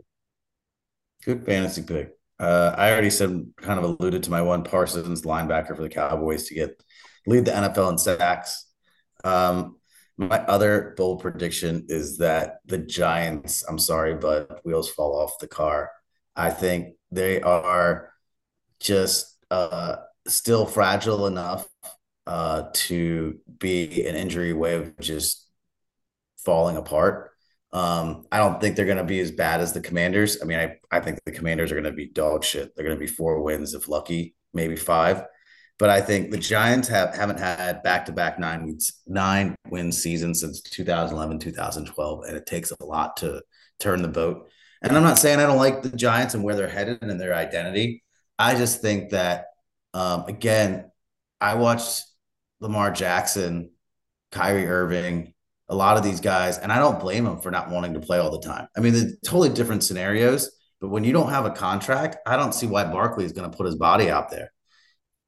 Good 1.25 1.45
fantasy 1.45 1.81
pick. 1.81 2.11
Uh, 2.39 2.73
I 2.77 2.91
already 2.91 3.09
said, 3.09 3.51
kind 3.57 3.79
of 3.79 3.83
alluded 3.83 4.23
to 4.23 4.31
my 4.31 4.41
one 4.41 4.63
Parsons 4.63 5.23
linebacker 5.23 5.75
for 5.75 5.81
the 5.81 5.89
Cowboys 5.89 6.45
to 6.47 6.53
get 6.53 6.81
lead 7.27 7.45
the 7.45 7.51
NFL 7.51 7.91
in 7.91 7.97
sacks. 7.97 8.67
Um, 9.23 9.77
my 10.17 10.39
other 10.45 10.93
bold 10.97 11.21
prediction 11.21 11.85
is 11.89 12.17
that 12.17 12.59
the 12.65 12.77
Giants, 12.77 13.63
I'm 13.67 13.79
sorry, 13.79 14.15
but 14.15 14.59
wheels 14.63 14.89
fall 14.89 15.19
off 15.19 15.39
the 15.39 15.47
car. 15.47 15.91
I 16.35 16.49
think 16.49 16.95
they 17.11 17.41
are 17.41 18.13
just 18.79 19.37
uh, 19.51 19.97
still 20.27 20.65
fragile 20.65 21.27
enough 21.27 21.67
uh, 22.27 22.69
to 22.73 23.39
be 23.57 24.05
an 24.07 24.15
injury 24.15 24.53
wave 24.53 24.93
just 24.99 25.47
falling 26.37 26.77
apart. 26.77 27.31
Um, 27.71 28.25
I 28.31 28.37
don't 28.37 28.59
think 28.59 28.75
they're 28.75 28.85
going 28.85 28.97
to 28.97 29.03
be 29.03 29.19
as 29.19 29.31
bad 29.31 29.61
as 29.61 29.73
the 29.73 29.81
Commanders. 29.81 30.41
I 30.41 30.45
mean, 30.45 30.59
I, 30.59 30.77
I 30.91 30.99
think 30.99 31.19
the 31.25 31.31
Commanders 31.31 31.71
are 31.71 31.75
going 31.75 31.83
to 31.83 31.91
be 31.91 32.07
dog 32.07 32.43
shit. 32.43 32.75
They're 32.75 32.85
going 32.85 32.97
to 32.97 32.99
be 32.99 33.07
four 33.11 33.41
wins 33.41 33.73
if 33.73 33.87
lucky, 33.87 34.35
maybe 34.53 34.75
five. 34.75 35.23
But 35.77 35.89
I 35.89 36.01
think 36.01 36.29
the 36.29 36.37
Giants 36.37 36.89
have 36.89 37.15
haven't 37.15 37.39
had 37.39 37.83
back 37.83 38.05
to 38.07 38.11
back 38.11 38.37
nine 38.37 38.65
weeks, 38.65 39.01
nine 39.07 39.55
win 39.69 39.91
seasons 39.91 40.41
since 40.41 40.61
2011, 40.61 41.39
2012, 41.39 42.23
and 42.27 42.35
it 42.35 42.45
takes 42.45 42.71
a 42.71 42.83
lot 42.83 43.15
to 43.17 43.41
turn 43.79 44.01
the 44.01 44.09
boat. 44.09 44.49
And 44.81 44.95
I'm 44.95 45.03
not 45.03 45.19
saying 45.19 45.39
I 45.39 45.45
don't 45.45 45.57
like 45.57 45.81
the 45.81 45.89
Giants 45.89 46.33
and 46.33 46.43
where 46.43 46.55
they're 46.55 46.69
headed 46.69 46.99
and 47.01 47.19
their 47.19 47.33
identity. 47.33 48.03
I 48.37 48.55
just 48.55 48.81
think 48.81 49.09
that 49.09 49.47
um, 49.93 50.25
again, 50.27 50.91
I 51.41 51.55
watched 51.55 52.05
Lamar 52.59 52.91
Jackson, 52.91 53.71
Kyrie 54.31 54.67
Irving, 54.67 55.33
a 55.67 55.75
lot 55.75 55.97
of 55.97 56.03
these 56.03 56.19
guys, 56.19 56.57
and 56.57 56.71
I 56.71 56.79
don't 56.79 56.99
blame 56.99 57.25
them 57.25 57.39
for 57.39 57.51
not 57.51 57.69
wanting 57.69 57.93
to 57.93 57.99
play 57.99 58.17
all 58.17 58.31
the 58.31 58.45
time. 58.45 58.67
I 58.75 58.79
mean, 58.79 58.93
they're 58.93 59.11
totally 59.23 59.49
different 59.49 59.83
scenarios, 59.83 60.49
but 60.81 60.89
when 60.89 61.03
you 61.03 61.13
don't 61.13 61.29
have 61.29 61.45
a 61.45 61.51
contract, 61.51 62.17
I 62.25 62.37
don't 62.37 62.53
see 62.53 62.67
why 62.67 62.85
Barkley 62.85 63.25
is 63.25 63.33
going 63.33 63.49
to 63.49 63.55
put 63.55 63.65
his 63.65 63.75
body 63.75 64.09
out 64.09 64.29
there. 64.29 64.51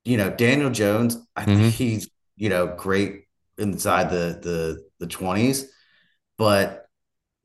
You 0.04 0.18
know, 0.18 0.30
Daniel 0.30 0.72
Jones, 0.72 1.18
I 1.36 1.46
mm-hmm. 1.46 1.62
think 1.62 1.74
he's, 1.76 2.10
you 2.36 2.50
know, 2.50 2.68
great 2.76 3.26
inside 3.58 4.10
the 4.10 4.40
the 4.42 4.84
the 5.00 5.08
20s, 5.08 5.66
but 6.38 6.86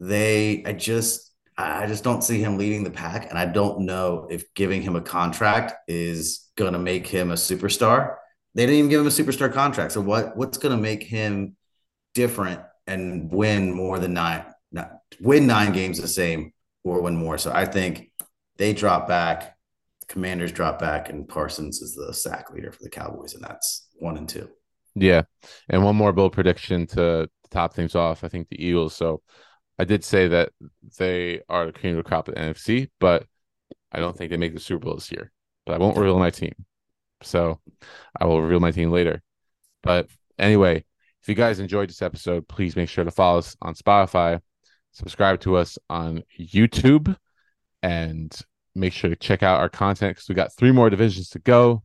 they 0.01 0.65
I 0.65 0.73
just 0.73 1.26
I 1.59 1.87
just 1.87 2.05
don't 2.05 2.23
see 2.23 2.41
him 2.41 2.59
leading 2.59 2.85
the 2.85 2.91
pack 2.91 3.29
and 3.31 3.39
I 3.39 3.47
don't 3.47 3.81
know 3.81 4.27
if 4.31 4.53
giving 4.55 4.83
him 4.83 4.95
a 4.95 5.01
contract 5.01 5.73
is 5.89 6.51
going 6.57 6.75
to 6.75 6.79
make 6.79 7.07
him 7.07 7.31
a 7.31 7.35
superstar. 7.35 8.17
They 8.55 8.67
didn't 8.67 8.77
even 8.77 8.91
give 8.91 9.01
him 9.01 9.07
a 9.07 9.11
superstar 9.11 9.53
contract. 9.53 9.93
So 9.93 10.01
what 10.01 10.37
what's 10.37 10.59
going 10.59 10.77
to 10.77 10.83
make 10.83 11.03
him 11.03 11.57
different 12.15 12.61
and 12.87 13.31
win 13.31 13.73
more 13.73 13.99
than 13.99 14.15
nine, 14.15 14.45
not, 14.73 14.91
win 15.21 15.47
nine 15.47 15.73
games 15.73 16.01
the 16.01 16.09
same 16.09 16.53
or 16.85 17.03
win 17.03 17.17
more. 17.17 17.39
So 17.39 17.53
I 17.53 17.65
think 17.67 18.11
they 18.57 18.73
drop 18.73 19.09
back, 19.09 19.57
Commanders 20.09 20.53
drop 20.53 20.79
back, 20.79 21.11
and 21.11 21.29
Parsons 21.29 21.83
is 21.83 21.95
the 21.95 22.13
sack 22.15 22.51
leader 22.53 22.73
for 22.73 22.83
the 22.83 22.91
Cowboys, 22.91 23.35
and 23.35 23.43
that's 23.43 23.89
one 23.95 24.17
and 24.17 24.29
two. 24.29 24.49
Yeah, 24.95 25.23
and 25.69 25.85
one 25.85 25.97
more 25.97 26.13
bold 26.13 26.33
prediction 26.33 26.87
to 26.89 27.29
top 27.51 27.75
things 27.75 27.95
off. 27.95 28.25
I 28.25 28.29
think 28.29 28.49
the 28.49 28.65
Eagles. 28.65 28.95
So 28.95 29.21
I 29.79 29.85
did 29.85 30.05
say 30.05 30.29
that 30.29 30.53
they 30.99 31.41
are 31.49 31.66
the 31.66 31.72
cream 31.72 31.99
of 31.99 32.05
the 32.05 32.09
crop 32.09 32.29
at 32.29 32.37
NFC, 32.37 32.89
but 32.99 33.27
I 33.93 34.01
don't 34.01 34.16
think 34.16 34.31
they 34.31 34.37
make 34.37 34.55
the 34.55 34.61
Super 34.61 34.85
Bowl 34.85 34.95
this 34.95 35.12
year. 35.12 35.33
But 35.64 35.74
I 35.74 35.79
won't 35.79 35.97
reveal 35.97 36.18
my 36.18 36.31
team. 36.31 36.55
So 37.22 37.61
I 38.18 38.27
will 38.27 38.41
reveal 38.41 38.61
my 38.61 38.70
team 38.70 38.91
later. 38.91 39.22
But 39.83 40.09
anyway, 40.39 40.85
if 41.22 41.29
you 41.29 41.35
guys 41.35 41.61
enjoyed 41.61 41.89
this 41.89 42.03
episode, 42.03 42.49
please 42.49 42.77
make 42.77 42.89
sure 42.89 43.05
to 43.05 43.11
follow 43.11 43.39
us 43.39 43.57
on 43.61 43.74
Spotify, 43.74 44.41
subscribe 44.93 45.41
to 45.41 45.57
us 45.57 45.79
on 45.91 46.22
YouTube, 46.39 47.16
and 47.83 48.39
make 48.74 48.93
sure 48.93 49.11
to 49.11 49.16
check 49.16 49.43
out 49.43 49.61
our 49.61 49.68
content 49.68 50.16
because 50.16 50.29
we 50.29 50.35
got 50.35 50.55
three 50.55 50.72
more 50.72 50.91
divisions 50.91 51.31
to 51.31 51.39
go. 51.39 51.83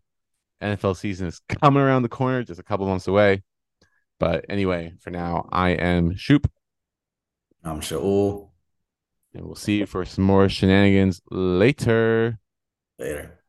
NFL 0.62 0.96
season 0.96 1.28
is 1.28 1.42
coming 1.62 1.82
around 1.82 2.04
the 2.04 2.10
corner, 2.10 2.44
just 2.44 2.60
a 2.60 2.64
couple 2.64 2.86
months 2.86 3.08
away. 3.08 3.44
But 4.20 4.46
anyway, 4.50 4.94
for 5.00 5.10
now, 5.10 5.50
I 5.52 5.70
am 5.70 6.16
Shoop. 6.16 6.50
I'm 7.64 7.82
Shaool. 7.82 8.50
And 9.34 9.46
we'll 9.46 9.56
see 9.56 9.80
you 9.80 9.86
for 9.86 10.04
some 10.06 10.24
more 10.24 10.50
shenanigans 10.50 11.22
later. 11.30 12.40
Later. 13.00 13.41